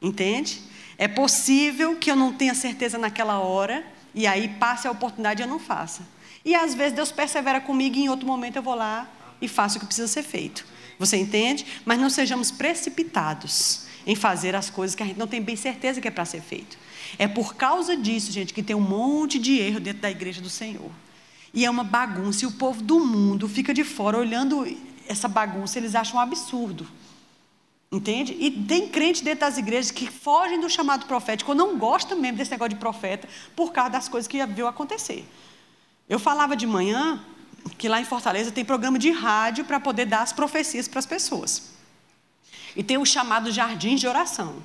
Entende? 0.00 0.60
É 0.96 1.08
possível 1.08 1.96
que 1.96 2.10
eu 2.10 2.16
não 2.16 2.32
tenha 2.32 2.54
certeza 2.54 2.96
naquela 2.96 3.40
hora, 3.40 3.84
e 4.14 4.26
aí 4.26 4.48
passe 4.48 4.86
a 4.86 4.90
oportunidade 4.90 5.42
e 5.42 5.44
eu 5.44 5.48
não 5.48 5.58
faça. 5.58 6.02
E 6.44 6.54
às 6.54 6.74
vezes 6.74 6.92
Deus 6.92 7.10
persevera 7.10 7.60
comigo 7.60 7.96
e 7.96 8.04
em 8.04 8.08
outro 8.08 8.26
momento 8.26 8.56
eu 8.56 8.62
vou 8.62 8.74
lá 8.74 9.08
e 9.40 9.48
faço 9.48 9.76
o 9.76 9.80
que 9.80 9.86
precisa 9.86 10.08
ser 10.08 10.22
feito. 10.22 10.64
Você 10.98 11.16
entende? 11.16 11.66
Mas 11.84 11.98
não 11.98 12.08
sejamos 12.08 12.50
precipitados 12.50 13.86
em 14.06 14.14
fazer 14.14 14.54
as 14.54 14.70
coisas 14.70 14.94
que 14.94 15.02
a 15.02 15.06
gente 15.06 15.18
não 15.18 15.26
tem 15.26 15.42
bem 15.42 15.56
certeza 15.56 16.00
que 16.00 16.08
é 16.08 16.10
para 16.10 16.24
ser 16.24 16.40
feito. 16.40 16.78
É 17.18 17.26
por 17.26 17.54
causa 17.54 17.96
disso, 17.96 18.30
gente, 18.30 18.52
que 18.52 18.62
tem 18.62 18.76
um 18.76 18.80
monte 18.80 19.38
de 19.38 19.58
erro 19.58 19.80
dentro 19.80 20.02
da 20.02 20.10
igreja 20.10 20.40
do 20.40 20.50
Senhor. 20.50 20.90
E 21.52 21.64
é 21.64 21.70
uma 21.70 21.84
bagunça, 21.84 22.44
e 22.44 22.48
o 22.48 22.52
povo 22.52 22.82
do 22.82 23.00
mundo 23.00 23.48
fica 23.48 23.72
de 23.72 23.84
fora 23.84 24.18
olhando 24.18 24.66
essa 25.06 25.28
bagunça, 25.28 25.78
eles 25.78 25.94
acham 25.94 26.16
um 26.16 26.20
absurdo. 26.20 26.86
Entende? 27.94 28.36
E 28.40 28.50
tem 28.50 28.88
crente 28.88 29.22
dentro 29.22 29.40
das 29.40 29.56
igrejas 29.56 29.92
que 29.92 30.10
fogem 30.10 30.60
do 30.60 30.68
chamado 30.68 31.06
profético, 31.06 31.52
ou 31.52 31.56
não 31.56 31.78
gostam 31.78 32.18
mesmo 32.18 32.38
desse 32.38 32.50
negócio 32.50 32.70
de 32.70 32.80
profeta, 32.80 33.28
por 33.54 33.72
causa 33.72 33.90
das 33.90 34.08
coisas 34.08 34.26
que 34.26 34.44
viu 34.46 34.66
acontecer. 34.66 35.24
Eu 36.08 36.18
falava 36.18 36.56
de 36.56 36.66
manhã 36.66 37.24
que 37.78 37.88
lá 37.88 38.00
em 38.00 38.04
Fortaleza 38.04 38.50
tem 38.50 38.64
programa 38.64 38.98
de 38.98 39.12
rádio 39.12 39.64
para 39.64 39.78
poder 39.78 40.06
dar 40.06 40.22
as 40.22 40.32
profecias 40.32 40.88
para 40.88 40.98
as 40.98 41.06
pessoas. 41.06 41.70
E 42.74 42.82
tem 42.82 42.98
o 42.98 43.06
chamado 43.06 43.52
jardim 43.52 43.94
de 43.94 44.08
oração. 44.08 44.56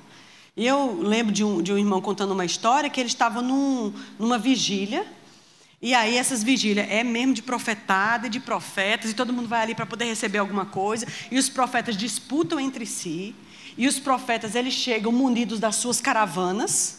E 0.56 0.66
eu 0.66 1.00
lembro 1.00 1.32
de 1.32 1.44
um, 1.44 1.62
de 1.62 1.72
um 1.72 1.78
irmão 1.78 2.00
contando 2.00 2.32
uma 2.32 2.44
história 2.44 2.90
que 2.90 3.00
ele 3.00 3.08
estava 3.08 3.40
num, 3.40 3.94
numa 4.18 4.38
vigília, 4.38 5.06
e 5.82 5.94
aí 5.94 6.16
essas 6.16 6.42
vigílias 6.42 6.86
é 6.90 7.02
mesmo 7.02 7.32
de 7.32 7.42
profetada 7.42 8.28
de 8.28 8.38
profetas, 8.38 9.10
e 9.10 9.14
todo 9.14 9.32
mundo 9.32 9.48
vai 9.48 9.62
ali 9.62 9.74
para 9.74 9.86
poder 9.86 10.04
receber 10.04 10.38
alguma 10.38 10.66
coisa, 10.66 11.06
e 11.30 11.38
os 11.38 11.48
profetas 11.48 11.96
disputam 11.96 12.60
entre 12.60 12.84
si, 12.84 13.34
e 13.78 13.86
os 13.86 13.98
profetas 13.98 14.54
eles 14.54 14.74
chegam 14.74 15.10
munidos 15.10 15.58
das 15.58 15.76
suas 15.76 16.00
caravanas, 16.00 16.98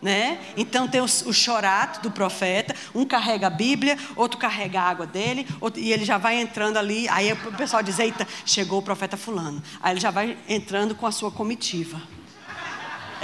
né? 0.00 0.38
Então 0.56 0.86
tem 0.86 1.00
o, 1.00 1.04
o 1.04 1.32
chorato 1.32 2.00
do 2.02 2.10
profeta, 2.10 2.74
um 2.94 3.04
carrega 3.04 3.46
a 3.46 3.50
Bíblia, 3.50 3.98
outro 4.16 4.38
carrega 4.38 4.80
a 4.80 4.88
água 4.88 5.06
dele, 5.06 5.46
outro, 5.60 5.80
e 5.80 5.92
ele 5.92 6.04
já 6.04 6.18
vai 6.18 6.40
entrando 6.40 6.76
ali, 6.76 7.08
aí 7.08 7.32
o 7.32 7.52
pessoal 7.52 7.82
diz, 7.82 7.98
eita, 7.98 8.26
chegou 8.44 8.78
o 8.78 8.82
profeta 8.82 9.16
fulano. 9.16 9.62
Aí 9.82 9.92
ele 9.92 10.00
já 10.00 10.10
vai 10.10 10.36
entrando 10.48 10.94
com 10.94 11.06
a 11.06 11.12
sua 11.12 11.30
comitiva. 11.30 12.00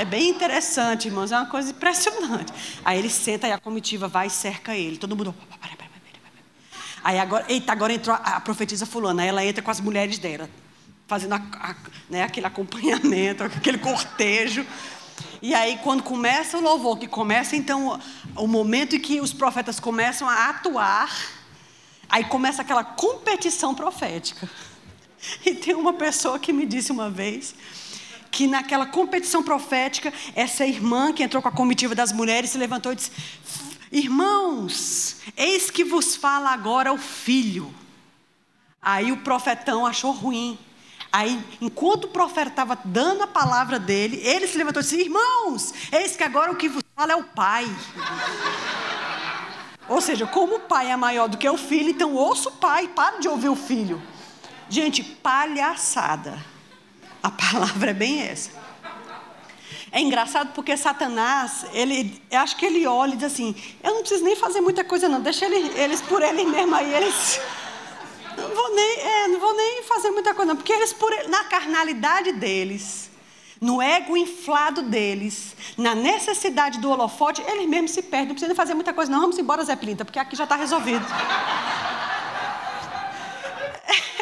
É 0.00 0.04
bem 0.06 0.30
interessante, 0.30 1.08
irmãos, 1.08 1.30
é 1.30 1.36
uma 1.36 1.44
coisa 1.44 1.72
impressionante. 1.72 2.50
Aí 2.82 2.98
ele 2.98 3.10
senta 3.10 3.46
e 3.46 3.52
a 3.52 3.58
comitiva 3.58 4.08
vai 4.08 4.28
e 4.28 4.30
cerca 4.30 4.74
ele. 4.74 4.96
Todo 4.96 5.14
mundo. 5.14 5.34
Aí 7.04 7.18
agora, 7.18 7.44
eita, 7.50 7.70
agora 7.70 7.92
entrou 7.92 8.16
a, 8.16 8.36
a 8.36 8.40
profetisa 8.40 8.86
fulana. 8.86 9.20
Aí 9.20 9.28
ela 9.28 9.44
entra 9.44 9.62
com 9.62 9.70
as 9.70 9.78
mulheres 9.78 10.16
dela, 10.16 10.48
fazendo 11.06 11.34
a, 11.34 11.36
a, 11.36 11.76
né, 12.08 12.22
aquele 12.22 12.46
acompanhamento, 12.46 13.44
aquele 13.58 13.76
cortejo. 13.76 14.66
E 15.42 15.54
aí, 15.54 15.78
quando 15.82 16.02
começa 16.02 16.56
o 16.56 16.62
louvor, 16.62 16.98
que 16.98 17.06
começa 17.06 17.54
então 17.54 18.00
o 18.36 18.46
momento 18.46 18.96
em 18.96 19.00
que 19.00 19.20
os 19.20 19.34
profetas 19.34 19.78
começam 19.78 20.26
a 20.26 20.48
atuar, 20.48 21.14
aí 22.08 22.24
começa 22.24 22.62
aquela 22.62 22.84
competição 22.84 23.74
profética. 23.74 24.48
E 25.44 25.54
tem 25.54 25.74
uma 25.74 25.92
pessoa 25.92 26.38
que 26.38 26.50
me 26.50 26.64
disse 26.64 26.90
uma 26.90 27.10
vez 27.10 27.54
que 28.30 28.46
naquela 28.46 28.86
competição 28.86 29.42
profética, 29.42 30.12
essa 30.34 30.66
irmã 30.66 31.12
que 31.12 31.22
entrou 31.22 31.42
com 31.42 31.48
a 31.48 31.52
comitiva 31.52 31.94
das 31.94 32.12
mulheres 32.12 32.50
se 32.50 32.58
levantou 32.58 32.92
e 32.92 32.96
disse: 32.96 33.10
Irmãos, 33.90 35.16
eis 35.36 35.70
que 35.70 35.84
vos 35.84 36.14
fala 36.14 36.50
agora 36.50 36.92
o 36.92 36.98
filho. 36.98 37.74
Aí 38.80 39.12
o 39.12 39.18
profetão 39.18 39.84
achou 39.84 40.12
ruim. 40.12 40.58
Aí, 41.12 41.42
enquanto 41.60 42.04
o 42.04 42.08
profeta 42.08 42.50
estava 42.50 42.78
dando 42.84 43.24
a 43.24 43.26
palavra 43.26 43.80
dele, 43.80 44.20
ele 44.22 44.46
se 44.46 44.56
levantou 44.56 44.80
e 44.80 44.84
disse: 44.84 45.00
Irmãos, 45.00 45.74
eis 45.90 46.16
que 46.16 46.22
agora 46.22 46.52
o 46.52 46.56
que 46.56 46.68
vos 46.68 46.84
fala 46.94 47.12
é 47.12 47.16
o 47.16 47.24
pai. 47.24 47.66
Ou 49.88 50.00
seja, 50.00 50.24
como 50.24 50.56
o 50.56 50.60
pai 50.60 50.92
é 50.92 50.96
maior 50.96 51.28
do 51.28 51.36
que 51.36 51.48
o 51.48 51.58
filho, 51.58 51.90
então 51.90 52.14
ouça 52.14 52.48
o 52.48 52.52
pai, 52.52 52.86
para 52.86 53.18
de 53.18 53.26
ouvir 53.26 53.48
o 53.48 53.56
filho. 53.56 54.00
Gente, 54.68 55.02
palhaçada. 55.02 56.38
A 57.22 57.30
palavra 57.30 57.90
é 57.90 57.94
bem 57.94 58.22
essa. 58.22 58.50
É 59.92 60.00
engraçado 60.00 60.52
porque 60.54 60.76
Satanás, 60.76 61.66
ele, 61.72 62.22
acho 62.30 62.56
que 62.56 62.64
ele 62.64 62.86
olha 62.86 63.14
e 63.14 63.16
diz 63.16 63.32
assim: 63.32 63.54
eu 63.82 63.94
não 63.94 64.00
preciso 64.00 64.24
nem 64.24 64.36
fazer 64.36 64.60
muita 64.60 64.84
coisa, 64.84 65.08
não, 65.08 65.20
deixa 65.20 65.46
ele, 65.46 65.56
eles 65.78 66.00
por 66.00 66.22
ele 66.22 66.44
mesmo 66.44 66.74
aí, 66.74 66.92
eles. 66.94 67.40
Não 68.36 68.54
vou 68.54 68.74
nem, 68.74 69.00
é, 69.00 69.28
não 69.28 69.40
vou 69.40 69.54
nem 69.54 69.82
fazer 69.82 70.12
muita 70.12 70.32
coisa, 70.32 70.50
não, 70.50 70.56
porque 70.56 70.72
eles, 70.72 70.94
por, 70.94 71.10
na 71.28 71.44
carnalidade 71.44 72.32
deles, 72.32 73.10
no 73.60 73.82
ego 73.82 74.16
inflado 74.16 74.82
deles, 74.82 75.54
na 75.76 75.94
necessidade 75.94 76.78
do 76.78 76.88
holofote, 76.88 77.42
eles 77.46 77.68
mesmos 77.68 77.90
se 77.90 78.00
perdem, 78.00 78.28
não 78.28 78.34
precisa 78.34 78.54
fazer 78.54 78.72
muita 78.72 78.94
coisa, 78.94 79.10
não. 79.12 79.20
Vamos 79.20 79.36
embora, 79.36 79.62
Zé 79.64 79.76
Plinta, 79.76 80.06
porque 80.06 80.18
aqui 80.18 80.36
já 80.36 80.44
está 80.44 80.56
resolvido. 80.56 81.04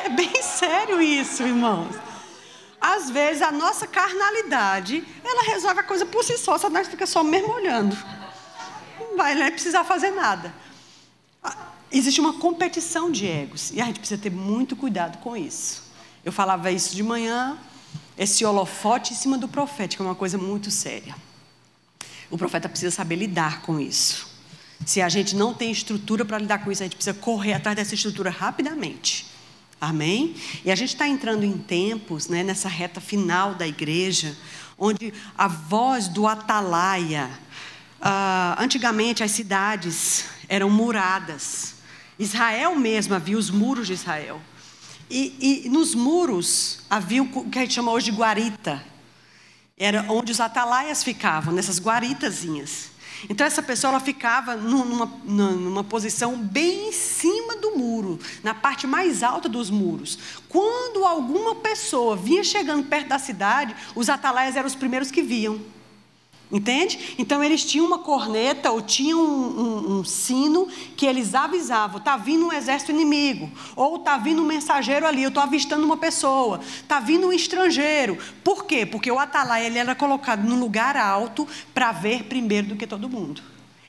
É 0.04 0.08
bem 0.08 0.42
sério 0.42 1.02
isso, 1.02 1.42
irmãos. 1.42 2.07
Às 2.80 3.10
vezes 3.10 3.42
a 3.42 3.50
nossa 3.50 3.86
carnalidade, 3.86 5.04
ela 5.24 5.42
resolve 5.42 5.80
a 5.80 5.82
coisa 5.82 6.06
por 6.06 6.22
si 6.22 6.38
só, 6.38 6.56
só 6.56 6.70
nós 6.70 6.88
fica 6.88 7.06
só 7.06 7.24
mesmo 7.24 7.52
olhando. 7.52 7.96
Não 9.00 9.16
vai 9.16 9.34
nem 9.34 9.50
precisar 9.50 9.84
fazer 9.84 10.10
nada. 10.10 10.54
Ah, 11.42 11.56
existe 11.90 12.20
uma 12.20 12.34
competição 12.34 13.10
de 13.10 13.26
egos 13.26 13.70
e 13.72 13.80
a 13.80 13.84
gente 13.84 13.98
precisa 13.98 14.20
ter 14.20 14.30
muito 14.30 14.76
cuidado 14.76 15.18
com 15.18 15.36
isso. 15.36 15.82
Eu 16.24 16.32
falava 16.32 16.70
isso 16.70 16.94
de 16.94 17.02
manhã, 17.02 17.58
esse 18.16 18.44
holofote 18.44 19.12
em 19.12 19.16
cima 19.16 19.36
do 19.38 19.48
profeta, 19.48 19.96
que 19.96 20.02
é 20.02 20.04
uma 20.04 20.14
coisa 20.14 20.38
muito 20.38 20.70
séria. 20.70 21.16
O 22.30 22.38
profeta 22.38 22.68
precisa 22.68 22.94
saber 22.94 23.16
lidar 23.16 23.62
com 23.62 23.80
isso. 23.80 24.28
Se 24.84 25.00
a 25.00 25.08
gente 25.08 25.34
não 25.34 25.52
tem 25.52 25.70
estrutura 25.70 26.24
para 26.24 26.38
lidar 26.38 26.58
com 26.58 26.70
isso, 26.70 26.82
a 26.82 26.86
gente 26.86 26.96
precisa 26.96 27.14
correr 27.14 27.54
atrás 27.54 27.76
dessa 27.76 27.94
estrutura 27.94 28.30
rapidamente. 28.30 29.26
Amém? 29.80 30.34
E 30.64 30.70
a 30.70 30.74
gente 30.74 30.94
está 30.94 31.06
entrando 31.06 31.44
em 31.44 31.56
tempos, 31.56 32.28
né, 32.28 32.42
nessa 32.42 32.68
reta 32.68 33.00
final 33.00 33.54
da 33.54 33.66
igreja, 33.66 34.36
onde 34.76 35.12
a 35.36 35.48
voz 35.48 36.08
do 36.08 36.26
atalaia, 36.26 37.30
Uh, 38.00 38.54
antigamente 38.62 39.24
as 39.24 39.32
cidades 39.32 40.26
eram 40.48 40.70
muradas. 40.70 41.74
Israel 42.16 42.76
mesmo 42.76 43.14
havia 43.14 43.36
os 43.36 43.50
muros 43.50 43.88
de 43.88 43.94
Israel. 43.94 44.40
E, 45.10 45.64
e 45.64 45.68
nos 45.68 45.96
muros 45.96 46.80
havia 46.88 47.22
o 47.22 47.50
que 47.50 47.58
a 47.58 47.62
gente 47.62 47.74
chama 47.74 47.90
hoje 47.90 48.10
de 48.10 48.16
guarita. 48.16 48.84
Era 49.76 50.06
onde 50.08 50.30
os 50.30 50.40
atalaias 50.40 51.02
ficavam, 51.02 51.52
nessas 51.52 51.80
guaritazinhas. 51.80 52.90
Então 53.28 53.46
essa 53.46 53.62
pessoa 53.62 53.92
ela 53.92 54.00
ficava 54.00 54.56
numa, 54.56 55.06
numa 55.24 55.84
posição 55.84 56.36
bem 56.36 56.88
em 56.88 56.92
cima 56.92 57.56
do 57.56 57.76
muro, 57.76 58.18
na 58.42 58.54
parte 58.54 58.86
mais 58.86 59.22
alta 59.22 59.48
dos 59.48 59.70
muros. 59.70 60.18
Quando 60.48 61.04
alguma 61.04 61.54
pessoa 61.56 62.16
vinha 62.16 62.44
chegando 62.44 62.86
perto 62.86 63.08
da 63.08 63.18
cidade, 63.18 63.74
os 63.94 64.08
atalaias 64.08 64.56
eram 64.56 64.66
os 64.66 64.74
primeiros 64.74 65.10
que 65.10 65.22
viam. 65.22 65.60
Entende? 66.50 67.14
Então 67.18 67.44
eles 67.44 67.62
tinham 67.62 67.86
uma 67.86 67.98
corneta 67.98 68.70
ou 68.70 68.80
tinham 68.80 69.20
um, 69.20 69.60
um, 69.60 69.98
um 69.98 70.04
sino 70.04 70.66
que 70.96 71.04
eles 71.04 71.34
avisavam: 71.34 71.98
está 71.98 72.16
vindo 72.16 72.46
um 72.46 72.52
exército 72.52 72.90
inimigo, 72.90 73.50
ou 73.76 73.96
está 73.96 74.16
vindo 74.16 74.42
um 74.42 74.46
mensageiro 74.46 75.06
ali, 75.06 75.22
eu 75.22 75.28
estou 75.28 75.42
avistando 75.42 75.84
uma 75.84 75.98
pessoa, 75.98 76.60
está 76.80 77.00
vindo 77.00 77.26
um 77.26 77.32
estrangeiro. 77.32 78.16
Por 78.42 78.64
quê? 78.64 78.86
Porque 78.86 79.10
o 79.10 79.18
atalaia 79.18 79.66
ele 79.66 79.78
era 79.78 79.94
colocado 79.94 80.42
num 80.42 80.58
lugar 80.58 80.96
alto 80.96 81.46
para 81.74 81.92
ver 81.92 82.24
primeiro 82.24 82.68
do 82.68 82.76
que 82.76 82.86
todo 82.86 83.10
mundo 83.10 83.42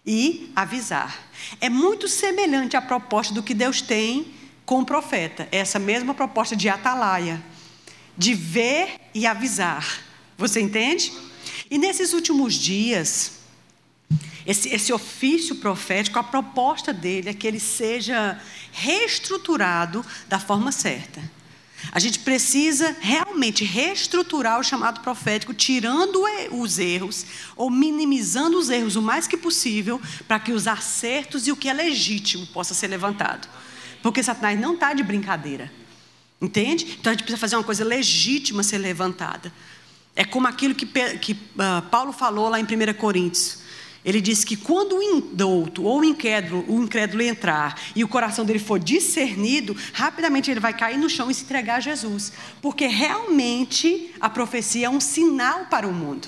e 0.05 0.51
avisar. 0.55 1.17
É 1.61 1.69
muito 1.69 2.07
semelhante 2.07 2.75
à 2.75 2.81
proposta 2.81 3.33
do 3.33 3.43
que 3.43 3.53
Deus 3.53 3.81
tem 3.81 4.33
com 4.65 4.81
o 4.81 4.85
profeta, 4.85 5.47
essa 5.51 5.79
mesma 5.79 6.13
proposta 6.13 6.55
de 6.55 6.67
atalaia, 6.67 7.41
de 8.17 8.33
ver 8.33 8.99
e 9.13 9.25
avisar. 9.25 10.01
Você 10.37 10.59
entende? 10.59 11.11
E 11.69 11.77
nesses 11.77 12.13
últimos 12.13 12.55
dias, 12.55 13.33
esse, 14.45 14.69
esse, 14.69 14.91
ofício 14.91 15.55
profético, 15.55 16.17
a 16.17 16.23
proposta 16.23 16.91
dele 16.91 17.29
é 17.29 17.33
que 17.33 17.45
ele 17.45 17.59
seja 17.59 18.41
reestruturado 18.71 20.03
da 20.27 20.39
forma 20.39 20.71
certa. 20.71 21.21
A 21.91 21.99
gente 21.99 22.19
precisa 22.19 22.95
realmente 22.99 23.63
reestruturar 23.63 24.59
o 24.59 24.63
chamado 24.63 24.99
profético, 25.01 25.53
tirando 25.53 26.21
os 26.51 26.77
erros 26.77 27.25
ou 27.55 27.69
minimizando 27.69 28.57
os 28.57 28.69
erros 28.69 28.95
o 28.95 29.01
mais 29.01 29.27
que 29.27 29.37
possível, 29.37 30.01
para 30.27 30.39
que 30.39 30.51
os 30.51 30.67
acertos 30.67 31.47
e 31.47 31.51
o 31.51 31.55
que 31.55 31.69
é 31.69 31.73
legítimo 31.73 32.45
possa 32.47 32.73
ser 32.73 32.87
levantado. 32.87 33.47
Porque 34.01 34.23
Satanás 34.23 34.59
não 34.59 34.73
está 34.73 34.93
de 34.93 35.03
brincadeira. 35.03 35.71
Entende? 36.41 36.97
Então 36.99 37.11
a 37.11 37.13
gente 37.13 37.23
precisa 37.23 37.39
fazer 37.39 37.55
uma 37.55 37.63
coisa 37.63 37.83
legítima 37.83 38.63
ser 38.63 38.77
levantada. 38.77 39.53
É 40.19 40.25
como 40.25 40.47
aquilo 40.47 40.75
que, 40.75 40.85
que 40.85 41.31
uh, 41.31 41.81
Paulo 41.89 42.11
falou 42.11 42.49
lá 42.49 42.59
em 42.59 42.63
1 42.63 42.93
Coríntios. 42.95 43.59
Ele 44.03 44.19
disse 44.19 44.45
que 44.45 44.57
quando 44.57 44.97
o 44.97 45.01
indouto 45.01 45.85
ou 45.85 46.01
o 46.01 46.03
incrédulo, 46.03 46.65
o 46.67 46.83
incrédulo 46.83 47.23
entrar 47.23 47.79
e 47.95 48.03
o 48.03 48.07
coração 48.09 48.43
dele 48.43 48.59
for 48.59 48.77
discernido, 48.77 49.73
rapidamente 49.93 50.51
ele 50.51 50.59
vai 50.59 50.73
cair 50.73 50.97
no 50.97 51.09
chão 51.09 51.31
e 51.31 51.33
se 51.33 51.43
entregar 51.43 51.75
a 51.75 51.79
Jesus. 51.79 52.33
Porque 52.61 52.85
realmente 52.85 54.13
a 54.19 54.29
profecia 54.29 54.87
é 54.87 54.89
um 54.89 54.99
sinal 54.99 55.67
para 55.67 55.87
o 55.87 55.93
mundo. 55.93 56.27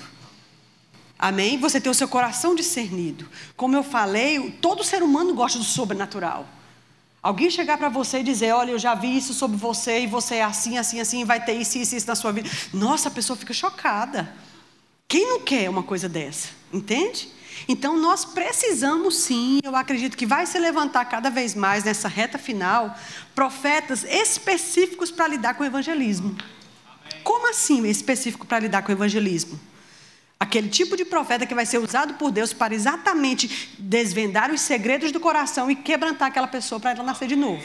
Amém? 1.18 1.58
Você 1.58 1.78
tem 1.78 1.92
o 1.92 1.94
seu 1.94 2.08
coração 2.08 2.54
discernido. 2.54 3.28
Como 3.58 3.76
eu 3.76 3.82
falei, 3.82 4.56
todo 4.62 4.82
ser 4.82 5.02
humano 5.02 5.34
gosta 5.34 5.58
do 5.58 5.64
sobrenatural. 5.66 6.48
Alguém 7.22 7.48
chegar 7.50 7.78
para 7.78 7.88
você 7.88 8.18
e 8.18 8.22
dizer: 8.24 8.52
Olha, 8.52 8.72
eu 8.72 8.78
já 8.78 8.94
vi 8.94 9.16
isso 9.16 9.32
sobre 9.32 9.56
você 9.56 10.00
e 10.00 10.06
você 10.06 10.36
é 10.36 10.42
assim, 10.42 10.76
assim, 10.76 11.00
assim, 11.00 11.24
vai 11.24 11.42
ter 11.44 11.52
isso, 11.52 11.78
isso, 11.78 11.94
isso 11.94 12.06
na 12.06 12.16
sua 12.16 12.32
vida. 12.32 12.50
Nossa, 12.72 13.08
a 13.08 13.12
pessoa 13.12 13.36
fica 13.36 13.54
chocada. 13.54 14.34
Quem 15.06 15.28
não 15.28 15.40
quer 15.40 15.70
uma 15.70 15.82
coisa 15.82 16.08
dessa? 16.08 16.48
Entende? 16.72 17.28
Então 17.68 17.96
nós 17.96 18.24
precisamos 18.24 19.16
sim, 19.18 19.60
eu 19.62 19.76
acredito 19.76 20.16
que 20.16 20.26
vai 20.26 20.46
se 20.46 20.58
levantar 20.58 21.04
cada 21.04 21.30
vez 21.30 21.54
mais 21.54 21.84
nessa 21.84 22.08
reta 22.08 22.38
final, 22.38 22.96
profetas 23.34 24.04
específicos 24.04 25.10
para 25.10 25.28
lidar 25.28 25.54
com 25.54 25.62
o 25.62 25.66
evangelismo. 25.66 26.36
Como 27.22 27.48
assim 27.48 27.86
específico 27.86 28.46
para 28.46 28.58
lidar 28.58 28.82
com 28.82 28.90
o 28.90 28.94
evangelismo? 28.94 29.60
Aquele 30.42 30.68
tipo 30.68 30.96
de 30.96 31.04
profeta 31.04 31.46
que 31.46 31.54
vai 31.54 31.64
ser 31.64 31.78
usado 31.78 32.14
por 32.14 32.32
Deus 32.32 32.52
para 32.52 32.74
exatamente 32.74 33.70
desvendar 33.78 34.50
os 34.50 34.60
segredos 34.60 35.12
do 35.12 35.20
coração 35.20 35.70
e 35.70 35.76
quebrantar 35.76 36.26
aquela 36.26 36.48
pessoa 36.48 36.80
para 36.80 36.90
ela 36.90 37.04
nascer 37.04 37.28
de 37.28 37.36
novo. 37.36 37.62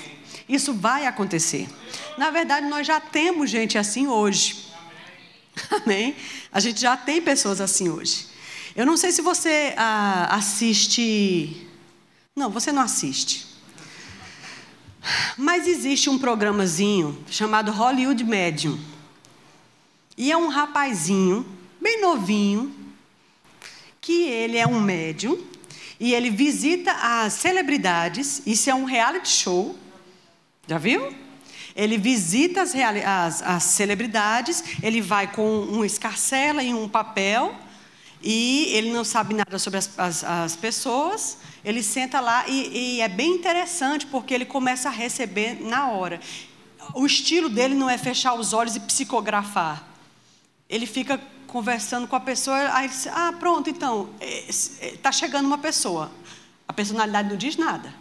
Isso 0.48 0.76
vai 0.76 1.08
acontecer. 1.08 1.68
Na 2.20 2.30
verdade, 2.30 2.68
nós 2.68 2.86
já 2.86 3.00
temos 3.00 3.50
gente 3.50 3.80
assim 3.80 4.06
hoje. 4.06 4.68
Amém? 5.84 6.16
A 6.52 6.60
gente 6.60 6.80
já 6.80 6.96
tem 6.96 7.20
pessoas 7.20 7.60
assim 7.60 7.90
hoje. 7.90 8.28
Eu 8.76 8.86
não 8.86 8.96
sei 8.96 9.12
se 9.12 9.24
você 9.24 9.74
ah, 9.76 10.28
assiste. 10.36 11.68
Não, 12.36 12.52
você 12.52 12.72
não 12.72 12.84
assiste. 12.84 13.48
Mas 15.36 15.66
existe 15.66 16.12
um 16.12 16.20
programazinho 16.20 17.26
chamado 17.28 17.72
Hollywood 17.72 18.24
Medium. 18.24 18.78
E 20.16 20.32
é 20.32 20.38
um 20.38 20.48
rapazinho 20.48 21.57
bem 21.88 22.02
novinho, 22.02 22.76
que 24.02 24.24
ele 24.24 24.58
é 24.58 24.68
um 24.68 24.82
médium 24.82 25.42
e 25.98 26.14
ele 26.14 26.30
visita 26.30 26.92
as 26.92 27.32
celebridades. 27.32 28.42
Isso 28.46 28.70
é 28.70 28.76
um 28.76 28.84
reality 28.84 29.30
show. 29.30 29.74
Já 30.68 30.78
viu? 30.78 31.16
Ele 31.74 31.98
visita 31.98 32.62
as, 32.62 32.76
as, 32.76 33.42
as 33.42 33.64
celebridades, 33.64 34.64
ele 34.84 35.00
vai 35.00 35.32
com 35.32 35.48
um 35.48 35.86
escarcela 35.86 36.62
e 36.62 36.74
um 36.74 36.90
papel, 36.90 37.56
e 38.22 38.66
ele 38.74 38.92
não 38.92 39.06
sabe 39.06 39.34
nada 39.34 39.58
sobre 39.58 39.78
as, 39.80 39.98
as, 39.98 40.24
as 40.26 40.56
pessoas. 40.58 41.38
Ele 41.64 41.82
senta 41.82 42.20
lá 42.20 42.44
e, 42.50 42.98
e 42.98 43.02
é 43.02 43.08
bem 43.08 43.36
interessante 43.36 44.06
porque 44.08 44.34
ele 44.34 44.46
começa 44.46 44.90
a 44.90 44.92
receber 44.92 45.62
na 45.62 45.90
hora. 45.92 46.20
O 46.94 47.06
estilo 47.06 47.48
dele 47.48 47.76
não 47.76 47.90
é 47.90 47.98
fechar 47.98 48.34
os 48.34 48.52
olhos 48.52 48.76
e 48.76 48.80
psicografar. 48.82 49.88
Ele 50.70 50.86
fica 50.86 51.22
conversando 51.48 52.08
com 52.08 52.16
a 52.16 52.20
pessoa, 52.20 52.58
aí 52.74 52.88
diz, 52.88 53.08
ah, 53.08 53.34
pronto, 53.40 53.70
então, 53.70 54.10
está 54.22 55.10
é, 55.10 55.12
chegando 55.12 55.46
uma 55.46 55.58
pessoa. 55.58 56.12
A 56.68 56.74
personalidade 56.74 57.30
não 57.30 57.38
diz 57.38 57.56
nada. 57.56 57.94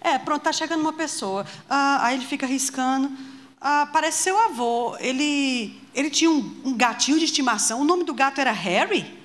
É, 0.00 0.18
pronto, 0.18 0.38
está 0.38 0.52
chegando 0.52 0.80
uma 0.80 0.92
pessoa. 0.92 1.46
Ah, 1.68 2.06
aí 2.06 2.16
ele 2.16 2.24
fica 2.24 2.46
riscando. 2.46 3.10
Ah, 3.60 3.88
parece 3.92 4.22
seu 4.22 4.38
avô. 4.38 4.96
Ele, 4.98 5.80
ele 5.94 6.10
tinha 6.10 6.30
um, 6.30 6.60
um 6.64 6.76
gatinho 6.76 7.18
de 7.18 7.24
estimação. 7.24 7.80
O 7.80 7.84
nome 7.84 8.04
do 8.04 8.14
gato 8.14 8.40
era 8.40 8.52
Harry. 8.52 9.18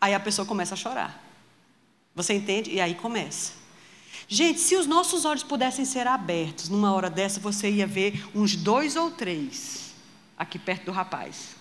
Aí 0.00 0.12
a 0.12 0.20
pessoa 0.20 0.44
começa 0.44 0.74
a 0.74 0.76
chorar. 0.76 1.22
Você 2.14 2.34
entende? 2.34 2.70
E 2.70 2.80
aí 2.80 2.94
começa. 2.94 3.52
Gente, 4.28 4.60
se 4.60 4.76
os 4.76 4.86
nossos 4.86 5.24
olhos 5.24 5.42
pudessem 5.42 5.84
ser 5.84 6.06
abertos 6.06 6.68
numa 6.68 6.92
hora 6.92 7.08
dessa, 7.10 7.40
você 7.40 7.70
ia 7.70 7.86
ver 7.86 8.26
uns 8.34 8.56
dois 8.56 8.96
ou 8.96 9.10
três 9.10 9.94
aqui 10.36 10.58
perto 10.58 10.86
do 10.86 10.92
rapaz. 10.92 11.54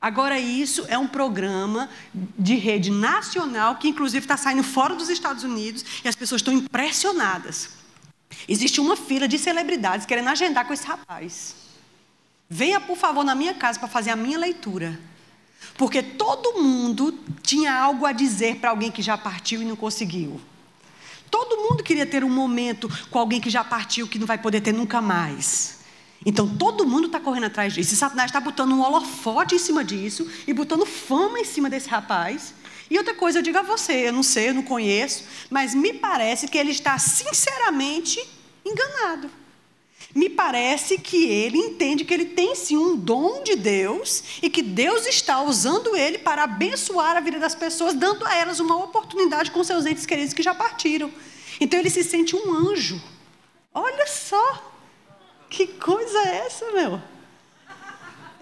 Agora, 0.00 0.38
isso 0.38 0.84
é 0.88 0.98
um 0.98 1.08
programa 1.08 1.88
de 2.14 2.54
rede 2.56 2.90
nacional 2.90 3.76
que, 3.76 3.88
inclusive, 3.88 4.24
está 4.24 4.36
saindo 4.36 4.62
fora 4.62 4.94
dos 4.94 5.08
Estados 5.08 5.42
Unidos 5.42 5.84
e 6.04 6.08
as 6.08 6.14
pessoas 6.14 6.40
estão 6.40 6.52
impressionadas. 6.52 7.70
Existe 8.48 8.80
uma 8.80 8.96
fila 8.96 9.26
de 9.26 9.38
celebridades 9.38 10.06
querendo 10.06 10.28
agendar 10.28 10.66
com 10.66 10.74
esse 10.74 10.86
rapaz. 10.86 11.54
Venha, 12.48 12.80
por 12.80 12.96
favor, 12.96 13.24
na 13.24 13.34
minha 13.34 13.54
casa 13.54 13.78
para 13.78 13.88
fazer 13.88 14.10
a 14.10 14.16
minha 14.16 14.38
leitura. 14.38 14.98
Porque 15.76 16.02
todo 16.02 16.62
mundo 16.62 17.18
tinha 17.42 17.74
algo 17.74 18.06
a 18.06 18.12
dizer 18.12 18.56
para 18.56 18.70
alguém 18.70 18.90
que 18.90 19.02
já 19.02 19.16
partiu 19.16 19.62
e 19.62 19.64
não 19.64 19.76
conseguiu. 19.76 20.40
Todo 21.30 21.56
mundo 21.56 21.82
queria 21.82 22.06
ter 22.06 22.22
um 22.22 22.30
momento 22.30 22.88
com 23.10 23.18
alguém 23.18 23.40
que 23.40 23.50
já 23.50 23.64
partiu, 23.64 24.06
que 24.06 24.18
não 24.18 24.26
vai 24.26 24.38
poder 24.38 24.60
ter 24.60 24.72
nunca 24.72 25.00
mais. 25.00 25.75
Então 26.24 26.48
todo 26.48 26.86
mundo 26.86 27.06
está 27.06 27.20
correndo 27.20 27.44
atrás 27.44 27.72
disso. 27.72 27.94
E 27.94 27.96
Satanás 27.96 28.30
está 28.30 28.40
botando 28.40 28.72
um 28.72 28.80
holofote 28.80 29.54
em 29.54 29.58
cima 29.58 29.84
disso 29.84 30.28
e 30.46 30.52
botando 30.52 30.86
fama 30.86 31.38
em 31.38 31.44
cima 31.44 31.68
desse 31.68 31.88
rapaz. 31.88 32.54
E 32.90 32.96
outra 32.96 33.14
coisa, 33.14 33.38
eu 33.38 33.42
digo 33.42 33.58
a 33.58 33.62
você, 33.62 34.08
eu 34.08 34.12
não 34.12 34.22
sei, 34.22 34.48
eu 34.50 34.54
não 34.54 34.62
conheço, 34.62 35.24
mas 35.50 35.74
me 35.74 35.92
parece 35.92 36.46
que 36.46 36.56
ele 36.56 36.70
está 36.70 36.98
sinceramente 36.98 38.20
enganado. 38.64 39.30
Me 40.14 40.30
parece 40.30 40.96
que 40.96 41.26
ele 41.26 41.58
entende 41.58 42.04
que 42.04 42.14
ele 42.14 42.24
tem 42.24 42.54
sim 42.54 42.76
um 42.76 42.96
dom 42.96 43.42
de 43.42 43.54
Deus 43.54 44.22
e 44.42 44.48
que 44.48 44.62
Deus 44.62 45.06
está 45.06 45.42
usando 45.42 45.94
ele 45.94 46.16
para 46.16 46.44
abençoar 46.44 47.16
a 47.16 47.20
vida 47.20 47.38
das 47.38 47.54
pessoas, 47.54 47.92
dando 47.92 48.24
a 48.24 48.34
elas 48.34 48.58
uma 48.60 48.82
oportunidade 48.82 49.50
com 49.50 49.62
seus 49.62 49.84
entes 49.84 50.06
queridos 50.06 50.32
que 50.32 50.42
já 50.42 50.54
partiram. 50.54 51.12
Então 51.60 51.78
ele 51.78 51.90
se 51.90 52.02
sente 52.02 52.34
um 52.34 52.50
anjo. 52.54 53.00
Olha 53.74 54.06
só, 54.06 54.75
que 55.56 55.66
coisa 55.66 56.18
é 56.18 56.46
essa, 56.46 56.70
meu? 56.70 57.00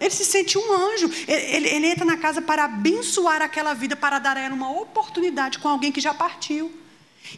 Ele 0.00 0.10
se 0.10 0.24
sente 0.24 0.58
um 0.58 0.72
anjo. 0.72 1.08
Ele, 1.28 1.56
ele, 1.56 1.68
ele, 1.68 1.86
entra 1.86 2.04
na 2.04 2.16
casa 2.16 2.42
para 2.42 2.64
abençoar 2.64 3.40
aquela 3.40 3.72
vida, 3.72 3.94
para 3.94 4.18
dar 4.18 4.36
a 4.36 4.40
ela 4.40 4.54
uma 4.54 4.72
oportunidade 4.72 5.60
com 5.60 5.68
alguém 5.68 5.92
que 5.92 6.00
já 6.00 6.12
partiu. 6.12 6.76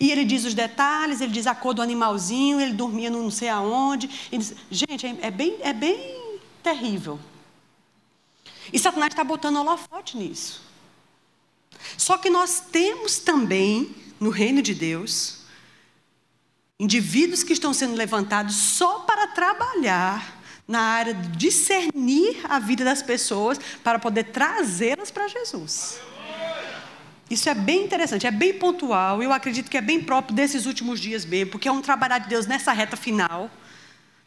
E 0.01 0.11
ele 0.11 0.25
diz 0.25 0.47
os 0.47 0.55
detalhes, 0.55 1.21
ele 1.21 1.31
diz 1.31 1.47
a 1.47 1.55
cor 1.55 1.75
do 1.75 1.83
animalzinho, 1.83 2.59
ele 2.59 2.73
dormia 2.73 3.11
não 3.11 3.31
sei 3.31 3.51
aonde. 3.51 4.09
Diz, 4.33 4.55
gente, 4.71 5.07
é, 5.07 5.19
é, 5.21 5.31
bem, 5.31 5.59
é 5.61 5.75
bem 5.75 6.41
terrível. 6.63 7.21
E 8.73 8.79
Satanás 8.79 9.13
está 9.13 9.23
botando 9.23 9.57
holofote 9.57 10.17
nisso. 10.17 10.63
Só 11.99 12.17
que 12.17 12.31
nós 12.31 12.61
temos 12.73 13.19
também, 13.19 13.95
no 14.19 14.31
reino 14.31 14.63
de 14.63 14.75
Deus, 14.75 15.36
indivíduos 16.79 17.43
que 17.43 17.53
estão 17.53 17.73
sendo 17.73 17.95
levantados 17.95 18.55
só 18.55 19.01
para 19.01 19.27
trabalhar 19.29 20.41
na 20.69 20.81
área 20.81 21.15
de 21.15 21.29
discernir 21.37 22.39
a 22.45 22.59
vida 22.59 22.85
das 22.85 23.03
pessoas 23.03 23.59
para 23.83 23.99
poder 23.99 24.25
trazê-las 24.25 25.11
para 25.11 25.29
Jesus. 25.29 25.99
Isso 27.31 27.49
é 27.49 27.55
bem 27.55 27.85
interessante, 27.85 28.27
é 28.27 28.31
bem 28.31 28.55
pontual, 28.55 29.23
eu 29.23 29.33
acredito 29.33 29.71
que 29.71 29.77
é 29.77 29.81
bem 29.81 30.01
próprio 30.01 30.35
desses 30.35 30.65
últimos 30.67 31.01
dias 31.01 31.25
mesmo, 31.25 31.51
porque 31.51 31.67
é 31.67 31.73
um 31.73 31.81
trabalhar 31.81 32.19
de 32.19 32.29
Deus 32.29 32.47
nessa 32.47 32.73
reta 32.73 32.97
final, 32.97 33.51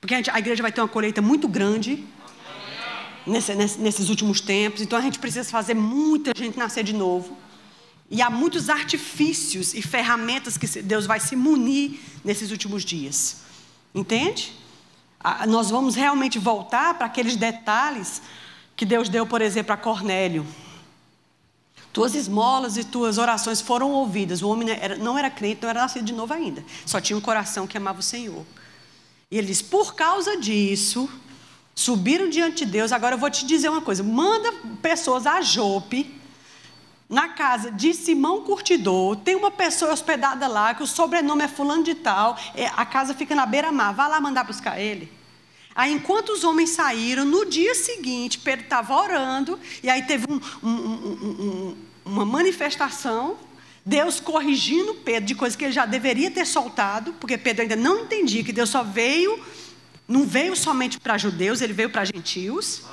porque 0.01 0.13
a, 0.13 0.17
gente, 0.17 0.29
a 0.29 0.39
igreja 0.39 0.61
vai 0.61 0.71
ter 0.71 0.81
uma 0.81 0.87
colheita 0.87 1.21
muito 1.21 1.47
grande 1.47 2.03
nesse, 3.25 3.55
nesses 3.55 4.09
últimos 4.09 4.41
tempos, 4.41 4.81
então 4.81 4.99
a 4.99 5.01
gente 5.01 5.17
precisa 5.17 5.49
fazer 5.49 5.75
muita 5.75 6.31
gente 6.35 6.57
nascer 6.57 6.83
de 6.83 6.93
novo. 6.93 7.37
E 8.09 8.21
há 8.21 8.29
muitos 8.29 8.69
artifícios 8.69 9.73
e 9.73 9.81
ferramentas 9.81 10.57
que 10.57 10.67
Deus 10.81 11.05
vai 11.05 11.19
se 11.19 11.35
munir 11.35 11.99
nesses 12.23 12.49
últimos 12.51 12.83
dias. 12.83 13.37
Entende? 13.93 14.53
Nós 15.47 15.69
vamos 15.69 15.95
realmente 15.95 16.39
voltar 16.39 16.95
para 16.95 17.05
aqueles 17.05 17.35
detalhes 17.35 18.21
que 18.75 18.85
Deus 18.85 19.09
deu, 19.09 19.27
por 19.27 19.41
exemplo, 19.41 19.73
a 19.73 19.77
Cornélio. 19.77 20.45
Tuas 21.91 22.15
esmolas 22.15 22.77
e 22.77 22.83
tuas 22.83 23.17
orações 23.17 23.61
foram 23.61 23.91
ouvidas. 23.91 24.41
O 24.41 24.49
homem 24.49 24.69
não 24.99 25.17
era 25.17 25.29
crente, 25.29 25.61
não 25.61 25.69
era 25.69 25.81
nascido 25.81 26.05
de 26.05 26.13
novo 26.13 26.33
ainda. 26.33 26.63
Só 26.85 27.01
tinha 27.01 27.17
um 27.17 27.21
coração 27.21 27.67
que 27.67 27.77
amava 27.77 27.99
o 27.99 28.03
Senhor. 28.03 28.45
E 29.29 29.37
ele 29.37 29.47
diz: 29.47 29.61
por 29.61 29.95
causa 29.95 30.37
disso, 30.37 31.09
subiram 31.75 32.29
diante 32.29 32.65
de 32.65 32.71
Deus. 32.71 32.91
Agora 32.91 33.15
eu 33.15 33.19
vou 33.19 33.29
te 33.29 33.45
dizer 33.45 33.69
uma 33.69 33.81
coisa: 33.81 34.03
manda 34.03 34.51
pessoas 34.81 35.27
a 35.27 35.41
Jope, 35.41 36.18
na 37.09 37.29
casa 37.29 37.71
de 37.71 37.93
Simão 37.93 38.43
Curtidor. 38.43 39.15
Tem 39.15 39.35
uma 39.35 39.49
pessoa 39.49 39.91
hospedada 39.91 40.47
lá, 40.47 40.75
que 40.75 40.83
o 40.83 40.87
sobrenome 40.87 41.43
é 41.43 41.47
Fulano 41.47 41.83
de 41.83 41.95
Tal. 41.95 42.37
É, 42.53 42.67
a 42.67 42.85
casa 42.85 43.15
fica 43.15 43.33
na 43.33 43.47
beira-mar. 43.47 43.93
Vá 43.93 44.07
lá 44.07 44.21
mandar 44.21 44.43
buscar 44.43 44.79
ele. 44.79 45.11
Aí, 45.73 45.91
enquanto 45.91 46.29
os 46.29 46.43
homens 46.43 46.71
saíram, 46.71 47.25
no 47.25 47.45
dia 47.45 47.73
seguinte, 47.73 48.37
Pedro 48.37 48.65
estava 48.65 48.93
orando, 48.93 49.59
e 49.81 49.89
aí 49.89 50.01
teve 50.03 50.25
um, 50.29 50.39
um, 50.61 50.69
um, 50.69 51.77
uma 52.05 52.25
manifestação, 52.25 53.37
Deus 53.85 54.19
corrigindo 54.19 54.93
Pedro 54.95 55.25
de 55.25 55.35
coisas 55.35 55.55
que 55.55 55.63
ele 55.63 55.71
já 55.71 55.85
deveria 55.85 56.29
ter 56.29 56.45
soltado, 56.45 57.13
porque 57.13 57.37
Pedro 57.37 57.61
ainda 57.61 57.75
não 57.75 58.01
entendia 58.01 58.43
que 58.43 58.51
Deus 58.51 58.69
só 58.69 58.83
veio, 58.83 59.41
não 60.07 60.25
veio 60.25 60.55
somente 60.55 60.99
para 60.99 61.17
judeus, 61.17 61.61
ele 61.61 61.73
veio 61.73 61.89
para 61.89 62.03
gentios. 62.03 62.83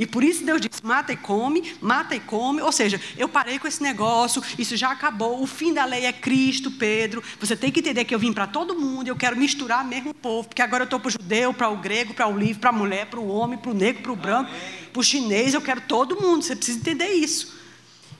E 0.00 0.06
por 0.06 0.24
isso 0.24 0.42
Deus 0.42 0.62
disse: 0.62 0.82
mata 0.82 1.12
e 1.12 1.16
come, 1.16 1.76
mata 1.78 2.16
e 2.16 2.20
come. 2.20 2.62
Ou 2.62 2.72
seja, 2.72 2.98
eu 3.18 3.28
parei 3.28 3.58
com 3.58 3.68
esse 3.68 3.82
negócio, 3.82 4.42
isso 4.58 4.74
já 4.74 4.90
acabou. 4.90 5.42
O 5.42 5.46
fim 5.46 5.74
da 5.74 5.84
lei 5.84 6.06
é 6.06 6.12
Cristo, 6.12 6.70
Pedro. 6.70 7.22
Você 7.38 7.54
tem 7.54 7.70
que 7.70 7.80
entender 7.80 8.06
que 8.06 8.14
eu 8.14 8.18
vim 8.18 8.32
para 8.32 8.46
todo 8.46 8.74
mundo, 8.74 9.08
eu 9.08 9.14
quero 9.14 9.36
misturar 9.36 9.84
mesmo 9.84 10.12
o 10.12 10.14
povo, 10.14 10.48
porque 10.48 10.62
agora 10.62 10.84
eu 10.84 10.86
estou 10.86 10.98
para 10.98 11.08
o 11.08 11.10
judeu, 11.10 11.52
para 11.52 11.68
o 11.68 11.76
grego, 11.76 12.14
para 12.14 12.26
o 12.26 12.36
livre, 12.36 12.58
para 12.58 12.70
a 12.70 12.72
mulher, 12.72 13.06
para 13.10 13.20
o 13.20 13.28
homem, 13.28 13.58
para 13.58 13.70
o 13.70 13.74
negro, 13.74 14.02
para 14.02 14.12
o 14.12 14.16
branco, 14.16 14.50
para 14.90 15.00
o 15.00 15.04
chinês, 15.04 15.52
eu 15.52 15.60
quero 15.60 15.82
todo 15.82 16.18
mundo. 16.18 16.42
Você 16.42 16.56
precisa 16.56 16.78
entender 16.78 17.12
isso. 17.12 17.60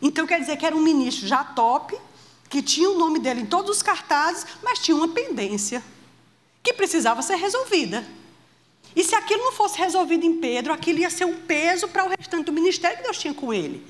Então 0.03 0.27
quer 0.27 0.39
dizer 0.39 0.59
que 0.59 0.67
era 0.67 0.77
um 0.77 0.83
ministro 0.83 1.27
já 1.27 1.43
top, 1.43 1.97
que 2.51 2.61
tinha 2.61 2.91
o 2.91 2.99
nome 2.99 3.21
dele 3.21 3.41
em 3.41 3.47
todos 3.47 3.79
os 3.79 3.83
cartazes, 3.83 4.47
mas 4.63 4.81
tinha 4.81 4.95
uma 4.95 5.09
pendência 5.09 5.83
que 6.63 6.75
precisava 6.75 7.23
ser 7.23 7.37
resolvida. 7.37 8.07
E 8.95 9.05
se 9.05 9.15
aquilo 9.15 9.45
não 9.45 9.53
fosse 9.53 9.79
resolvido 9.79 10.25
em 10.25 10.41
Pedro, 10.41 10.73
aquilo 10.73 10.99
ia 10.99 11.11
ser 11.11 11.25
um 11.25 11.37
peso 11.37 11.89
para 11.89 12.05
o 12.05 12.09
restante 12.09 12.47
do 12.47 12.53
ministério 12.53 12.97
que 12.97 13.03
Deus 13.05 13.19
tinha 13.19 13.33
com 13.33 13.53
ele. 13.55 13.87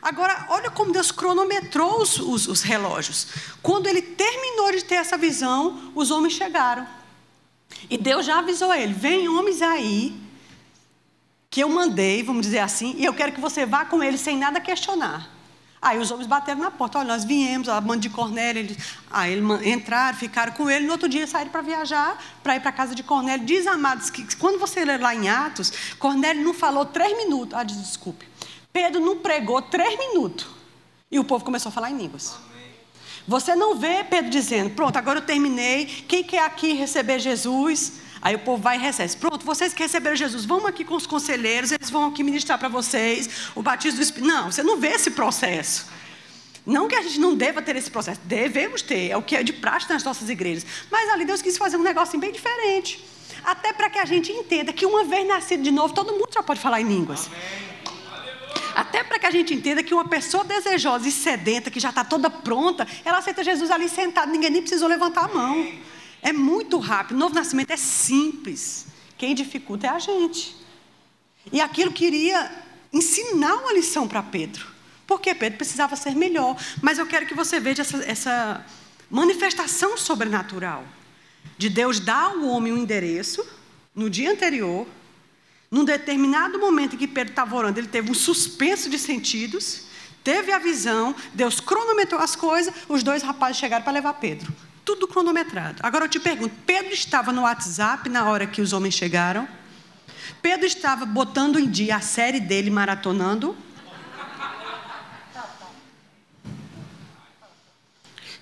Agora, 0.00 0.46
olha 0.50 0.70
como 0.70 0.92
Deus 0.92 1.12
cronometrou 1.12 2.00
os, 2.00 2.18
os, 2.18 2.48
os, 2.48 2.62
relógios. 2.62 3.28
Quando 3.62 3.86
ele 3.86 4.02
terminou 4.02 4.72
de 4.72 4.84
ter 4.84 4.96
essa 4.96 5.16
visão, 5.16 5.92
os 5.94 6.10
homens 6.10 6.32
chegaram. 6.32 6.86
E 7.88 7.96
Deus 7.96 8.26
já 8.26 8.38
avisou 8.38 8.74
ele: 8.74 8.92
vem 8.92 9.28
homens 9.28 9.62
aí, 9.62 10.20
que 11.48 11.62
eu 11.62 11.68
mandei, 11.68 12.22
vamos 12.22 12.46
dizer 12.46 12.60
assim, 12.60 12.94
e 12.96 13.04
eu 13.04 13.14
quero 13.14 13.30
que 13.30 13.40
você 13.40 13.64
vá 13.64 13.84
com 13.84 14.02
eles 14.02 14.20
sem 14.20 14.36
nada 14.36 14.60
questionar. 14.60 15.30
Aí 15.82 15.98
os 15.98 16.12
homens 16.12 16.28
bateram 16.28 16.60
na 16.60 16.70
porta, 16.70 17.00
olha, 17.00 17.08
nós 17.08 17.24
viemos, 17.24 17.68
a 17.68 17.80
banda 17.80 17.98
de 17.98 18.08
Cornélio, 18.08 18.60
eles, 18.60 18.78
aí 19.10 19.32
eles 19.32 19.66
entraram, 19.66 20.16
ficaram 20.16 20.52
com 20.52 20.70
ele, 20.70 20.86
no 20.86 20.92
outro 20.92 21.08
dia 21.08 21.26
saíram 21.26 21.50
para 21.50 21.60
viajar, 21.60 22.16
para 22.40 22.54
ir 22.54 22.60
para 22.60 22.68
a 22.68 22.72
casa 22.72 22.94
de 22.94 23.02
Cornélio. 23.02 23.44
Diz, 23.44 23.66
amados, 23.66 24.08
que 24.08 24.36
quando 24.36 24.60
você 24.60 24.84
lê 24.84 24.96
lá 24.96 25.12
em 25.12 25.28
Atos, 25.28 25.72
Cornélio 25.98 26.44
não 26.44 26.54
falou 26.54 26.84
três 26.84 27.16
minutos, 27.16 27.58
ah, 27.58 27.64
desculpe, 27.64 28.28
Pedro 28.72 29.00
não 29.00 29.18
pregou 29.18 29.60
três 29.60 29.98
minutos, 29.98 30.46
e 31.10 31.18
o 31.18 31.24
povo 31.24 31.44
começou 31.44 31.70
a 31.70 31.72
falar 31.72 31.90
em 31.90 31.96
línguas. 31.96 32.36
Você 33.26 33.56
não 33.56 33.74
vê 33.74 34.04
Pedro 34.04 34.30
dizendo, 34.30 34.70
pronto, 34.70 34.96
agora 34.96 35.18
eu 35.18 35.24
terminei, 35.26 35.86
quem 35.86 36.22
quer 36.22 36.44
aqui 36.44 36.74
receber 36.74 37.18
Jesus? 37.18 38.01
Aí 38.22 38.36
o 38.36 38.38
povo 38.38 38.62
vai 38.62 38.76
e 38.76 38.80
recebe. 38.80 39.16
Pronto, 39.16 39.44
vocês 39.44 39.74
que 39.74 39.82
receberam 39.82 40.14
Jesus, 40.14 40.44
vão 40.44 40.64
aqui 40.66 40.84
com 40.84 40.94
os 40.94 41.06
conselheiros, 41.06 41.72
eles 41.72 41.90
vão 41.90 42.06
aqui 42.06 42.22
ministrar 42.22 42.56
para 42.56 42.68
vocês 42.68 43.28
o 43.54 43.62
batismo 43.62 43.98
do 43.98 44.02
Espírito. 44.02 44.28
Não, 44.28 44.52
você 44.52 44.62
não 44.62 44.78
vê 44.78 44.90
esse 44.90 45.10
processo. 45.10 45.86
Não 46.64 46.86
que 46.86 46.94
a 46.94 47.02
gente 47.02 47.18
não 47.18 47.34
deva 47.34 47.60
ter 47.60 47.74
esse 47.74 47.90
processo, 47.90 48.20
devemos 48.24 48.82
ter, 48.82 49.10
é 49.10 49.16
o 49.16 49.22
que 49.22 49.34
é 49.34 49.42
de 49.42 49.52
prática 49.52 49.92
nas 49.94 50.04
nossas 50.04 50.30
igrejas. 50.30 50.64
Mas 50.88 51.10
ali 51.10 51.24
Deus 51.24 51.42
quis 51.42 51.58
fazer 51.58 51.76
um 51.76 51.82
negócio 51.82 52.16
bem 52.20 52.30
diferente. 52.30 53.04
Até 53.44 53.72
para 53.72 53.90
que 53.90 53.98
a 53.98 54.04
gente 54.04 54.30
entenda 54.30 54.72
que 54.72 54.86
uma 54.86 55.02
vez 55.02 55.26
nascido 55.26 55.64
de 55.64 55.72
novo, 55.72 55.92
todo 55.92 56.12
mundo 56.12 56.28
já 56.32 56.42
pode 56.44 56.60
falar 56.60 56.80
em 56.80 56.84
línguas. 56.84 57.28
Até 58.76 59.02
para 59.02 59.18
que 59.18 59.26
a 59.26 59.30
gente 59.32 59.52
entenda 59.52 59.82
que 59.82 59.92
uma 59.92 60.04
pessoa 60.04 60.44
desejosa 60.44 61.08
e 61.08 61.12
sedenta, 61.12 61.70
que 61.70 61.80
já 61.80 61.90
está 61.90 62.04
toda 62.04 62.30
pronta, 62.30 62.86
ela 63.04 63.18
aceita 63.18 63.42
Jesus 63.42 63.70
ali 63.70 63.88
sentado, 63.88 64.30
ninguém 64.30 64.50
nem 64.50 64.62
precisou 64.62 64.88
levantar 64.88 65.24
a 65.24 65.28
mão. 65.28 65.72
É 66.22 66.32
muito 66.32 66.78
rápido. 66.78 67.16
O 67.16 67.18
novo 67.18 67.34
nascimento 67.34 67.72
é 67.72 67.76
simples. 67.76 68.86
Quem 69.18 69.34
dificulta 69.34 69.88
é 69.88 69.90
a 69.90 69.98
gente. 69.98 70.56
E 71.52 71.60
aquilo 71.60 71.92
queria 71.92 72.50
ensinar 72.92 73.56
uma 73.56 73.72
lição 73.72 74.06
para 74.06 74.22
Pedro. 74.22 74.64
Porque 75.06 75.34
Pedro 75.34 75.58
precisava 75.58 75.96
ser 75.96 76.14
melhor. 76.14 76.56
Mas 76.80 76.98
eu 76.98 77.06
quero 77.06 77.26
que 77.26 77.34
você 77.34 77.58
veja 77.58 77.82
essa, 77.82 77.96
essa 78.04 78.66
manifestação 79.10 79.98
sobrenatural. 79.98 80.84
De 81.58 81.68
Deus 81.68 81.98
dar 81.98 82.30
ao 82.30 82.44
homem 82.44 82.72
um 82.72 82.78
endereço 82.78 83.44
no 83.92 84.08
dia 84.08 84.30
anterior. 84.30 84.86
Num 85.68 85.84
determinado 85.84 86.58
momento 86.58 86.94
em 86.94 86.98
que 86.98 87.08
Pedro 87.08 87.32
estava 87.32 87.56
orando, 87.56 87.80
ele 87.80 87.88
teve 87.88 88.10
um 88.10 88.14
suspenso 88.14 88.88
de 88.88 88.98
sentidos. 88.98 89.86
Teve 90.22 90.52
a 90.52 90.58
visão, 90.60 91.16
Deus 91.34 91.58
cronometrou 91.58 92.20
as 92.20 92.36
coisas, 92.36 92.72
os 92.88 93.02
dois 93.02 93.24
rapazes 93.24 93.56
chegaram 93.56 93.82
para 93.82 93.92
levar 93.92 94.14
Pedro. 94.14 94.52
Tudo 94.84 95.06
cronometrado. 95.06 95.80
Agora 95.82 96.04
eu 96.04 96.08
te 96.08 96.18
pergunto: 96.18 96.54
Pedro 96.66 96.92
estava 96.92 97.32
no 97.32 97.42
WhatsApp 97.42 98.08
na 98.08 98.28
hora 98.28 98.46
que 98.46 98.60
os 98.60 98.72
homens 98.72 98.94
chegaram? 98.94 99.48
Pedro 100.40 100.66
estava 100.66 101.04
botando 101.04 101.58
em 101.58 101.70
dia 101.70 101.96
a 101.96 102.00
série 102.00 102.40
dele 102.40 102.70
maratonando? 102.70 103.56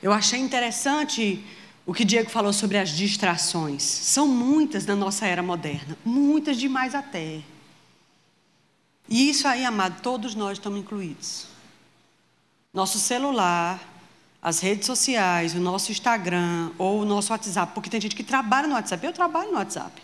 Eu 0.02 0.12
achei 0.12 0.40
interessante 0.40 1.44
o 1.84 1.92
que 1.92 2.04
Diego 2.06 2.30
falou 2.30 2.52
sobre 2.52 2.78
as 2.78 2.88
distrações. 2.90 3.82
São 3.82 4.26
muitas 4.26 4.86
na 4.86 4.96
nossa 4.96 5.26
era 5.26 5.42
moderna, 5.42 5.96
muitas 6.04 6.56
demais 6.56 6.94
até. 6.94 7.42
E 9.08 9.28
isso 9.28 9.46
aí, 9.46 9.64
amado, 9.64 10.00
todos 10.00 10.34
nós 10.34 10.52
estamos 10.52 10.78
incluídos. 10.78 11.48
Nosso 12.72 12.98
celular, 12.98 13.80
as 14.42 14.60
redes 14.60 14.86
sociais, 14.86 15.54
o 15.54 15.58
nosso 15.58 15.92
Instagram 15.92 16.70
ou 16.78 17.02
o 17.02 17.04
nosso 17.04 17.32
WhatsApp, 17.32 17.72
porque 17.74 17.90
tem 17.90 18.00
gente 18.00 18.16
que 18.16 18.24
trabalha 18.24 18.66
no 18.66 18.74
WhatsApp. 18.74 19.04
Eu 19.04 19.12
trabalho 19.12 19.50
no 19.50 19.58
WhatsApp. 19.58 20.02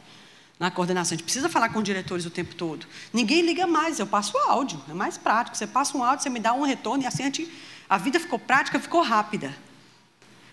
Na 0.59 0.71
coordenação, 0.71 1.15
a 1.15 1.17
gente 1.17 1.25
precisa 1.25 1.49
falar 1.49 1.69
com 1.71 1.83
diretores 1.83 2.25
o 2.25 2.31
tempo 2.31 2.55
todo. 2.55 2.87
Ninguém 3.13 3.43
liga 3.43 3.67
mais, 3.67 3.99
eu 3.99 4.07
passo 4.07 4.37
áudio, 4.39 4.81
é 4.89 4.95
mais 4.95 5.19
prático. 5.19 5.57
Você 5.57 5.67
passa 5.67 5.97
um 5.97 6.03
áudio, 6.03 6.23
você 6.23 6.31
me 6.31 6.41
dá 6.41 6.53
um 6.53 6.63
retorno 6.63 7.03
e 7.03 7.07
assim 7.07 7.23
a, 7.23 7.27
gente, 7.27 7.51
a 7.89 7.99
vida 7.99 8.19
ficou 8.19 8.39
prática, 8.39 8.81
ficou 8.81 9.03
rápida. 9.03 9.55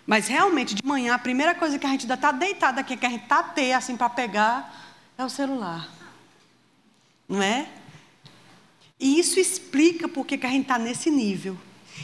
Mas 0.05 0.27
realmente, 0.27 0.75
de 0.75 0.85
manhã, 0.85 1.13
a 1.13 1.19
primeira 1.19 1.55
coisa 1.55 1.79
que 1.79 1.85
a 1.85 1.89
gente 1.89 2.01
ainda 2.01 2.15
está 2.15 2.31
deitada 2.31 2.81
aqui, 2.81 2.97
que 2.97 3.05
a 3.05 3.09
gente 3.09 3.23
está 3.23 3.43
ter 3.43 3.71
assim 3.71 3.95
para 3.95 4.09
pegar, 4.09 4.75
é 5.17 5.23
o 5.23 5.29
celular. 5.29 5.89
Não 7.27 7.41
é? 7.41 7.69
E 8.99 9.19
isso 9.19 9.39
explica 9.39 10.07
por 10.07 10.25
que 10.25 10.35
a 10.45 10.49
gente 10.49 10.63
está 10.63 10.77
nesse 10.77 11.09
nível. 11.09 11.57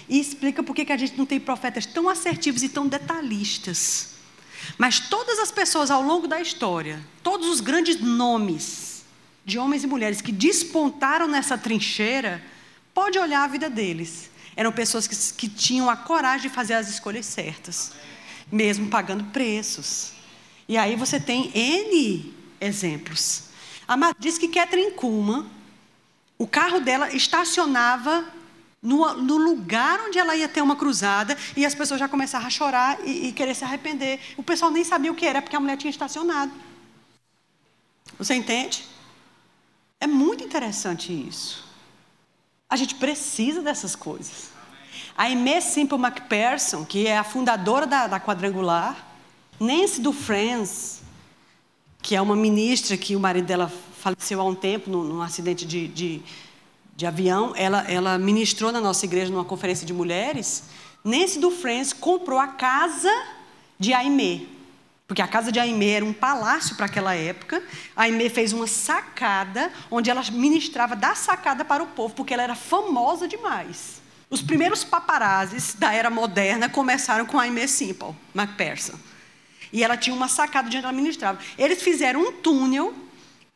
E 0.09 0.19
explica 0.19 0.63
por 0.63 0.75
que 0.75 0.91
a 0.91 0.97
gente 0.97 1.17
não 1.17 1.25
tem 1.25 1.39
profetas 1.39 1.85
tão 1.85 2.09
assertivos 2.09 2.63
e 2.63 2.69
tão 2.69 2.87
detalhistas. 2.87 4.15
Mas 4.77 4.99
todas 4.99 5.39
as 5.39 5.51
pessoas 5.51 5.91
ao 5.91 6.01
longo 6.01 6.27
da 6.27 6.41
história, 6.41 6.99
todos 7.23 7.47
os 7.47 7.61
grandes 7.61 7.99
nomes 8.01 9.03
de 9.45 9.57
homens 9.57 9.83
e 9.83 9.87
mulheres 9.87 10.21
que 10.21 10.31
despontaram 10.31 11.27
nessa 11.27 11.57
trincheira, 11.57 12.43
pode 12.93 13.17
olhar 13.17 13.43
a 13.43 13.47
vida 13.47 13.69
deles. 13.69 14.29
Eram 14.55 14.71
pessoas 14.71 15.07
que, 15.07 15.33
que 15.33 15.47
tinham 15.47 15.89
a 15.89 15.95
coragem 15.95 16.49
de 16.49 16.53
fazer 16.53 16.73
as 16.73 16.89
escolhas 16.89 17.25
certas, 17.25 17.93
mesmo 18.51 18.89
pagando 18.89 19.23
preços. 19.25 20.11
E 20.67 20.77
aí 20.77 20.95
você 20.95 21.19
tem 21.19 21.51
N 21.55 22.33
exemplos. 22.59 23.45
A 23.87 23.95
Má 23.95 24.13
diz 24.19 24.37
que 24.37 24.47
Catherine 24.47 24.91
Kuhlman, 24.91 25.49
o 26.37 26.45
carro 26.45 26.79
dela 26.79 27.11
estacionava 27.13 28.25
no, 28.81 29.13
no, 29.15 29.37
lugar 29.37 29.99
onde 30.07 30.17
ela 30.17 30.35
ia 30.35 30.47
ter 30.47 30.61
uma 30.61 30.75
cruzada, 30.75 31.37
e 31.55 31.65
as 31.65 31.75
pessoas 31.75 31.99
já 31.99 32.07
começaram 32.07 32.47
a 32.47 32.49
chorar 32.49 32.99
e, 33.05 33.27
e, 33.27 33.31
querer 33.33 33.55
se 33.55 33.63
arrepender. 33.63 34.19
O 34.37 34.43
pessoal 34.43 34.71
nem 34.71 34.83
sabia 34.83 35.11
o 35.11 35.15
que 35.15 35.25
era, 35.25 35.41
porque 35.41 35.55
a 35.55 35.59
mulher 35.59 35.77
tinha 35.77 35.91
estacionado. 35.91 36.51
Você 38.17 38.33
entende? 38.33 38.85
É 39.99 40.07
muito 40.07 40.43
interessante 40.43 41.11
isso. 41.11 41.67
A 42.69 42.75
gente 42.75 42.95
precisa 42.95 43.61
dessas 43.61 43.95
coisas. 43.95 44.51
A 45.17 45.23
Aimee 45.23 45.61
Simple 45.61 45.97
McPherson, 45.97 46.85
que 46.85 47.05
é 47.05 47.17
a 47.17 47.23
fundadora 47.23 47.85
da, 47.85 48.07
da 48.07 48.19
Quadrangular, 48.19 49.07
Nancy 49.59 49.99
do 49.99 50.13
Friends, 50.13 51.01
que 52.01 52.15
é 52.15 52.21
uma 52.21 52.35
ministra 52.35 52.95
que 52.95 53.15
o 53.15 53.19
marido 53.19 53.45
dela 53.45 53.71
faleceu 53.99 54.39
há 54.39 54.43
um 54.45 54.55
tempo 54.55 54.89
num, 54.89 55.03
num 55.03 55.21
acidente 55.21 55.65
de, 55.65 55.87
de 55.89 56.21
de 56.99 57.05
avião, 57.05 57.53
ela, 57.55 57.89
ela 57.89 58.17
ministrou 58.17 58.73
na 58.73 58.81
nossa 58.81 59.05
igreja 59.05 59.31
numa 59.31 59.45
conferência 59.45 59.87
de 59.87 59.93
mulheres. 59.93 60.63
Nancy 61.01 61.39
Friends 61.49 61.93
comprou 61.93 62.37
a 62.37 62.47
casa 62.47 63.09
de 63.79 63.93
Aimee. 63.93 64.49
Porque 65.07 65.21
a 65.21 65.27
casa 65.27 65.49
de 65.49 65.61
Aimee 65.61 65.91
era 65.91 66.03
um 66.03 66.11
palácio 66.11 66.75
para 66.75 66.87
aquela 66.87 67.15
época. 67.15 67.63
A 67.95 68.03
Aimee 68.03 68.29
fez 68.29 68.51
uma 68.51 68.67
sacada, 68.67 69.71
onde 69.89 70.09
ela 70.09 70.21
ministrava 70.29 70.93
da 70.93 71.15
sacada 71.15 71.63
para 71.63 71.81
o 71.81 71.87
povo, 71.87 72.13
porque 72.13 72.33
ela 72.33 72.43
era 72.43 72.53
famosa 72.53 73.29
demais. 73.29 74.01
Os 74.29 74.41
primeiros 74.41 74.83
paparazes 74.83 75.75
da 75.75 75.93
era 75.93 76.09
moderna 76.09 76.67
começaram 76.67 77.25
com 77.25 77.39
Aimee 77.39 77.69
Simple, 77.69 78.13
MacPherson. 78.33 78.99
E 79.71 79.85
ela 79.85 79.95
tinha 79.95 80.13
uma 80.13 80.27
sacada 80.27 80.67
onde 80.67 80.75
ela 80.75 80.91
ministrava. 80.91 81.39
Eles 81.57 81.81
fizeram 81.81 82.19
um 82.19 82.33
túnel 82.33 82.93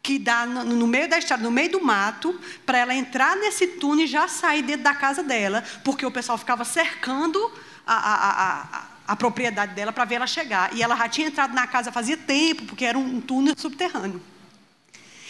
que 0.04 0.20
dá 0.20 0.46
no, 0.46 0.66
no, 0.66 0.86
meio 0.86 1.08
da 1.08 1.18
estrada, 1.18 1.42
no 1.42 1.50
meio 1.50 1.72
do 1.72 1.82
mato, 1.82 2.38
para 2.66 2.78
ela 2.78 2.94
entrar 2.94 3.38
nesse 3.38 3.66
túnel 3.68 4.04
e 4.04 4.08
já 4.08 4.28
sair 4.28 4.62
dentro 4.62 4.84
da 4.84 4.94
casa 4.94 5.24
dela, 5.24 5.64
porque 5.82 6.06
o 6.06 6.12
pessoal 6.12 6.38
ficava 6.38 6.66
cercando 6.66 7.40
a, 7.88 7.96
a, 7.96 8.30
a, 8.44 8.88
a 9.08 9.16
propriedade 9.16 9.74
dela 9.74 9.94
para 9.94 10.04
ver 10.04 10.16
ela 10.16 10.28
chegar. 10.28 10.76
E 10.76 10.84
ela 10.84 10.94
já 10.98 11.08
tinha 11.08 11.28
entrado 11.28 11.54
na 11.54 11.66
casa 11.66 11.90
fazia 11.90 12.18
tempo, 12.18 12.66
porque 12.66 12.84
era 12.84 13.00
um, 13.00 13.16
um 13.16 13.22
túnel 13.22 13.56
subterrâneo. 13.58 14.22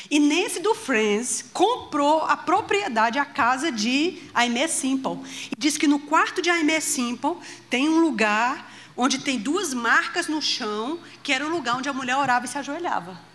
E 0.10 0.20
nesse 0.20 0.60
do 0.60 0.74
Friends, 0.74 1.46
comprou 1.54 2.24
a 2.24 2.36
propriedade, 2.36 3.20
a 3.20 3.26
casa 3.26 3.72
de 3.72 4.24
Aimee 4.34 4.68
Simple. 4.68 5.20
E 5.52 5.56
diz 5.56 5.78
que 5.78 5.86
no 5.86 6.00
quarto 6.00 6.42
de 6.42 6.50
Aimee 6.50 6.82
Simple 6.82 7.38
tem 7.70 7.88
um 7.88 8.00
lugar 8.00 8.72
onde 8.98 9.20
tem 9.20 9.38
duas 9.38 9.72
marcas 9.72 10.28
no 10.28 10.42
chão, 10.42 11.00
que 11.22 11.32
era 11.32 11.46
o 11.46 11.50
lugar 11.50 11.76
onde 11.78 11.90
a 11.90 11.94
mulher 11.94 12.18
orava 12.18 12.46
e 12.46 12.50
se 12.50 12.58
ajoelhava. 12.58 13.33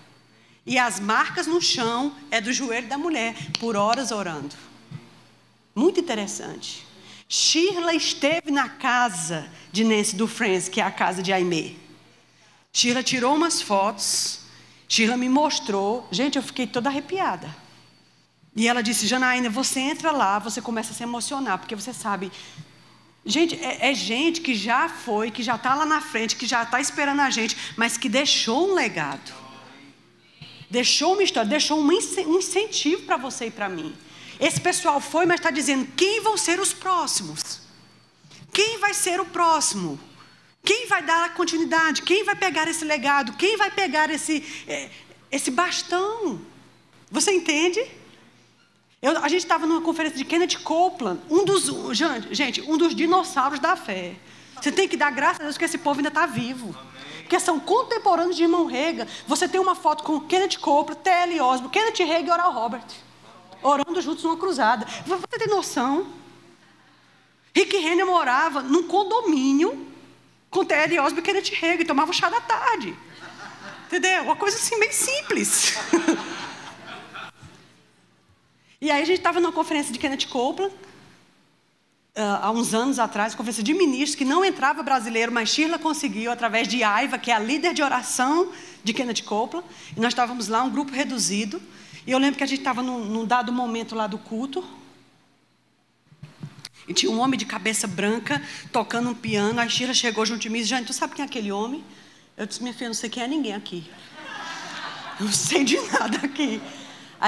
E 0.69 0.79
as 0.79 1.01
marcas 1.01 1.47
no 1.47 1.62
chão 1.62 2.14
é 2.31 2.43
do 2.43 2.53
joelho 2.53 2.89
da 2.89 2.99
mulher, 2.99 3.35
por 3.59 3.75
horas 3.75 4.11
orando. 4.12 4.55
Muito 5.75 5.99
interessante. 5.99 6.87
Shirley 7.27 7.97
esteve 7.97 8.51
na 8.51 8.69
casa 8.69 9.49
de 9.73 9.83
Nancy 9.83 10.14
Friends, 10.29 10.69
que 10.69 10.79
é 10.79 10.85
a 10.85 10.91
casa 10.91 11.23
de 11.23 11.33
Aimee. 11.33 11.79
Shirley 12.71 13.03
tirou 13.03 13.35
umas 13.35 13.62
fotos. 13.62 14.41
Shirley 14.87 15.16
me 15.16 15.31
mostrou. 15.31 16.07
Gente, 16.11 16.37
eu 16.37 16.43
fiquei 16.43 16.66
toda 16.66 16.91
arrepiada. 16.91 17.49
E 18.55 18.69
ela 18.69 18.83
disse: 18.83 19.07
Janaína, 19.07 19.49
você 19.49 19.81
entra 19.81 20.11
lá, 20.11 20.39
você 20.39 20.61
começa 20.61 20.93
a 20.93 20.95
se 20.95 21.03
emocionar, 21.03 21.57
porque 21.57 21.75
você 21.75 21.95
sabe. 21.95 22.31
Gente, 23.25 23.55
é, 23.55 23.91
é 23.91 23.95
gente 23.95 24.43
que 24.43 24.55
já 24.55 24.87
foi, 24.87 25.31
que 25.31 25.43
já 25.43 25.55
está 25.55 25.75
lá 25.75 25.87
na 25.87 26.03
frente, 26.03 26.37
que 26.37 26.47
já 26.47 26.62
está 26.62 26.79
esperando 26.79 27.21
a 27.21 27.31
gente, 27.31 27.57
mas 27.75 27.97
que 27.97 28.11
deixou 28.11 28.71
um 28.71 28.75
legado. 28.75 29.47
Deixou 30.71 31.14
uma 31.14 31.23
história, 31.23 31.49
deixou 31.49 31.81
um 31.81 31.93
incentivo 31.93 33.03
para 33.03 33.16
você 33.16 33.47
e 33.47 33.51
para 33.51 33.69
mim. 33.69 33.95
Esse 34.39 34.61
pessoal 34.61 35.01
foi, 35.01 35.27
mas 35.27 35.41
está 35.41 35.51
dizendo 35.51 35.87
quem 35.97 36.21
vão 36.21 36.37
ser 36.37 36.61
os 36.61 36.73
próximos. 36.73 37.62
Quem 38.53 38.79
vai 38.79 38.93
ser 38.95 39.21
o 39.21 39.25
próximo? 39.25 39.99
Quem 40.62 40.87
vai 40.87 41.03
dar 41.03 41.27
a 41.27 41.29
continuidade? 41.31 42.03
Quem 42.03 42.25
vai 42.25 42.37
pegar 42.37 42.69
esse 42.69 42.85
legado? 42.85 43.33
Quem 43.35 43.57
vai 43.57 43.71
pegar 43.71 44.11
esse, 44.11 44.45
é, 44.66 44.91
esse 45.31 45.51
bastão? 45.51 46.41
Você 47.11 47.33
entende? 47.33 47.85
Eu, 49.01 49.16
a 49.25 49.29
gente 49.29 49.43
estava 49.43 49.66
numa 49.66 49.81
conferência 49.81 50.19
de 50.19 50.25
Kenneth 50.25 50.59
Copeland, 50.62 51.21
um 51.31 51.45
dos, 51.45 51.71
gente, 52.33 52.61
um 52.62 52.77
dos 52.77 52.95
dinossauros 52.95 53.59
da 53.59 53.77
fé. 53.77 54.16
Você 54.61 54.71
tem 54.73 54.89
que 54.89 54.97
dar 54.97 55.11
graças 55.11 55.41
a 55.41 55.45
Deus 55.45 55.57
que 55.57 55.64
esse 55.64 55.79
povo 55.79 56.01
ainda 56.01 56.09
está 56.09 56.27
vivo 56.27 56.77
que 57.29 57.39
são 57.39 57.61
contemporâneos 57.61 58.37
de 58.37 58.43
irmão 58.43 58.64
Rega. 58.66 59.07
Você 59.26 59.47
tem 59.49 59.61
uma 59.61 59.74
foto 59.74 60.03
com 60.03 60.20
Kenneth 60.20 60.59
Copeland, 60.59 61.03
T.L. 61.03 61.41
Osborne, 61.41 61.70
Kenneth 61.70 62.07
Rega 62.07 62.29
e 62.29 62.31
Oral 62.33 62.53
Robert, 62.53 62.87
orando 63.62 64.01
juntos 64.01 64.24
numa 64.24 64.37
cruzada. 64.37 64.87
Você 65.07 65.26
tem 65.39 65.49
noção? 65.49 66.07
Rick 67.55 67.76
Renner 67.76 68.07
morava 68.07 68.62
num 68.62 68.85
condomínio 68.85 69.87
com 70.51 70.64
T.L. 70.64 71.01
Osborne 71.01 71.20
e 71.20 71.22
Kenneth 71.22 71.55
Rega 71.55 71.83
e 71.83 71.87
tomava 71.87 72.12
chá 72.12 72.29
da 72.31 72.41
tarde. 72.41 72.97
Entendeu? 73.87 74.24
Uma 74.24 74.37
coisa 74.37 74.57
assim 74.57 74.79
bem 74.79 74.93
simples. 74.93 75.74
e 78.81 78.91
aí 78.91 79.03
a 79.03 79.05
gente 79.05 79.18
estava 79.18 79.41
numa 79.41 79.53
conferência 79.53 79.93
de 79.93 79.99
Kenneth 79.99 80.26
Copeland, 80.29 80.74
há 82.19 82.51
uns 82.51 82.75
anos 82.75 82.99
atrás, 82.99 83.35
conferência 83.35 83.62
de 83.62 83.73
ministros, 83.73 84.14
que 84.14 84.25
não 84.25 84.45
entrava 84.45 84.83
brasileiro, 84.83 85.33
mas 85.33 85.49
Shirla 85.51 85.79
conseguiu, 85.79 86.31
através 86.31 86.66
de 86.66 86.83
Aiva, 86.83 87.19
que 87.19 87.31
é 87.31 87.35
a 87.35 87.39
líder 87.39 87.73
de 87.73 87.83
oração 87.83 88.51
de 88.83 88.93
Kenneth 88.93 89.23
Copeland. 89.25 89.66
E 89.97 90.01
nós 90.01 90.12
estávamos 90.12 90.49
lá, 90.49 90.62
um 90.62 90.71
grupo 90.71 90.93
reduzido. 90.93 91.62
E 92.07 92.11
eu 92.11 92.19
lembro 92.19 92.37
que 92.39 92.45
a 92.45 92.47
gente 92.47 92.59
estava 92.61 92.83
num, 92.83 93.05
num 93.05 93.25
dado 93.25 93.53
momento 93.53 93.95
lá 93.95 94.07
do 94.07 94.19
culto. 94.19 94.64
E 96.89 96.95
tinha 96.95 97.12
um 97.12 97.21
homem 97.21 97.39
de 97.39 97.45
cabeça 97.45 97.87
branca 97.87 98.43
tocando 98.73 99.11
um 99.11 99.14
piano. 99.14 99.61
A 99.61 99.69
Shirla 99.69 99.95
chegou 99.95 100.25
junto 100.25 100.41
de 100.41 100.49
mim 100.49 100.59
e 100.59 100.61
disse: 100.62 100.71
Jane, 100.71 100.87
tu 100.87 100.93
sabe 100.93 101.14
quem 101.14 101.23
é 101.23 101.27
aquele 101.27 101.53
homem? 101.53 101.85
Eu 102.37 102.47
disse: 102.47 102.62
Minha 102.62 102.75
filha, 102.75 102.89
não 102.89 102.95
sei 102.95 103.11
quem 103.11 103.23
é 103.23 103.29
ninguém 103.29 103.55
aqui. 103.55 103.89
Não 105.21 105.33
sei 105.33 105.64
de 105.64 105.77
nada 105.91 106.19
aqui. 106.19 106.62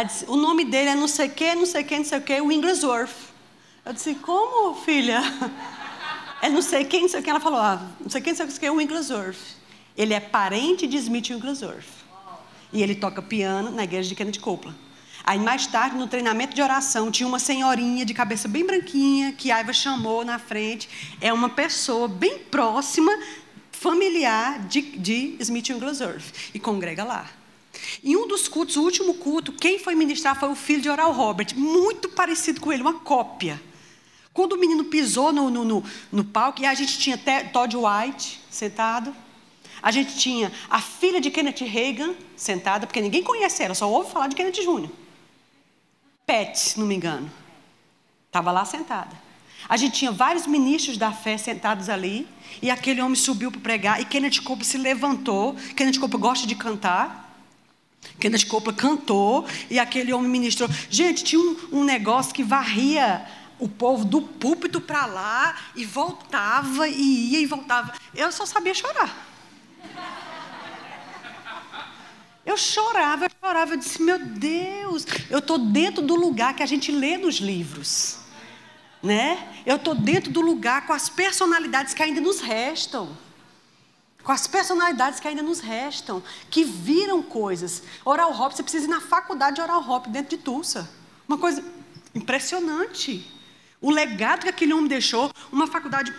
Disse, 0.06 0.24
o 0.28 0.36
nome 0.36 0.64
dele 0.64 0.90
é 0.90 0.94
não 0.94 1.08
sei 1.08 1.28
quem, 1.28 1.56
não 1.56 1.66
sei 1.66 1.82
quem, 1.82 1.98
não 1.98 2.04
sei 2.04 2.18
o 2.18 2.22
que, 2.22 2.40
Wigglesworth. 2.40 3.29
Eu 3.84 3.92
disse, 3.92 4.14
como, 4.16 4.74
filha? 4.74 5.20
É 6.42 6.48
não 6.48 6.62
sei 6.62 6.84
quem, 6.84 7.02
não 7.02 7.08
sei 7.10 7.20
quem. 7.20 7.32
Ela 7.32 7.40
falou, 7.40 7.60
ah, 7.60 7.86
não 8.00 8.08
sei 8.08 8.18
quem, 8.22 8.32
não 8.32 8.36
sei 8.38 8.58
quem, 8.58 8.68
é 8.68 8.72
o 8.72 8.76
Wigglesworth. 8.76 9.36
Ele 9.94 10.14
é 10.14 10.20
parente 10.20 10.86
de 10.86 10.96
Smith 10.96 11.28
Wigglesworth. 11.28 11.84
E 12.72 12.82
ele 12.82 12.94
toca 12.94 13.20
piano 13.20 13.70
na 13.70 13.84
igreja 13.84 14.08
de 14.08 14.14
Kennedy 14.14 14.40
Copeland. 14.40 14.74
Aí 15.22 15.38
mais 15.38 15.66
tarde, 15.66 15.96
no 15.96 16.06
treinamento 16.06 16.54
de 16.54 16.62
oração, 16.62 17.10
tinha 17.10 17.26
uma 17.26 17.38
senhorinha 17.38 18.06
de 18.06 18.14
cabeça 18.14 18.48
bem 18.48 18.64
branquinha, 18.64 19.32
que 19.32 19.50
a 19.50 19.56
Aiva 19.56 19.74
chamou 19.74 20.24
na 20.24 20.38
frente. 20.38 20.88
É 21.20 21.30
uma 21.30 21.50
pessoa 21.50 22.08
bem 22.08 22.38
próxima, 22.38 23.12
familiar 23.70 24.66
de, 24.66 24.80
de 24.80 25.36
Smith 25.40 25.68
Wigglesworth. 25.68 26.24
E 26.54 26.58
congrega 26.58 27.04
lá. 27.04 27.28
Em 28.02 28.16
um 28.16 28.26
dos 28.26 28.48
cultos, 28.48 28.76
o 28.76 28.82
último 28.82 29.14
culto, 29.14 29.52
quem 29.52 29.78
foi 29.78 29.94
ministrar 29.94 30.38
foi 30.38 30.48
o 30.48 30.54
filho 30.54 30.80
de 30.80 30.88
Oral 30.88 31.12
Robert, 31.12 31.54
muito 31.54 32.08
parecido 32.08 32.60
com 32.62 32.72
ele, 32.72 32.82
uma 32.82 32.94
cópia. 33.00 33.60
Quando 34.32 34.52
o 34.52 34.58
menino 34.58 34.84
pisou 34.84 35.32
no, 35.32 35.50
no, 35.50 35.64
no, 35.64 35.84
no 36.12 36.24
palco, 36.24 36.62
e 36.62 36.66
a 36.66 36.74
gente 36.74 36.98
tinha 36.98 37.18
Todd 37.52 37.76
White 37.76 38.40
sentado, 38.50 39.14
a 39.82 39.90
gente 39.90 40.16
tinha 40.16 40.52
a 40.68 40.80
filha 40.80 41.20
de 41.20 41.30
Kenneth 41.30 41.64
Reagan 41.64 42.14
sentada, 42.36 42.86
porque 42.86 43.00
ninguém 43.00 43.22
conhece 43.22 43.62
ela, 43.62 43.74
só 43.74 43.90
ouve 43.90 44.10
falar 44.10 44.28
de 44.28 44.36
Kenneth 44.36 44.62
Jr. 44.62 44.88
Pat, 46.26 46.54
se 46.56 46.78
não 46.78 46.86
me 46.86 46.94
engano, 46.94 47.30
estava 48.26 48.52
lá 48.52 48.64
sentada. 48.64 49.30
A 49.68 49.76
gente 49.76 49.94
tinha 49.94 50.12
vários 50.12 50.46
ministros 50.46 50.96
da 50.96 51.12
fé 51.12 51.36
sentados 51.36 51.88
ali, 51.88 52.26
e 52.62 52.70
aquele 52.70 53.00
homem 53.00 53.16
subiu 53.16 53.50
para 53.50 53.60
pregar, 53.60 54.00
e 54.00 54.04
Kenneth 54.04 54.40
Copeland 54.42 54.66
se 54.66 54.78
levantou. 54.78 55.54
Kenneth 55.76 55.98
Copeland 55.98 56.22
gosta 56.22 56.46
de 56.46 56.54
cantar. 56.54 57.28
Kenneth 58.18 58.46
Copeland 58.46 58.78
cantou, 58.78 59.46
e 59.68 59.78
aquele 59.78 60.12
homem 60.12 60.30
ministrou. 60.30 60.68
Gente, 60.88 61.24
tinha 61.24 61.40
um, 61.40 61.56
um 61.72 61.84
negócio 61.84 62.34
que 62.34 62.42
varria 62.42 63.26
o 63.60 63.68
povo 63.68 64.04
do 64.04 64.22
púlpito 64.22 64.80
para 64.80 65.06
lá 65.06 65.56
e 65.76 65.84
voltava 65.84 66.88
e 66.88 67.32
ia 67.32 67.40
e 67.40 67.46
voltava. 67.46 67.92
Eu 68.14 68.32
só 68.32 68.46
sabia 68.46 68.74
chorar. 68.74 69.28
Eu 72.44 72.56
chorava, 72.56 73.26
eu 73.26 73.30
chorava, 73.38 73.72
eu 73.74 73.76
disse: 73.76 74.02
Meu 74.02 74.18
Deus, 74.18 75.06
eu 75.28 75.38
estou 75.38 75.58
dentro 75.58 76.02
do 76.02 76.16
lugar 76.16 76.54
que 76.54 76.62
a 76.62 76.66
gente 76.66 76.90
lê 76.90 77.18
nos 77.18 77.36
livros, 77.36 78.18
né? 79.02 79.62
Eu 79.66 79.76
estou 79.76 79.94
dentro 79.94 80.32
do 80.32 80.40
lugar 80.40 80.86
com 80.86 80.92
as 80.92 81.08
personalidades 81.08 81.92
que 81.92 82.02
ainda 82.02 82.20
nos 82.20 82.40
restam, 82.40 83.14
com 84.24 84.32
as 84.32 84.46
personalidades 84.46 85.20
que 85.20 85.28
ainda 85.28 85.42
nos 85.42 85.60
restam, 85.60 86.22
que 86.50 86.64
viram 86.64 87.22
coisas. 87.22 87.82
Oral 88.04 88.32
Hop, 88.32 88.52
você 88.52 88.62
precisa 88.62 88.86
ir 88.86 88.88
na 88.88 89.02
faculdade 89.02 89.56
de 89.56 89.62
Oral 89.62 89.88
Hop 89.88 90.06
dentro 90.06 90.36
de 90.36 90.42
Tulsa, 90.42 90.90
uma 91.28 91.36
coisa 91.36 91.62
impressionante. 92.14 93.39
O 93.80 93.90
legado 93.90 94.42
que 94.42 94.48
aquele 94.48 94.74
homem 94.74 94.88
deixou, 94.88 95.32
uma 95.50 95.66
faculdade 95.66 96.12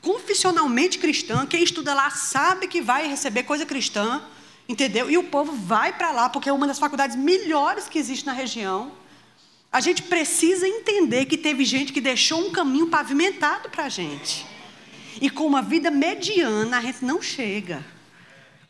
confessionalmente 0.00 0.98
cristã, 0.98 1.46
quem 1.46 1.62
estuda 1.62 1.92
lá 1.94 2.10
sabe 2.10 2.66
que 2.66 2.80
vai 2.80 3.06
receber 3.08 3.42
coisa 3.42 3.66
cristã, 3.66 4.22
entendeu? 4.68 5.10
E 5.10 5.18
o 5.18 5.24
povo 5.24 5.52
vai 5.52 5.92
para 5.92 6.12
lá, 6.12 6.28
porque 6.28 6.48
é 6.48 6.52
uma 6.52 6.66
das 6.66 6.78
faculdades 6.78 7.16
melhores 7.16 7.88
que 7.88 7.98
existe 7.98 8.26
na 8.26 8.32
região. 8.32 8.92
A 9.70 9.80
gente 9.80 10.02
precisa 10.02 10.68
entender 10.68 11.26
que 11.26 11.36
teve 11.36 11.64
gente 11.64 11.92
que 11.92 12.00
deixou 12.00 12.46
um 12.46 12.52
caminho 12.52 12.86
pavimentado 12.86 13.68
para 13.68 13.84
a 13.84 13.88
gente. 13.88 14.46
E 15.20 15.28
com 15.28 15.46
uma 15.46 15.62
vida 15.62 15.90
mediana, 15.90 16.78
a 16.78 16.80
gente 16.80 17.04
não 17.04 17.20
chega. 17.20 17.84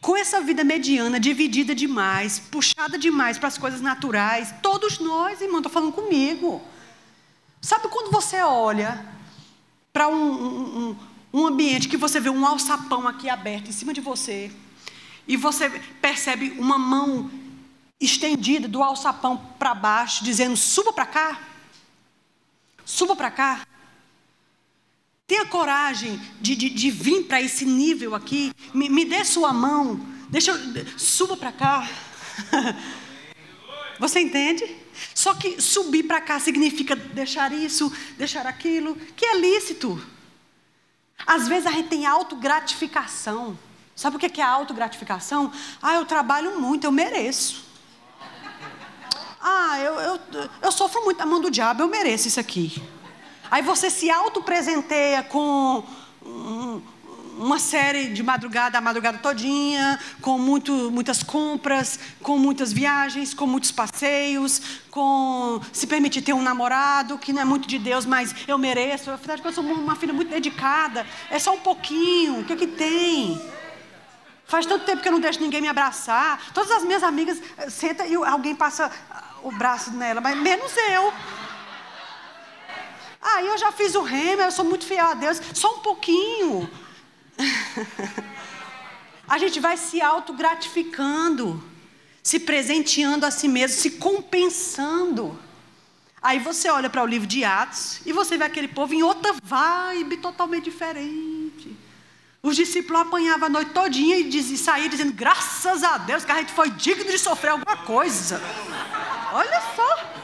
Com 0.00 0.16
essa 0.16 0.40
vida 0.40 0.62
mediana, 0.64 1.18
dividida 1.20 1.74
demais, 1.74 2.38
puxada 2.38 2.98
demais 2.98 3.38
para 3.38 3.48
as 3.48 3.58
coisas 3.58 3.80
naturais, 3.80 4.54
todos 4.62 4.98
nós, 4.98 5.40
irmão, 5.40 5.58
estou 5.58 5.72
falando 5.72 5.92
comigo. 5.92 6.62
Sabe 7.64 7.88
quando 7.88 8.10
você 8.10 8.42
olha 8.42 9.02
para 9.90 10.06
um, 10.06 10.90
um, 10.90 10.96
um 11.32 11.46
ambiente 11.46 11.88
que 11.88 11.96
você 11.96 12.20
vê 12.20 12.28
um 12.28 12.44
alçapão 12.44 13.08
aqui 13.08 13.30
aberto 13.30 13.70
em 13.70 13.72
cima 13.72 13.94
de 13.94 14.02
você, 14.02 14.52
e 15.26 15.34
você 15.34 15.70
percebe 15.98 16.50
uma 16.58 16.78
mão 16.78 17.30
estendida 17.98 18.68
do 18.68 18.82
alçapão 18.82 19.38
para 19.58 19.74
baixo, 19.74 20.22
dizendo: 20.22 20.54
suba 20.58 20.92
para 20.92 21.06
cá, 21.06 21.40
suba 22.84 23.16
para 23.16 23.30
cá. 23.30 23.66
Tenha 25.26 25.46
coragem 25.46 26.20
de, 26.42 26.54
de, 26.54 26.68
de 26.68 26.90
vir 26.90 27.22
para 27.22 27.40
esse 27.40 27.64
nível 27.64 28.14
aqui. 28.14 28.52
Me, 28.74 28.90
me 28.90 29.06
dê 29.06 29.24
sua 29.24 29.54
mão. 29.54 29.98
Deixa 30.28 30.52
suba 30.98 31.34
para 31.34 31.50
cá. 31.50 31.88
Você 33.98 34.20
entende? 34.20 34.83
Só 35.14 35.34
que 35.34 35.60
subir 35.60 36.04
para 36.04 36.20
cá 36.20 36.38
significa 36.38 36.94
deixar 36.94 37.52
isso, 37.52 37.92
deixar 38.16 38.46
aquilo, 38.46 38.96
que 39.16 39.24
é 39.24 39.38
lícito. 39.38 40.00
Às 41.26 41.48
vezes 41.48 41.66
a 41.66 41.70
gente 41.70 41.88
tem 41.88 42.06
autogratificação. 42.06 43.58
Sabe 43.96 44.16
o 44.16 44.18
que 44.18 44.40
é 44.40 44.44
autogratificação? 44.44 45.52
Ah, 45.80 45.94
eu 45.94 46.04
trabalho 46.04 46.60
muito, 46.60 46.84
eu 46.84 46.92
mereço. 46.92 47.64
Ah, 49.40 49.78
eu, 49.78 49.94
eu, 50.00 50.20
eu 50.62 50.72
sofro 50.72 51.04
muito 51.04 51.20
a 51.20 51.26
mão 51.26 51.40
do 51.40 51.50
diabo, 51.50 51.82
eu 51.82 51.88
mereço 51.88 52.28
isso 52.28 52.40
aqui. 52.40 52.82
Aí 53.50 53.62
você 53.62 53.90
se 53.90 54.10
autopresenteia 54.10 55.22
com 55.22 55.84
uma 57.38 57.58
série 57.58 58.08
de 58.08 58.22
madrugada, 58.22 58.78
a 58.78 58.80
madrugada 58.80 59.18
todinha, 59.18 59.98
com 60.20 60.38
muito, 60.38 60.90
muitas 60.90 61.22
compras, 61.22 61.98
com 62.22 62.38
muitas 62.38 62.72
viagens, 62.72 63.34
com 63.34 63.46
muitos 63.46 63.70
passeios, 63.70 64.60
com 64.90 65.60
se 65.72 65.86
permitir 65.86 66.22
ter 66.22 66.32
um 66.32 66.42
namorado 66.42 67.18
que 67.18 67.32
não 67.32 67.42
é 67.42 67.44
muito 67.44 67.66
de 67.66 67.78
Deus, 67.78 68.06
mas 68.06 68.34
eu 68.46 68.56
mereço. 68.58 69.10
Afinal 69.10 69.36
de 69.36 69.42
contas, 69.42 69.58
eu 69.58 69.64
sou 69.64 69.72
uma 69.72 69.96
filha 69.96 70.12
muito 70.12 70.30
dedicada. 70.30 71.06
É 71.30 71.38
só 71.38 71.52
um 71.52 71.60
pouquinho. 71.60 72.40
O 72.40 72.44
que, 72.44 72.52
é 72.52 72.56
que 72.56 72.66
tem? 72.66 73.40
Faz 74.46 74.66
tanto 74.66 74.84
tempo 74.84 75.02
que 75.02 75.08
eu 75.08 75.12
não 75.12 75.20
deixo 75.20 75.40
ninguém 75.40 75.60
me 75.60 75.68
abraçar. 75.68 76.40
Todas 76.52 76.70
as 76.70 76.84
minhas 76.84 77.02
amigas 77.02 77.40
eh, 77.56 77.70
sentam 77.70 78.06
e 78.06 78.14
alguém 78.14 78.54
passa 78.54 78.90
o 79.42 79.50
braço 79.50 79.90
nela, 79.92 80.20
mas 80.20 80.36
menos 80.36 80.72
eu. 80.76 81.12
Ah, 83.20 83.42
eu 83.42 83.56
já 83.56 83.72
fiz 83.72 83.94
o 83.94 84.02
remo, 84.02 84.42
eu 84.42 84.52
sou 84.52 84.64
muito 84.64 84.84
fiel 84.84 85.06
a 85.06 85.14
Deus. 85.14 85.40
Só 85.54 85.76
um 85.76 85.78
pouquinho. 85.78 86.70
a 89.28 89.38
gente 89.38 89.60
vai 89.60 89.76
se 89.76 90.00
autogratificando, 90.00 91.62
se 92.22 92.40
presenteando 92.40 93.26
a 93.26 93.30
si 93.30 93.48
mesmo, 93.48 93.76
se 93.76 93.92
compensando. 93.92 95.38
Aí 96.22 96.38
você 96.38 96.70
olha 96.70 96.88
para 96.88 97.02
o 97.02 97.06
livro 97.06 97.26
de 97.26 97.44
Atos 97.44 98.00
e 98.06 98.12
você 98.12 98.38
vê 98.38 98.44
aquele 98.44 98.68
povo 98.68 98.94
em 98.94 99.02
outra 99.02 99.34
vibe 99.42 100.16
totalmente 100.18 100.64
diferente. 100.64 101.76
Os 102.42 102.56
discípulos 102.56 103.02
apanhavam 103.02 103.46
a 103.46 103.50
noite 103.50 103.72
todinha 103.72 104.18
e, 104.18 104.56
saíam 104.58 104.88
dizendo, 104.88 105.12
graças 105.12 105.82
a 105.82 105.98
Deus 105.98 106.24
que 106.24 106.32
a 106.32 106.36
gente 106.36 106.52
foi 106.52 106.70
digno 106.70 107.10
de 107.10 107.18
sofrer 107.18 107.50
alguma 107.50 107.76
coisa. 107.78 108.40
Olha 109.32 109.62
só. 109.74 110.14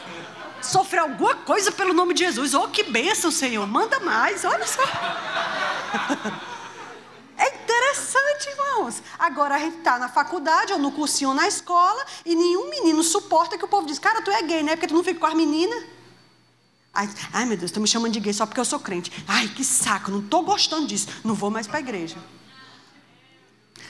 Sofrer 0.61 1.01
alguma 1.01 1.35
coisa 1.35 1.73
pelo 1.73 1.95
nome 1.95 2.13
de 2.13 2.25
Jesus. 2.25 2.53
Oh, 2.53 2.69
que 2.69 2.83
bênção, 2.83 3.31
Senhor. 3.31 3.67
Manda 3.67 4.01
mais, 4.01 4.45
olha 4.45 4.67
só. 4.67 4.83
É 7.41 7.49
interessante, 7.55 8.51
irmãos. 8.51 9.03
Agora 9.19 9.55
a 9.55 9.59
gente 9.59 9.79
está 9.79 9.99
na 9.99 10.11
faculdade 10.11 10.75
ou 10.75 10.79
no 10.79 10.93
cursinho 10.93 11.31
ou 11.31 11.35
na 11.35 11.49
escola 11.49 12.05
e 12.27 12.37
nenhum 12.37 12.69
menino 12.69 13.03
suporta 13.03 13.57
que 13.57 13.65
o 13.65 13.69
povo 13.69 13.87
diz, 13.87 13.99
cara, 13.99 14.21
tu 14.21 14.31
é 14.31 14.43
gay, 14.43 14.63
né? 14.63 14.77
Porque 14.77 14.87
tu 14.87 14.95
não 14.95 15.03
fica 15.03 15.19
com 15.19 15.27
as 15.27 15.33
meninas. 15.33 15.83
Ai, 16.93 17.09
ai, 17.33 17.47
meu 17.47 17.57
Deus, 17.57 17.71
estão 17.71 17.81
me 17.81 17.89
chamando 17.89 18.13
de 18.13 18.21
gay 18.21 18.35
só 18.35 18.45
porque 18.45 18.61
eu 18.61 18.65
sou 18.65 18.79
crente. 18.79 19.11
Ai, 19.27 19.49
que 19.49 19.65
saco, 19.65 20.11
não 20.11 20.21
estou 20.21 20.43
gostando 20.43 20.87
disso. 20.87 21.09
Não 21.25 21.35
vou 21.35 21.51
mais 21.51 21.67
para 21.67 21.79
a 21.79 21.81
igreja. 21.81 22.19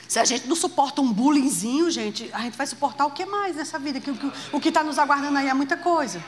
Se 0.07 0.17
a 0.17 0.23
gente 0.23 0.47
não 0.47 0.55
suporta 0.55 1.01
um 1.01 1.11
bullyingzinho, 1.11 1.91
gente, 1.91 2.29
a 2.31 2.39
gente 2.39 2.57
vai 2.57 2.67
suportar 2.67 3.05
o 3.05 3.11
que 3.11 3.25
mais 3.25 3.57
nessa 3.57 3.77
vida? 3.77 3.99
Que, 3.99 4.11
o 4.53 4.61
que 4.61 4.69
está 4.69 4.81
nos 4.81 4.97
aguardando 4.97 5.37
aí 5.37 5.49
é 5.49 5.53
muita 5.53 5.75
coisa. 5.75 6.23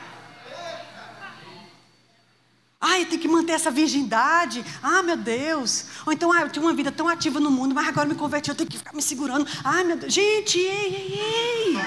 Ai, 2.86 3.06
tem 3.06 3.18
que 3.18 3.26
manter 3.26 3.54
essa 3.54 3.70
virgindade. 3.70 4.62
Ah, 4.82 5.02
meu 5.02 5.16
Deus. 5.16 5.86
Ou 6.04 6.12
então, 6.12 6.30
ah, 6.30 6.42
eu 6.42 6.50
tinha 6.50 6.62
uma 6.62 6.74
vida 6.74 6.92
tão 6.92 7.08
ativa 7.08 7.40
no 7.40 7.50
mundo, 7.50 7.74
mas 7.74 7.88
agora 7.88 8.06
me 8.06 8.14
converti, 8.14 8.50
eu 8.50 8.54
tenho 8.54 8.68
que 8.68 8.76
ficar 8.76 8.92
me 8.92 9.00
segurando. 9.00 9.46
Ai, 9.64 9.84
meu 9.84 9.96
Deus. 9.96 10.12
Gente, 10.12 10.58
ei, 10.58 10.68
ei, 10.68 11.18
ei. 11.18 11.78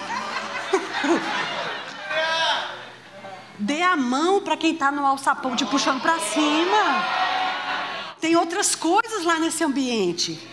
Dê 3.59 3.83
a 3.83 3.95
mão 3.95 4.41
para 4.41 4.57
quem 4.57 4.73
está 4.73 4.91
no 4.91 5.05
alçapão 5.05 5.55
te 5.55 5.67
puxando 5.67 6.01
para 6.01 6.17
cima. 6.17 7.05
Tem 8.19 8.35
outras 8.35 8.73
coisas 8.73 9.23
lá 9.23 9.37
nesse 9.37 9.63
ambiente. 9.63 10.49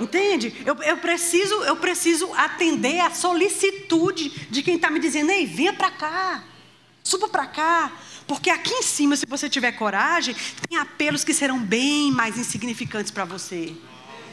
Entende? 0.00 0.62
Eu, 0.64 0.76
eu, 0.76 0.96
preciso, 0.96 1.62
eu 1.64 1.76
preciso 1.76 2.32
atender 2.32 3.00
a 3.00 3.10
solicitude 3.10 4.30
de 4.50 4.62
quem 4.62 4.76
está 4.76 4.90
me 4.90 4.98
dizendo, 4.98 5.30
ei, 5.30 5.44
venha 5.44 5.74
para 5.74 5.90
cá. 5.90 6.42
Suba 7.02 7.28
para 7.28 7.46
cá. 7.46 7.92
Porque 8.26 8.50
aqui 8.50 8.72
em 8.72 8.82
cima, 8.82 9.16
se 9.16 9.26
você 9.26 9.48
tiver 9.48 9.72
coragem, 9.72 10.34
tem 10.68 10.78
apelos 10.78 11.24
que 11.24 11.34
serão 11.34 11.58
bem 11.58 12.10
mais 12.10 12.38
insignificantes 12.38 13.10
para 13.10 13.24
você. 13.24 13.74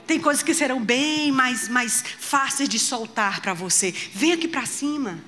Tem 0.07 0.19
coisas 0.19 0.43
que 0.43 0.53
serão 0.53 0.81
bem 0.81 1.31
mais, 1.31 1.67
mais 1.67 2.03
fáceis 2.19 2.67
de 2.67 2.79
soltar 2.79 3.41
para 3.41 3.53
você. 3.53 3.91
Vem 4.13 4.31
aqui 4.31 4.47
para 4.47 4.65
cima. 4.65 5.19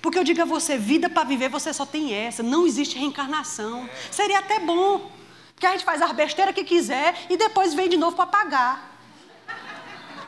Porque 0.00 0.18
eu 0.18 0.24
digo 0.24 0.40
a 0.40 0.44
você, 0.44 0.78
vida 0.78 1.10
para 1.10 1.24
viver 1.24 1.48
você 1.48 1.72
só 1.72 1.84
tem 1.84 2.12
essa. 2.12 2.42
Não 2.42 2.66
existe 2.66 2.98
reencarnação. 2.98 3.88
Seria 4.10 4.38
até 4.38 4.58
bom. 4.58 5.10
Porque 5.54 5.66
a 5.66 5.72
gente 5.72 5.84
faz 5.84 6.00
a 6.00 6.12
besteira 6.12 6.52
que 6.52 6.64
quiser 6.64 7.26
e 7.28 7.36
depois 7.36 7.74
vem 7.74 7.88
de 7.88 7.96
novo 7.96 8.16
para 8.16 8.26
pagar. 8.26 8.98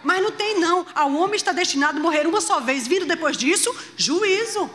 Mas 0.03 0.23
não 0.23 0.33
tem 0.33 0.59
não. 0.59 0.87
O 1.11 1.17
homem 1.17 1.37
está 1.37 1.53
destinado 1.53 1.99
a 1.99 2.03
morrer 2.03 2.27
uma 2.27 2.41
só 2.41 2.61
vez. 2.61 2.87
Vindo 2.87 3.07
depois 3.07 3.37
disso, 3.37 3.75
juízo. 3.97 4.71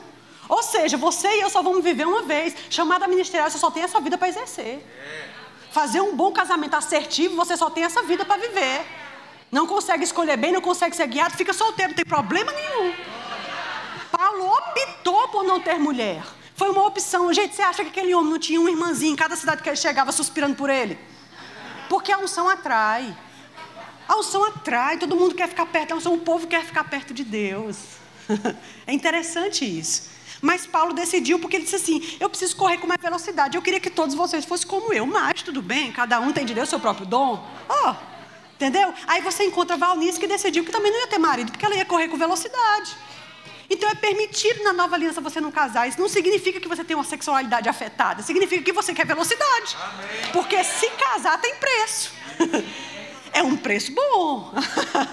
Ou 0.48 0.64
seja, 0.64 0.98
você 0.98 1.28
e 1.28 1.42
eu 1.42 1.50
só 1.50 1.62
vamos 1.62 1.84
viver 1.84 2.08
uma 2.08 2.24
vez. 2.24 2.56
Chamada 2.70 3.08
ministerial, 3.08 3.50
você 3.50 3.58
só 3.58 3.70
tem 3.70 3.84
essa 3.84 4.00
vida 4.00 4.18
para 4.18 4.30
exercer. 4.30 4.82
Fazer 5.72 6.02
um 6.02 6.16
bom 6.16 6.32
casamento 6.32 6.76
assertivo, 6.76 7.36
você 7.36 7.58
só 7.58 7.70
tem 7.70 7.84
essa 7.84 8.02
vida 8.04 8.26
para 8.26 8.42
viver. 8.42 8.86
Não 9.52 9.66
consegue 9.66 10.04
escolher 10.04 10.38
bem, 10.38 10.52
não 10.52 10.62
consegue 10.62 10.96
ser 10.96 11.08
guiado, 11.08 11.36
fica 11.36 11.54
solteiro, 11.54 11.92
não 11.92 11.96
tem 11.96 12.06
problema 12.06 12.52
nenhum. 12.52 12.94
Paulo 14.12 14.52
optou 14.52 15.28
por 15.30 15.44
não 15.44 15.60
ter 15.60 15.78
mulher. 15.78 16.24
Foi 16.56 16.70
uma 16.70 16.86
opção. 16.86 17.32
Gente, 17.34 17.56
você 17.56 17.62
acha 17.62 17.84
que 17.84 17.90
aquele 17.90 18.14
homem 18.16 18.32
não 18.32 18.40
tinha 18.40 18.60
um 18.60 18.68
irmãzinho 18.68 19.14
em 19.14 19.16
cada 19.16 19.36
cidade 19.36 19.62
que 19.62 19.70
ele 19.70 19.76
chegava 19.76 20.12
suspirando 20.12 20.56
por 20.56 20.70
ele? 20.70 20.98
Porque 21.88 22.12
a 22.12 22.18
unção 22.18 22.50
atrai. 22.50 23.16
A 24.08 24.18
unção 24.18 24.44
atrai, 24.46 24.98
todo 24.98 25.16
mundo 25.16 25.36
quer 25.36 25.50
ficar 25.50 25.66
perto 25.66 25.90
da 25.90 25.96
unção, 25.96 26.14
o 26.14 26.20
povo 26.20 26.48
quer 26.48 26.64
ficar 26.64 26.84
perto 26.86 27.14
de 27.14 27.24
Deus. 27.24 27.78
É 28.86 28.94
interessante 28.94 29.66
isso. 29.66 30.17
Mas 30.42 30.66
Paulo 30.66 30.94
decidiu 30.94 31.40
porque 31.40 31.56
ele 31.56 31.64
disse 31.64 31.76
assim: 31.76 32.18
eu 32.20 32.30
preciso 32.30 32.56
correr 32.56 32.78
com 32.78 32.88
mais 32.88 33.02
velocidade. 33.02 33.58
Eu 33.58 33.62
queria 33.62 33.80
que 33.80 33.90
todos 33.90 34.16
vocês 34.16 34.46
fossem 34.46 34.68
como 34.68 34.94
eu, 34.94 35.06
mas 35.06 35.42
tudo 35.42 35.62
bem, 35.62 35.92
cada 35.92 36.20
um 36.20 36.32
tem 36.32 36.46
de 36.46 36.54
Deus 36.54 36.70
seu 36.70 36.80
próprio 36.80 37.06
dom. 37.06 37.46
Ó, 37.68 37.92
oh, 37.92 37.96
entendeu? 38.56 38.94
Aí 39.08 39.22
você 39.22 39.44
encontra 39.46 39.76
a 39.76 39.80
Valnice 39.80 40.20
que 40.20 40.28
decidiu 40.28 40.64
que 40.64 40.72
também 40.72 40.92
não 40.92 41.00
ia 41.00 41.08
ter 41.08 41.20
marido, 41.20 41.52
porque 41.52 41.66
ela 41.66 41.76
ia 41.76 41.86
correr 41.86 42.08
com 42.08 42.18
velocidade. 42.18 42.96
Então 43.70 43.90
é 43.90 43.96
permitido 43.96 44.64
na 44.64 44.72
nova 44.72 44.96
aliança 44.96 45.20
você 45.20 45.42
não 45.42 45.52
casar. 45.52 45.88
Isso 45.88 46.00
não 46.00 46.08
significa 46.08 46.60
que 46.60 46.68
você 46.68 46.84
tem 46.84 46.96
uma 46.96 47.04
sexualidade 47.04 47.68
afetada, 47.68 48.24
significa 48.24 48.64
que 48.64 48.72
você 48.72 48.94
quer 48.94 49.06
velocidade. 49.06 49.76
Amém. 49.82 50.32
Porque 50.32 50.64
se 50.64 50.90
casar 50.92 51.40
tem 51.42 51.56
preço. 51.56 52.14
é 53.34 53.44
um 53.44 53.58
preço 53.58 53.94
bom. 53.94 54.54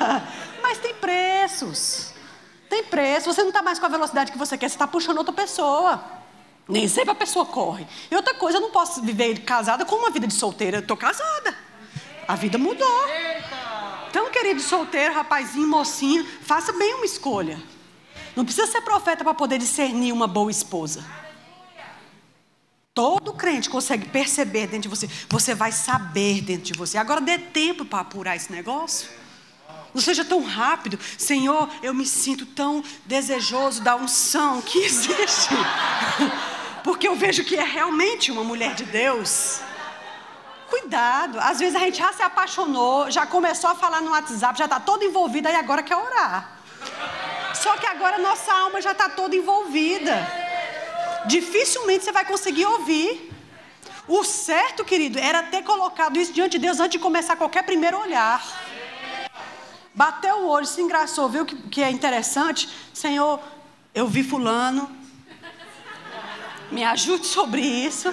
Mas 0.63 0.79
tem 0.79 0.95
preços. 0.95 2.14
Tem 2.75 2.83
preço. 2.83 3.33
Você 3.33 3.41
não 3.43 3.51
está 3.51 3.63
mais 3.63 3.79
com 3.79 3.87
a 3.87 3.89
velocidade 3.89 4.33
que 4.33 4.39
você 4.39 4.59
quer, 4.59 4.69
você 4.69 4.75
está 4.75 4.85
puxando 4.85 5.19
outra 5.19 5.33
pessoa. 5.33 6.03
Nem 6.69 6.89
sempre 6.89 7.13
a 7.13 7.15
pessoa 7.15 7.47
corre. 7.47 7.87
E 8.11 8.17
outra 8.17 8.35
coisa, 8.35 8.59
eu 8.59 8.63
não 8.63 8.73
posso 8.73 9.01
viver 9.01 9.43
casada 9.43 9.85
com 9.85 9.95
uma 9.95 10.11
vida 10.11 10.27
de 10.27 10.35
solteira. 10.35 10.79
Eu 10.79 10.81
estou 10.81 10.97
casada. 10.97 11.57
A 12.27 12.35
vida 12.35 12.59
mudou. 12.59 13.05
Então, 14.11 14.29
querido 14.33 14.61
solteiro, 14.61 15.15
rapazinho, 15.15 15.69
mocinho, 15.69 16.27
faça 16.43 16.73
bem 16.73 16.95
uma 16.95 17.05
escolha. 17.05 17.63
Não 18.35 18.45
precisa 18.45 18.67
ser 18.67 18.81
profeta 18.81 19.23
para 19.23 19.35
poder 19.35 19.59
discernir 19.59 20.11
uma 20.11 20.27
boa 20.27 20.51
esposa. 20.51 21.05
Todo 22.93 23.35
crente 23.35 23.71
consegue 23.71 24.09
perceber 24.09 24.67
dentro 24.67 24.81
de 24.81 24.89
você. 24.89 25.09
Você 25.29 25.55
vai 25.55 25.71
saber 25.71 26.41
dentro 26.41 26.65
de 26.65 26.73
você. 26.73 26.99
Agora 26.99 27.21
dê 27.21 27.39
tempo 27.39 27.85
para 27.85 28.01
apurar 28.01 28.35
esse 28.35 28.51
negócio. 28.51 29.09
Não 29.95 30.03
seja 30.03 30.25
tão 30.25 30.43
rápido. 30.43 30.99
Senhor, 31.17 31.71
eu 31.83 31.95
me 31.95 32.05
sinto 32.05 32.45
tão 32.45 32.83
desejoso 33.07 33.81
da 33.81 33.95
unção 33.95 34.61
que 34.61 34.79
existe. 34.81 35.55
porque 36.85 37.09
eu 37.09 37.17
vejo 37.17 37.43
que 37.45 37.57
é 37.57 37.65
realmente 37.65 38.31
uma 38.31 38.45
mulher 38.45 38.75
de 38.75 38.85
Deus. 38.85 39.61
Cuidado, 40.69 41.39
às 41.41 41.59
vezes 41.59 41.75
a 41.77 41.79
gente 41.79 41.99
já 41.99 42.13
se 42.13 42.23
apaixonou, 42.23 43.11
já 43.11 43.25
começou 43.25 43.71
a 43.71 43.75
falar 43.75 44.03
no 44.03 44.11
WhatsApp, 44.11 44.59
já 44.59 44.65
está 44.65 44.79
toda 44.79 45.05
envolvida 45.05 45.51
e 45.51 45.55
agora 45.55 45.83
quer 45.83 45.97
orar. 45.97 46.59
Só 47.55 47.77
que 47.77 47.87
agora 47.87 48.19
nossa 48.19 48.53
alma 48.53 48.83
já 48.83 48.93
está 48.93 49.09
toda 49.09 49.35
envolvida. 49.35 50.15
Dificilmente 51.27 52.05
você 52.05 52.13
vai 52.13 52.25
conseguir 52.25 52.67
ouvir. 52.67 53.33
O 54.07 54.23
certo, 54.23 54.85
querido, 54.85 55.19
era 55.19 55.43
ter 55.45 55.63
colocado 55.63 56.19
isso 56.19 56.33
diante 56.33 56.59
de 56.59 56.67
Deus 56.67 56.79
antes 56.79 56.93
de 56.93 56.99
começar 56.99 57.37
qualquer 57.37 57.63
primeiro 57.63 57.99
olhar. 57.99 58.45
Bateu 59.95 60.39
o 60.39 60.49
olho, 60.49 60.67
se 60.67 60.81
engraçou, 60.81 61.29
viu 61.29 61.47
que, 61.47 61.57
que 61.69 61.83
é 61.83 61.91
interessante? 61.91 62.69
Senhor, 62.93 63.41
eu 63.95 64.09
vi 64.09 64.25
Fulano, 64.25 64.91
me 66.73 66.83
ajude 66.83 67.27
sobre 67.27 67.61
isso. 67.61 68.13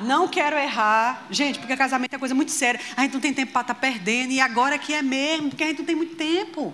Não 0.00 0.26
quero 0.28 0.56
errar. 0.56 1.26
Gente, 1.30 1.58
porque 1.58 1.76
casamento 1.76 2.14
é 2.14 2.18
coisa 2.18 2.34
muito 2.34 2.50
séria. 2.50 2.80
A 2.96 3.02
gente 3.02 3.12
não 3.12 3.20
tem 3.20 3.34
tempo 3.34 3.52
para 3.52 3.62
estar 3.62 3.74
tá 3.74 3.80
perdendo. 3.80 4.32
E 4.32 4.40
agora 4.40 4.78
que 4.78 4.94
é 4.94 5.02
mesmo, 5.02 5.50
porque 5.50 5.64
a 5.64 5.66
gente 5.68 5.78
não 5.78 5.86
tem 5.86 5.94
muito 5.94 6.16
tempo. 6.16 6.72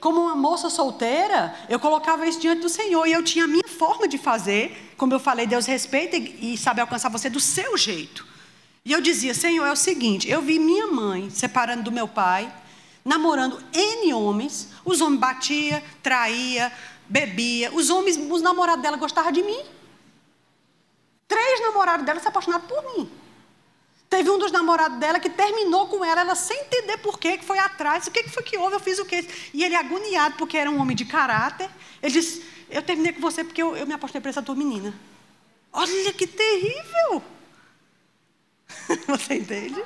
Como 0.00 0.20
uma 0.20 0.34
moça 0.34 0.68
solteira, 0.68 1.54
eu 1.68 1.78
colocava 1.78 2.26
isso 2.26 2.40
diante 2.40 2.62
do 2.62 2.68
Senhor. 2.68 3.06
E 3.06 3.12
eu 3.12 3.22
tinha 3.22 3.44
a 3.44 3.48
minha 3.48 3.68
forma 3.68 4.08
de 4.08 4.18
fazer. 4.18 4.94
Como 4.96 5.12
eu 5.12 5.20
falei, 5.20 5.46
Deus 5.46 5.66
respeita 5.66 6.16
e 6.16 6.56
sabe 6.56 6.80
alcançar 6.80 7.08
você 7.08 7.30
do 7.30 7.40
seu 7.40 7.76
jeito. 7.76 8.26
E 8.84 8.92
eu 8.92 9.00
dizia, 9.00 9.32
Senhor, 9.32 9.64
é 9.64 9.72
o 9.72 9.76
seguinte: 9.76 10.28
eu 10.28 10.42
vi 10.42 10.58
minha 10.58 10.88
mãe 10.88 11.30
separando 11.30 11.84
do 11.84 11.92
meu 11.92 12.08
pai, 12.08 12.52
namorando 13.04 13.62
N 13.72 14.14
homens. 14.14 14.68
Os 14.84 15.00
homens 15.00 15.20
batia, 15.20 15.82
traía, 16.02 16.72
bebia. 17.08 17.72
Os 17.72 17.90
homens, 17.90 18.16
os 18.16 18.42
namorados 18.42 18.82
dela 18.82 18.96
gostavam 18.96 19.32
de 19.32 19.42
mim. 19.42 19.60
Três 21.26 21.60
namorados 21.60 22.04
dela 22.04 22.20
se 22.20 22.28
apaixonaram 22.28 22.64
por 22.66 22.82
mim. 22.94 23.10
Teve 24.08 24.28
um 24.28 24.38
dos 24.38 24.52
namorados 24.52 24.98
dela 24.98 25.18
que 25.18 25.30
terminou 25.30 25.88
com 25.88 26.04
ela, 26.04 26.20
ela 26.20 26.34
sem 26.34 26.60
entender 26.60 26.98
por 26.98 27.18
quê, 27.18 27.38
que 27.38 27.44
foi 27.44 27.58
atrás, 27.58 28.06
o 28.06 28.10
que 28.10 28.28
foi 28.28 28.42
que 28.42 28.58
houve, 28.58 28.76
eu 28.76 28.80
fiz 28.80 28.98
o 28.98 29.06
quê. 29.06 29.26
E 29.54 29.64
ele 29.64 29.74
agoniado, 29.74 30.36
porque 30.36 30.58
era 30.58 30.70
um 30.70 30.78
homem 30.78 30.94
de 30.94 31.06
caráter, 31.06 31.70
ele 32.02 32.12
disse, 32.12 32.44
eu 32.68 32.82
terminei 32.82 33.14
com 33.14 33.20
você 33.22 33.42
porque 33.42 33.62
eu, 33.62 33.74
eu 33.74 33.86
me 33.86 33.94
apaixonei 33.94 34.20
por 34.20 34.28
essa 34.28 34.42
tua 34.42 34.54
menina. 34.54 34.94
Olha 35.72 36.12
que 36.12 36.26
terrível! 36.26 37.22
Você 39.08 39.34
entende? 39.34 39.82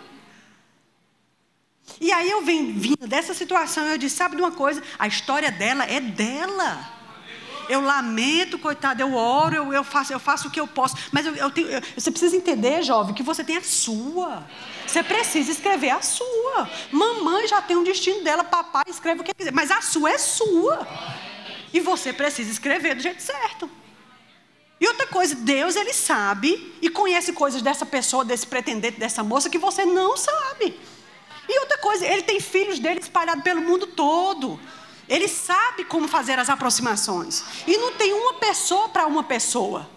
E 2.00 2.12
aí 2.12 2.30
eu 2.30 2.42
vim 2.42 2.72
vindo 2.72 3.06
dessa 3.06 3.32
situação, 3.34 3.86
eu 3.86 3.98
disse, 3.98 4.16
sabe 4.16 4.36
de 4.36 4.42
uma 4.42 4.52
coisa? 4.52 4.82
A 4.98 5.06
história 5.06 5.50
dela 5.50 5.84
é 5.84 6.00
dela 6.00 6.96
eu 7.68 7.80
lamento, 7.80 8.58
coitado, 8.58 9.00
eu 9.00 9.14
oro, 9.14 9.56
eu, 9.56 9.72
eu, 9.72 9.84
faço, 9.84 10.12
eu 10.12 10.18
faço 10.18 10.48
o 10.48 10.50
que 10.50 10.60
eu 10.60 10.66
posso. 10.66 10.96
Mas 11.12 11.26
eu, 11.26 11.34
eu 11.34 11.50
tenho, 11.50 11.68
eu, 11.68 11.82
você 11.96 12.10
precisa 12.10 12.36
entender, 12.36 12.82
jovem, 12.82 13.14
que 13.14 13.22
você 13.22 13.42
tem 13.42 13.56
a 13.56 13.62
sua. 13.62 14.44
Você 14.86 15.02
precisa 15.02 15.50
escrever 15.50 15.90
a 15.90 16.02
sua. 16.02 16.68
Mamãe 16.92 17.48
já 17.48 17.60
tem 17.60 17.76
um 17.76 17.84
destino 17.84 18.22
dela, 18.22 18.44
papai 18.44 18.84
escreve 18.88 19.20
o 19.20 19.24
que 19.24 19.34
quiser. 19.34 19.52
Mas 19.52 19.70
a 19.70 19.80
sua 19.80 20.10
é 20.10 20.18
sua. 20.18 20.86
E 21.72 21.80
você 21.80 22.12
precisa 22.12 22.50
escrever 22.50 22.94
do 22.94 23.02
jeito 23.02 23.22
certo. 23.22 23.68
E 24.80 24.86
outra 24.86 25.06
coisa, 25.06 25.34
Deus 25.34 25.74
ele 25.74 25.92
sabe 25.92 26.74
e 26.82 26.90
conhece 26.90 27.32
coisas 27.32 27.62
dessa 27.62 27.86
pessoa, 27.86 28.24
desse 28.24 28.46
pretendente, 28.46 29.00
dessa 29.00 29.22
moça 29.22 29.48
que 29.48 29.58
você 29.58 29.84
não 29.84 30.16
sabe. 30.16 30.78
E 31.48 31.60
outra 31.60 31.78
coisa, 31.78 32.06
ele 32.06 32.22
tem 32.22 32.40
filhos 32.40 32.78
dele 32.78 33.00
espalhados 33.00 33.42
pelo 33.42 33.60
mundo 33.60 33.86
todo. 33.86 34.58
Ele 35.08 35.28
sabe 35.28 35.84
como 35.84 36.08
fazer 36.08 36.38
as 36.38 36.48
aproximações. 36.48 37.44
E 37.66 37.76
não 37.76 37.92
tem 37.92 38.12
uma 38.12 38.34
pessoa 38.34 38.88
para 38.88 39.06
uma 39.06 39.22
pessoa. 39.22 39.88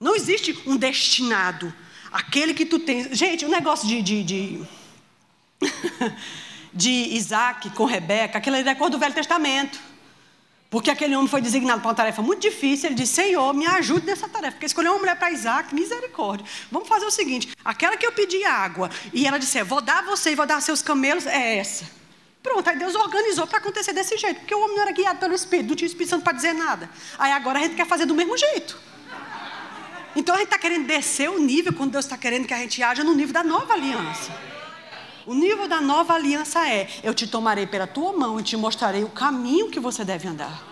Não 0.00 0.14
existe 0.14 0.58
um 0.66 0.76
destinado. 0.76 1.72
Aquele 2.10 2.52
que 2.54 2.66
tu 2.66 2.78
tens. 2.78 3.16
Gente, 3.16 3.44
o 3.44 3.48
negócio 3.48 3.86
de. 3.86 4.02
de, 4.02 4.22
de, 4.22 4.62
de 6.72 6.90
Isaac 6.90 7.70
com 7.70 7.84
Rebeca, 7.84 8.38
aquilo 8.38 8.56
é 8.56 8.74
cor 8.74 8.90
do 8.90 8.98
Velho 8.98 9.14
Testamento. 9.14 9.78
Porque 10.74 10.90
aquele 10.90 11.14
homem 11.14 11.28
foi 11.28 11.40
designado 11.40 11.80
para 11.80 11.90
uma 11.90 11.94
tarefa 11.94 12.20
muito 12.20 12.42
difícil. 12.42 12.88
Ele 12.88 12.96
disse: 12.96 13.14
Senhor, 13.14 13.54
me 13.54 13.64
ajude 13.64 14.04
nessa 14.06 14.28
tarefa. 14.28 14.54
Porque 14.54 14.66
escolheu 14.66 14.90
uma 14.90 14.98
mulher 14.98 15.16
para 15.16 15.30
Isaac, 15.30 15.72
misericórdia. 15.72 16.44
Vamos 16.68 16.88
fazer 16.88 17.06
o 17.06 17.12
seguinte: 17.12 17.50
aquela 17.64 17.96
que 17.96 18.04
eu 18.04 18.10
pedi 18.10 18.44
água, 18.44 18.90
e 19.12 19.24
ela 19.24 19.38
disse: 19.38 19.62
Vou 19.62 19.80
dar 19.80 20.00
a 20.00 20.02
você 20.02 20.32
e 20.32 20.34
vou 20.34 20.44
dar 20.44 20.56
a 20.56 20.60
seus 20.60 20.82
camelos, 20.82 21.26
é 21.26 21.58
essa. 21.58 21.88
Pronto, 22.42 22.68
aí 22.68 22.76
Deus 22.76 22.96
organizou 22.96 23.46
para 23.46 23.58
acontecer 23.58 23.92
desse 23.92 24.16
jeito, 24.16 24.40
porque 24.40 24.52
o 24.52 24.60
homem 24.64 24.74
não 24.74 24.82
era 24.82 24.90
guiado 24.90 25.20
pelo 25.20 25.32
Espírito, 25.32 25.68
não 25.68 25.76
tinha 25.76 25.86
Espírito 25.86 26.10
Santo 26.10 26.24
para 26.24 26.32
dizer 26.32 26.54
nada. 26.54 26.90
Aí 27.20 27.30
agora 27.30 27.60
a 27.60 27.62
gente 27.62 27.76
quer 27.76 27.86
fazer 27.86 28.04
do 28.04 28.14
mesmo 28.16 28.36
jeito. 28.36 28.76
Então 30.16 30.34
a 30.34 30.38
gente 30.38 30.48
está 30.48 30.58
querendo 30.58 30.88
descer 30.88 31.30
o 31.30 31.38
nível 31.38 31.72
quando 31.72 31.92
Deus 31.92 32.04
está 32.04 32.18
querendo 32.18 32.48
que 32.48 32.54
a 32.54 32.58
gente 32.58 32.82
haja 32.82 33.04
no 33.04 33.14
nível 33.14 33.32
da 33.32 33.44
nova 33.44 33.74
aliança. 33.74 34.32
O 35.26 35.34
nível 35.34 35.66
da 35.66 35.80
nova 35.80 36.14
aliança 36.14 36.68
é: 36.68 36.88
eu 37.02 37.14
te 37.14 37.26
tomarei 37.26 37.66
pela 37.66 37.86
tua 37.86 38.12
mão 38.12 38.38
e 38.38 38.42
te 38.42 38.56
mostrarei 38.56 39.04
o 39.04 39.08
caminho 39.08 39.70
que 39.70 39.80
você 39.80 40.04
deve 40.04 40.28
andar. 40.28 40.62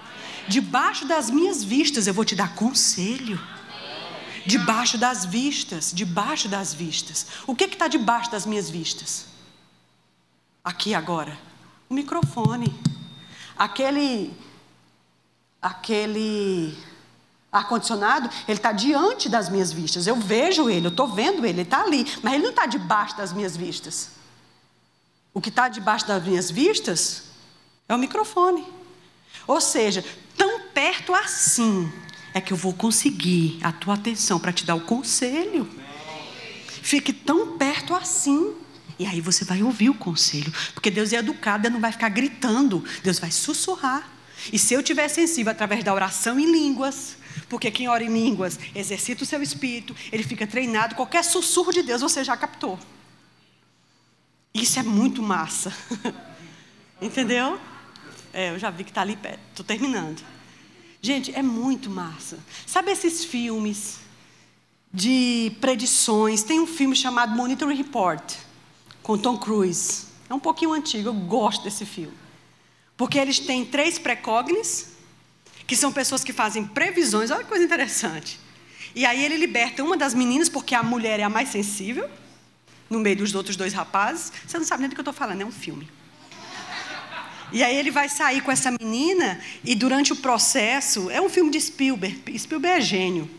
Debaixo 0.48 1.06
das 1.06 1.30
minhas 1.30 1.62
vistas 1.62 2.06
eu 2.06 2.14
vou 2.14 2.24
te 2.24 2.34
dar 2.34 2.54
conselho. 2.54 3.40
Debaixo 4.44 4.98
das 4.98 5.24
vistas, 5.24 5.92
debaixo 5.94 6.48
das 6.48 6.74
vistas. 6.74 7.26
O 7.46 7.54
que 7.54 7.64
está 7.64 7.86
debaixo 7.86 8.30
das 8.30 8.44
minhas 8.44 8.68
vistas? 8.68 9.26
Aqui 10.64 10.94
agora 10.94 11.38
o 11.92 11.94
microfone. 11.94 12.74
Aquele 13.56 14.34
aquele 15.60 16.76
ar-condicionado, 17.52 18.28
ele 18.48 18.58
está 18.58 18.72
diante 18.72 19.28
das 19.28 19.48
minhas 19.48 19.72
vistas. 19.72 20.06
Eu 20.06 20.16
vejo 20.16 20.68
ele, 20.68 20.86
eu 20.86 20.90
estou 20.90 21.06
vendo 21.06 21.44
ele, 21.46 21.60
ele 21.60 21.62
está 21.62 21.82
ali, 21.82 22.04
mas 22.22 22.32
ele 22.32 22.42
não 22.42 22.50
está 22.50 22.66
debaixo 22.66 23.16
das 23.16 23.32
minhas 23.32 23.56
vistas. 23.56 24.21
O 25.34 25.40
que 25.40 25.48
está 25.48 25.68
debaixo 25.68 26.06
das 26.06 26.22
minhas 26.22 26.50
vistas 26.50 27.24
é 27.88 27.94
o 27.94 27.98
microfone. 27.98 28.64
Ou 29.46 29.60
seja, 29.60 30.04
tão 30.36 30.60
perto 30.68 31.14
assim 31.14 31.90
é 32.34 32.40
que 32.40 32.52
eu 32.52 32.56
vou 32.56 32.72
conseguir 32.72 33.58
a 33.62 33.72
tua 33.72 33.94
atenção 33.94 34.38
para 34.38 34.52
te 34.52 34.64
dar 34.64 34.74
o 34.74 34.82
conselho. 34.82 35.68
Fique 36.82 37.12
tão 37.12 37.56
perto 37.56 37.94
assim. 37.94 38.54
E 38.98 39.06
aí 39.06 39.20
você 39.20 39.44
vai 39.44 39.62
ouvir 39.62 39.90
o 39.90 39.94
conselho. 39.94 40.52
Porque 40.74 40.90
Deus 40.90 41.12
é 41.12 41.16
educado, 41.16 41.62
Deus 41.62 41.72
não 41.72 41.80
vai 41.80 41.92
ficar 41.92 42.08
gritando, 42.08 42.84
Deus 43.02 43.18
vai 43.18 43.30
sussurrar. 43.30 44.08
E 44.52 44.58
se 44.58 44.74
eu 44.74 44.82
tiver 44.82 45.08
sensível 45.08 45.52
através 45.52 45.84
da 45.84 45.94
oração 45.94 46.38
em 46.38 46.50
línguas, 46.50 47.16
porque 47.48 47.70
quem 47.70 47.88
ora 47.88 48.02
em 48.02 48.12
línguas 48.12 48.58
exercita 48.74 49.22
o 49.22 49.26
seu 49.26 49.42
espírito, 49.42 49.94
ele 50.10 50.22
fica 50.22 50.46
treinado, 50.46 50.94
qualquer 50.94 51.22
sussurro 51.22 51.72
de 51.72 51.82
Deus 51.82 52.02
você 52.02 52.24
já 52.24 52.36
captou. 52.36 52.78
Isso 54.54 54.78
é 54.78 54.82
muito 54.82 55.22
massa. 55.22 55.72
Entendeu? 57.00 57.58
É, 58.32 58.50
eu 58.50 58.58
já 58.58 58.70
vi 58.70 58.84
que 58.84 58.90
está 58.90 59.00
ali 59.00 59.16
perto. 59.16 59.40
Estou 59.50 59.64
terminando. 59.64 60.22
Gente, 61.00 61.34
é 61.34 61.42
muito 61.42 61.90
massa. 61.90 62.38
Sabe 62.66 62.92
esses 62.92 63.24
filmes 63.24 63.98
de 64.92 65.52
predições? 65.60 66.42
Tem 66.42 66.60
um 66.60 66.66
filme 66.66 66.94
chamado 66.94 67.34
Monitoring 67.34 67.74
Report 67.74 68.34
com 69.02 69.18
Tom 69.18 69.36
Cruise. 69.36 70.06
É 70.30 70.34
um 70.34 70.38
pouquinho 70.38 70.72
antigo, 70.72 71.08
eu 71.08 71.14
gosto 71.14 71.64
desse 71.64 71.84
filme. 71.84 72.16
Porque 72.96 73.18
eles 73.18 73.40
têm 73.40 73.64
três 73.64 73.98
precognes, 73.98 74.92
que 75.66 75.76
são 75.76 75.92
pessoas 75.92 76.22
que 76.22 76.32
fazem 76.32 76.64
previsões, 76.64 77.30
olha 77.30 77.42
que 77.42 77.48
coisa 77.48 77.64
interessante. 77.64 78.38
E 78.94 79.04
aí 79.04 79.24
ele 79.24 79.36
liberta 79.36 79.82
uma 79.82 79.96
das 79.96 80.14
meninas, 80.14 80.48
porque 80.48 80.74
a 80.74 80.82
mulher 80.82 81.18
é 81.18 81.22
a 81.22 81.28
mais 81.28 81.48
sensível, 81.48 82.08
no 82.92 83.00
meio 83.00 83.16
dos 83.16 83.34
outros 83.34 83.56
dois 83.56 83.72
rapazes. 83.72 84.32
Você 84.46 84.58
não 84.58 84.64
sabe 84.64 84.82
nem 84.82 84.90
do 84.90 84.94
que 84.94 85.00
eu 85.00 85.02
estou 85.02 85.14
falando, 85.14 85.40
é 85.40 85.44
um 85.44 85.52
filme. 85.52 85.88
E 87.50 87.62
aí 87.62 87.76
ele 87.76 87.90
vai 87.90 88.08
sair 88.08 88.40
com 88.40 88.50
essa 88.50 88.70
menina, 88.70 89.38
e 89.62 89.74
durante 89.74 90.12
o 90.12 90.16
processo, 90.16 91.10
é 91.10 91.20
um 91.20 91.28
filme 91.28 91.50
de 91.50 91.60
Spielberg, 91.60 92.38
Spielberg 92.38 92.78
é 92.78 92.80
gênio. 92.80 93.30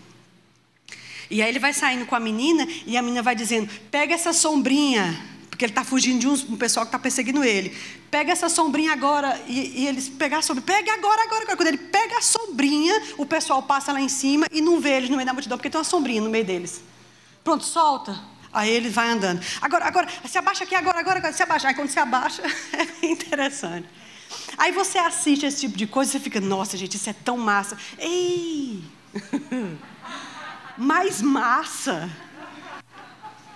E 1.32 1.41
aí 1.41 1.49
ele 1.49 1.58
vai 1.58 1.74
saindo 1.74 2.06
com 2.06 2.16
a 2.16 2.20
menina, 2.20 2.68
e 2.86 2.95
a 2.95 3.01
menina 3.01 3.24
vai 3.24 3.36
dizendo: 3.36 3.70
pega 3.89 4.14
essa 4.14 4.32
sombrinha 4.32 5.34
porque 5.54 5.66
ele 5.66 5.72
está 5.72 5.84
fugindo 5.84 6.20
de 6.20 6.28
um, 6.28 6.34
um 6.34 6.58
pessoal 6.58 6.84
que 6.84 6.89
está 6.89 6.97
perseguindo 6.97 7.43
ele. 7.43 7.78
Pega 8.10 8.32
essa 8.32 8.49
sombrinha 8.49 8.91
agora, 8.91 9.39
e, 9.47 9.82
e 9.82 9.88
eles 9.88 10.10
pegar 10.10 10.39
a 10.39 10.41
sombrinha, 10.41 10.66
pega 10.66 10.93
agora, 10.93 11.24
agora, 11.24 11.43
agora. 11.43 11.58
Quando 11.58 11.68
ele 11.68 11.78
pega 11.78 12.18
a 12.18 12.22
sombrinha, 12.22 12.93
o 13.18 13.26
pessoal 13.26 13.62
passa 13.62 13.93
lá 13.93 14.01
em 14.01 14.10
cima 14.10 14.47
e 14.51 14.62
não 14.62 14.80
vê 14.80 14.97
eles 14.97 15.10
no 15.12 15.16
meio 15.16 15.28
da 15.28 15.32
multidão, 15.32 15.58
porque 15.58 15.70
tem 15.70 15.78
uma 15.78 15.84
sombrinha 15.84 16.22
no 16.22 16.30
meio 16.30 16.43
deles. 16.43 16.82
Pronto, 17.43 17.64
solta. 17.64 18.20
Aí 18.54 18.70
ele 18.70 18.89
vai 18.89 19.10
andando. 19.10 19.43
Agora, 19.62 19.86
agora, 19.86 20.08
se 20.26 20.38
abaixa 20.38 20.64
aqui, 20.64 20.76
agora, 20.76 20.99
agora, 20.99 21.20
agora 21.20 21.34
se 21.34 21.41
abaixa. 21.41 21.68
Aí 21.68 21.74
quando 21.74 21.89
se 21.89 21.99
abaixa, 21.99 22.43
é 23.01 23.06
interessante. 23.06 23.88
Aí 24.58 24.72
você 24.72 24.99
assiste 24.99 25.45
esse 25.45 25.62
tipo 25.62 25.78
de 25.78 25.88
coisa 25.88 26.12
e 26.12 26.14
você 26.14 26.20
fica, 26.20 26.39
nossa, 26.39 26.78
gente, 26.78 26.95
isso 26.95 27.10
é 27.10 27.14
tão 27.14 27.38
massa. 27.38 27.78
Ei! 27.97 28.84
Mais 30.78 31.22
massa 31.22 32.10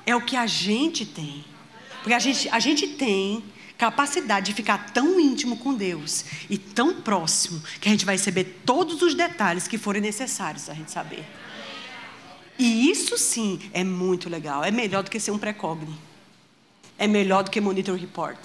é 0.06 0.16
o 0.16 0.22
que 0.22 0.36
a 0.36 0.48
gente 0.48 1.06
tem. 1.06 1.46
Porque 2.02 2.14
a 2.14 2.20
gente, 2.20 2.50
a 2.50 2.60
gente 2.60 2.88
tem 2.88 3.44
capacidade 3.78 4.48
de 4.48 4.54
ficar 4.54 4.92
tão 4.92 5.20
íntimo 5.20 5.58
com 5.58 5.74
Deus 5.74 6.26
e 6.50 6.58
tão 6.58 7.02
próximo 7.02 7.62
que 7.80 7.88
a 7.88 7.92
gente 7.92 8.06
vai 8.06 8.16
receber 8.16 8.62
todos 8.66 9.02
os 9.02 9.14
detalhes 9.14 9.68
que 9.68 9.78
forem 9.78 10.02
necessários 10.02 10.70
a 10.70 10.74
gente 10.74 10.92
saber. 10.92 11.26
E 12.60 12.90
isso 12.90 13.18
sim 13.18 13.60
é 13.74 13.84
muito 13.84 14.30
legal. 14.30 14.64
É 14.64 14.72
melhor 14.72 15.04
do 15.04 15.12
que 15.12 15.20
ser 15.20 15.32
um 15.32 15.38
pré-cogne. 15.38 15.96
É 16.98 17.08
melhor 17.08 17.44
do 17.44 17.52
que 17.52 17.62
monitor 17.62 17.96
report. 17.96 18.40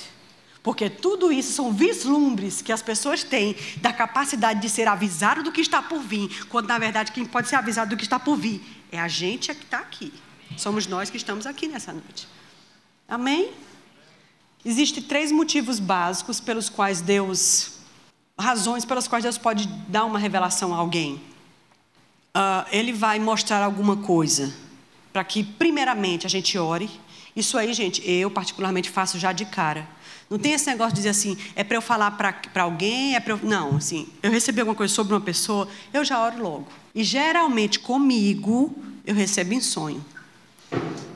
Porque 0.62 0.88
tudo 0.88 1.32
isso 1.32 1.52
são 1.52 1.72
vislumbres 1.72 2.62
que 2.62 2.72
as 2.72 2.82
pessoas 2.82 3.24
têm 3.24 3.56
da 3.78 3.92
capacidade 3.92 4.60
de 4.60 4.68
ser 4.68 4.86
avisado 4.86 5.42
do 5.42 5.50
que 5.50 5.60
está 5.60 5.82
por 5.82 6.00
vir, 6.00 6.46
quando 6.46 6.68
na 6.68 6.78
verdade 6.78 7.10
quem 7.10 7.24
pode 7.24 7.48
ser 7.48 7.56
avisado 7.56 7.90
do 7.90 7.96
que 7.96 8.04
está 8.04 8.18
por 8.18 8.36
vir 8.36 8.62
é 8.92 9.00
a 9.00 9.08
gente 9.08 9.52
que 9.54 9.64
está 9.64 9.78
aqui. 9.78 10.12
Somos 10.56 10.86
nós 10.86 11.10
que 11.10 11.16
estamos 11.16 11.46
aqui 11.46 11.66
nessa 11.66 11.92
noite. 11.92 12.28
Amém? 13.08 13.52
Existem 14.64 15.02
três 15.02 15.32
motivos 15.32 15.80
básicos 15.80 16.38
pelos 16.38 16.68
quais 16.68 17.00
Deus, 17.00 17.78
razões 18.38 18.84
pelas 18.84 19.08
quais 19.08 19.24
Deus 19.24 19.38
pode 19.38 19.66
dar 19.88 20.04
uma 20.04 20.18
revelação 20.18 20.72
a 20.72 20.76
alguém. 20.76 21.20
Uh, 22.34 22.64
ele 22.72 22.94
vai 22.94 23.18
mostrar 23.18 23.62
alguma 23.62 23.96
coisa 23.96 24.54
para 25.12 25.22
que, 25.22 25.44
primeiramente, 25.44 26.26
a 26.26 26.30
gente 26.30 26.56
ore. 26.56 26.88
Isso 27.36 27.58
aí, 27.58 27.74
gente, 27.74 28.02
eu 28.10 28.30
particularmente 28.30 28.88
faço 28.88 29.18
já 29.18 29.32
de 29.32 29.44
cara. 29.44 29.86
Não 30.30 30.38
tem 30.38 30.52
esse 30.52 30.66
negócio 30.66 30.92
de 30.92 30.96
dizer 30.96 31.10
assim, 31.10 31.36
é 31.54 31.62
para 31.62 31.76
eu 31.76 31.82
falar 31.82 32.12
para 32.12 32.62
alguém, 32.62 33.14
é 33.14 33.20
para 33.20 33.34
eu... 33.34 33.40
Não, 33.42 33.76
assim, 33.76 34.08
eu 34.22 34.30
recebi 34.30 34.60
alguma 34.60 34.74
coisa 34.74 34.94
sobre 34.94 35.12
uma 35.12 35.20
pessoa, 35.20 35.68
eu 35.92 36.02
já 36.06 36.18
oro 36.24 36.42
logo. 36.42 36.68
E 36.94 37.04
geralmente 37.04 37.78
comigo, 37.78 38.74
eu 39.04 39.14
recebo 39.14 39.52
em 39.52 39.60
sonho. 39.60 40.02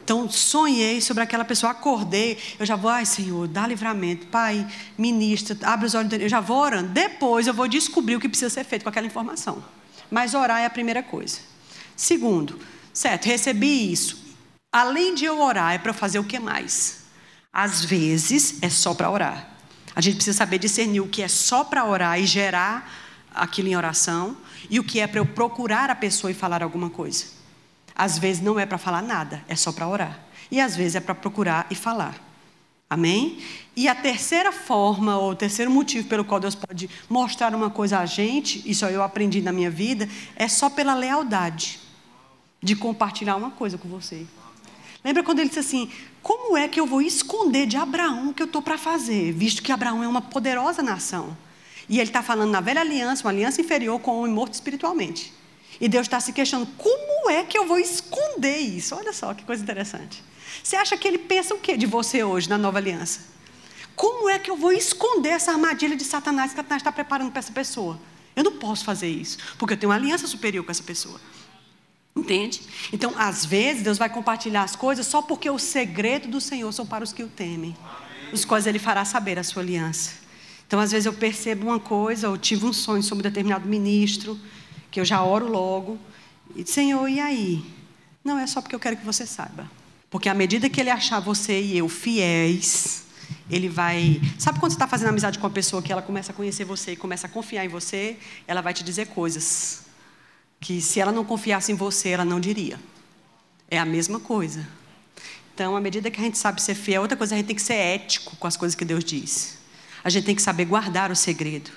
Então, 0.05 0.31
sonhei 0.31 1.01
sobre 1.01 1.23
aquela 1.23 1.47
pessoa, 1.47 1.73
acordei, 1.73 2.37
eu 2.59 2.67
já 2.67 2.77
vou, 2.77 2.91
ai 2.91 3.07
Senhor, 3.07 3.49
dá 3.49 3.67
livramento, 3.67 4.27
Pai, 4.27 4.67
ministra, 4.99 5.57
abre 5.63 5.87
os 5.87 5.95
olhos, 5.95 6.13
eu 6.13 6.29
já 6.29 6.41
vou 6.41 6.59
orando. 6.59 6.91
Depois 6.91 7.47
eu 7.47 7.55
vou 7.55 7.67
descobrir 7.67 8.17
o 8.17 8.21
que 8.21 8.29
precisa 8.29 8.51
ser 8.51 8.65
feito 8.65 8.83
com 8.83 8.91
aquela 8.91 9.07
informação. 9.07 9.65
Mas 10.11 10.35
orar 10.35 10.61
é 10.61 10.67
a 10.67 10.71
primeira 10.71 11.03
coisa. 11.03 11.39
Segundo, 11.97 12.59
certo, 12.93 13.27
recebi 13.27 13.93
isso. 13.93 14.25
Além 14.73 15.15
de 15.15 15.25
eu 15.25 15.41
orar, 15.41 15.73
é 15.73 15.79
para 15.79 15.93
fazer 15.93 16.19
o 16.19 16.25
que 16.25 16.39
mais? 16.39 17.05
Às 17.53 17.85
vezes 17.85 18.59
é 18.63 18.69
só 18.69 18.93
para 18.95 19.11
orar. 19.11 19.51
A 19.95 20.01
gente 20.01 20.17
precisa 20.17 20.37
saber 20.37 20.59
discernir 20.59 21.01
o 21.01 21.09
que 21.09 21.23
é 21.23 21.29
só 21.29 21.65
para 21.65 21.85
orar 21.87 22.21
e 22.21 22.27
gerar 22.27 22.93
aquilo 23.35 23.69
em 23.69 23.77
oração 23.77 24.37
e 24.69 24.79
o 24.79 24.85
que 24.85 25.01
é 25.01 25.07
para 25.07 25.21
eu 25.21 25.27
procurar 25.27 25.89
a 25.89 25.95
pessoa 25.95 26.31
e 26.31 26.35
falar 26.35 26.63
alguma 26.63 26.91
coisa. 26.91 27.25
Às 27.95 28.19
vezes 28.19 28.43
não 28.43 28.59
é 28.59 28.67
para 28.67 28.77
falar 28.77 29.01
nada, 29.01 29.43
é 29.49 29.57
só 29.57 29.73
para 29.73 29.89
orar. 29.89 30.21
E 30.51 30.61
às 30.61 30.77
vezes 30.77 30.97
é 30.97 31.01
para 31.01 31.15
procurar 31.15 31.67
e 31.71 31.75
falar. 31.75 32.26
Amém? 32.89 33.39
E 33.75 33.89
a 33.89 33.95
terceira 33.95 34.53
forma, 34.53 35.19
ou 35.19 35.33
o 35.33 35.35
terceiro 35.35 35.71
motivo 35.71 36.07
pelo 36.09 36.25
qual 36.25 36.39
Deus 36.39 36.55
pode 36.55 36.89
mostrar 37.11 37.55
uma 37.55 37.69
coisa 37.69 37.99
a 37.99 38.07
gente, 38.07 38.63
isso 38.65 38.85
eu 38.87 39.03
aprendi 39.03 39.43
na 39.43 39.53
minha 39.53 39.71
vida, 39.71 40.09
é 40.37 40.47
só 40.47 40.71
pela 40.71 40.95
lealdade 40.95 41.81
de 42.63 42.77
compartilhar 42.77 43.37
uma 43.37 43.51
coisa 43.51 43.77
com 43.77 43.89
você. 43.89 44.25
Lembra 45.05 45.23
quando 45.23 45.41
ele 45.41 45.49
disse 45.49 45.61
assim: 45.61 45.91
Como 46.23 46.57
é 46.57 46.69
que 46.69 46.79
eu 46.79 46.87
vou 46.87 47.03
esconder 47.03 47.67
de 47.67 47.77
Abraão 47.77 48.31
o 48.31 48.35
que 48.35 48.43
eu 48.43 48.47
estou 48.47 48.63
para 48.63 48.79
fazer, 48.79 49.33
visto 49.33 49.63
que 49.63 49.73
Abraão 49.73 50.03
é 50.03 50.09
uma 50.09 50.23
poderosa 50.23 50.83
nação? 50.83 51.37
E 51.89 51.99
ele 51.99 52.09
está 52.09 52.23
falando 52.23 52.51
na 52.51 52.61
velha 52.61 52.81
aliança, 52.81 53.23
uma 53.25 53.31
aliança 53.31 53.61
inferior 53.61 54.01
com 54.01 54.13
o 54.13 54.19
homem 54.21 54.33
morto 54.33 54.55
espiritualmente. 54.55 55.33
E 55.81 55.89
Deus 55.89 56.07
está 56.07 56.19
se 56.21 56.33
questionando: 56.33 56.69
como 56.77 57.31
é 57.31 57.45
que 57.45 57.59
eu 57.59 57.67
vou 57.67 57.79
esconder 57.79 58.59
isso? 58.59 58.95
Olha 58.95 59.13
só 59.13 59.35
que 59.35 59.45
coisa 59.45 59.63
interessante. 59.63 60.23
Você 60.63 60.77
acha 60.77 60.97
que 60.97 61.07
ele 61.07 61.19
pensa 61.19 61.55
o 61.55 61.59
que 61.59 61.77
de 61.77 61.87
você 61.87 62.25
hoje 62.25 62.49
na 62.49 62.59
nova 62.59 62.79
aliança? 62.79 63.21
Como 63.95 64.29
é 64.29 64.39
que 64.39 64.51
eu 64.51 64.57
vou 64.57 64.73
esconder 64.73 65.31
essa 65.31 65.53
armadilha 65.53 65.97
de 65.97 66.05
Satanás 66.05 66.51
que 66.51 66.57
Satanás 66.57 66.83
está 66.83 66.93
preparando 66.93 67.31
para 67.31 67.39
essa 67.39 67.53
pessoa? 67.53 67.99
Eu 68.35 68.45
não 68.45 68.53
posso 68.53 68.85
fazer 68.85 69.09
isso, 69.09 69.39
porque 69.59 69.73
eu 69.73 69.79
tenho 69.79 69.91
uma 69.91 69.97
aliança 69.97 70.27
superior 70.27 70.63
com 70.65 70.71
essa 70.71 70.83
pessoa. 70.83 71.19
Entende? 72.15 72.63
Então, 72.93 73.15
às 73.17 73.45
vezes, 73.45 73.83
Deus 73.83 73.99
vai 73.99 74.11
compartilhar 74.11 74.63
as 74.63 74.77
coisas 74.77 75.07
só 75.07 75.23
porque 75.23 75.49
o 75.49 75.59
segredo 75.59 76.29
do 76.29 76.41
Senhor 76.41 76.71
são 76.73 76.87
para 76.87 77.05
os 77.05 77.13
que 77.13 77.23
o 77.23 77.29
temem, 77.29 77.77
os 78.33 78.45
quais 78.45 78.67
Ele 78.67 78.79
fará 78.79 79.05
saber 79.05 79.39
a 79.39 79.45
sua 79.45 79.63
aliança. 79.63 80.13
Então, 80.67 80.81
às 80.81 80.93
vezes, 80.93 81.07
eu 81.07 81.13
percebo 81.13 81.67
uma 81.67 81.81
coisa, 81.81 82.29
ou 82.29 82.37
tive 82.37 82.67
um 82.67 82.73
sonho 82.73 83.03
sobre 83.03 83.27
um 83.27 83.31
determinado 83.31 83.67
ministro, 83.67 84.39
que 84.91 84.99
eu 84.99 85.05
já 85.05 85.23
oro 85.23 85.47
logo. 85.47 85.99
E 86.55 86.67
Senhor, 86.67 87.07
e 87.09 87.21
aí? 87.21 87.65
Não, 88.25 88.39
é 88.39 88.47
só 88.47 88.61
porque 88.61 88.75
eu 88.75 88.81
quero 88.81 88.97
que 88.97 89.05
você 89.05 89.27
saiba. 89.27 89.71
Porque 90.11 90.29
à 90.29 90.35
medida 90.35 90.69
que 90.69 90.81
ele 90.81 90.91
achar 90.91 91.21
você 91.21 91.61
e 91.61 91.79
eu 91.79 91.89
fiéis, 91.89 93.05
ele 93.51 93.69
vai. 93.69 94.21
Sabe 94.39 94.59
quando 94.59 94.73
você 94.73 94.77
está 94.77 94.87
fazendo 94.87 95.09
amizade 95.09 95.39
com 95.39 95.47
uma 95.47 95.53
pessoa 95.53 95.83
que 95.83 95.93
ela 95.93 96.03
começa 96.03 96.33
a 96.33 96.35
conhecer 96.35 96.65
você 96.65 96.93
e 96.93 96.97
começa 96.97 97.27
a 97.27 97.31
confiar 97.31 97.65
em 97.65 97.69
você? 97.69 98.17
Ela 98.47 98.61
vai 98.61 98.73
te 98.73 98.85
dizer 98.85 99.07
coisas 99.09 99.85
que 100.61 100.81
se 100.81 101.01
ela 101.01 101.13
não 101.13 101.25
confiasse 101.25 101.71
em 101.73 101.75
você, 101.75 102.11
ela 102.11 102.25
não 102.25 102.41
diria. 102.41 102.79
É 103.71 103.79
a 103.79 103.85
mesma 103.85 104.21
coisa. 104.21 104.67
Então, 105.55 105.77
à 105.77 105.81
medida 105.81 106.11
que 106.11 106.21
a 106.21 106.25
gente 106.25 106.39
sabe 106.39 106.61
ser 106.61 106.75
fiel, 106.75 107.03
outra 107.03 107.17
coisa, 107.17 107.35
a 107.35 107.39
gente 107.39 107.47
tem 107.47 107.57
que 107.57 107.63
ser 107.63 107.75
ético 107.75 108.37
com 108.37 108.47
as 108.47 108.57
coisas 108.57 108.75
que 108.75 108.85
Deus 108.85 109.05
diz. 109.05 109.59
A 110.05 110.11
gente 110.11 110.25
tem 110.25 110.35
que 110.35 110.43
saber 110.43 110.67
guardar 110.67 111.11
o 111.11 111.17
segredo. 111.17 111.71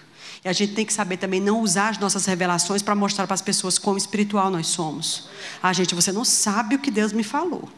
E 0.44 0.50
a 0.50 0.54
gente 0.54 0.74
tem 0.74 0.86
que 0.86 0.94
saber 0.94 1.18
também 1.18 1.42
não 1.42 1.62
usar 1.62 1.90
as 1.90 1.98
nossas 1.98 2.26
revelações 2.26 2.82
para 2.82 2.96
mostrar 2.96 3.26
para 3.26 3.34
as 3.34 3.42
pessoas 3.42 3.78
quão 3.78 3.98
espiritual 3.98 4.50
nós 4.50 4.68
somos. 4.68 5.30
Ah, 5.62 5.74
gente, 5.74 5.96
você 5.96 6.12
não 6.12 6.24
sabe 6.24 6.76
o 6.76 6.80
que 6.80 6.92
Deus 6.92 7.12
me 7.12 7.24
falou. 7.24 7.70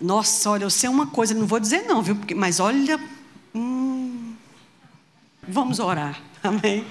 Nossa, 0.00 0.50
olha, 0.50 0.64
eu 0.64 0.70
sei 0.70 0.88
uma 0.88 1.06
coisa, 1.06 1.34
não 1.34 1.46
vou 1.46 1.60
dizer 1.60 1.82
não, 1.82 2.02
viu? 2.02 2.16
Mas 2.34 2.58
olha, 2.58 2.98
hum, 3.54 4.34
vamos 5.46 5.78
orar, 5.78 6.20
amém? 6.42 6.86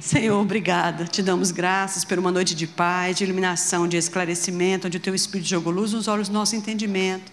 Senhor, 0.00 0.40
obrigada. 0.40 1.04
Te 1.04 1.22
damos 1.22 1.50
graças 1.50 2.04
por 2.04 2.18
uma 2.18 2.30
noite 2.30 2.54
de 2.54 2.66
paz, 2.66 3.16
de 3.16 3.24
iluminação, 3.24 3.88
de 3.88 3.96
esclarecimento, 3.96 4.86
onde 4.86 4.96
o 4.96 5.00
Teu 5.00 5.14
Espírito 5.14 5.48
jogou 5.48 5.72
luz 5.72 5.92
nos 5.92 6.06
olhos 6.06 6.28
do 6.28 6.34
nosso 6.34 6.54
entendimento. 6.54 7.30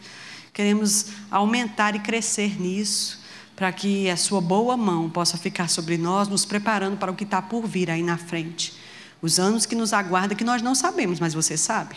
Queremos 0.52 1.08
aumentar 1.30 1.96
e 1.96 2.00
crescer 2.00 2.60
nisso 2.60 3.24
para 3.56 3.72
que 3.72 4.10
a 4.10 4.18
sua 4.18 4.42
boa 4.42 4.76
mão 4.76 5.10
possa 5.10 5.38
ficar 5.38 5.70
sobre 5.70 5.98
nós, 5.98 6.28
nos 6.28 6.44
preparando 6.44 6.98
para 6.98 7.12
o 7.12 7.16
que 7.16 7.24
está 7.24 7.42
por 7.42 7.66
vir 7.68 7.90
aí 7.90 8.04
na 8.04 8.18
frente. 8.18 8.74
Os 9.22 9.40
anos 9.40 9.66
que 9.66 9.76
nos 9.76 9.94
aguardam, 9.94 10.36
que 10.36 10.44
nós 10.44 10.62
não 10.62 10.76
sabemos, 10.76 11.20
mas 11.20 11.34
você 11.34 11.56
sabe. 11.56 11.96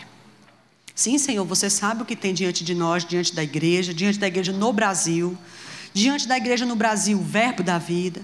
Sim, 0.99 1.17
Senhor, 1.17 1.45
você 1.45 1.69
sabe 1.69 2.01
o 2.01 2.05
que 2.05 2.13
tem 2.13 2.33
diante 2.33 2.61
de 2.61 2.75
nós, 2.75 3.05
diante 3.05 3.33
da 3.33 3.41
igreja, 3.41 3.93
diante 3.93 4.19
da 4.19 4.27
igreja 4.27 4.51
no 4.51 4.73
Brasil, 4.73 5.37
diante 5.93 6.27
da 6.27 6.35
igreja 6.35 6.65
no 6.65 6.75
Brasil, 6.75 7.17
o 7.17 7.23
verbo 7.23 7.63
da 7.63 7.77
vida. 7.77 8.21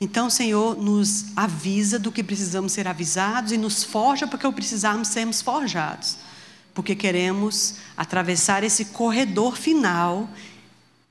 Então, 0.00 0.28
Senhor, 0.28 0.76
nos 0.76 1.26
avisa 1.36 2.00
do 2.00 2.10
que 2.10 2.24
precisamos 2.24 2.72
ser 2.72 2.88
avisados 2.88 3.52
e 3.52 3.56
nos 3.56 3.84
forja 3.84 4.26
porque 4.26 4.44
o 4.44 4.52
precisarmos 4.52 5.06
sermos 5.06 5.40
forjados. 5.40 6.16
Porque 6.74 6.96
queremos 6.96 7.76
atravessar 7.96 8.64
esse 8.64 8.86
corredor 8.86 9.56
final 9.56 10.28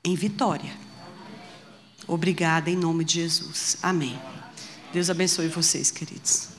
em 0.04 0.14
vitória. 0.14 0.74
Obrigada 2.06 2.68
em 2.68 2.76
nome 2.76 3.06
de 3.06 3.14
Jesus. 3.22 3.78
Amém. 3.82 4.20
Deus 4.92 5.08
abençoe 5.08 5.48
vocês, 5.48 5.90
queridos. 5.90 6.49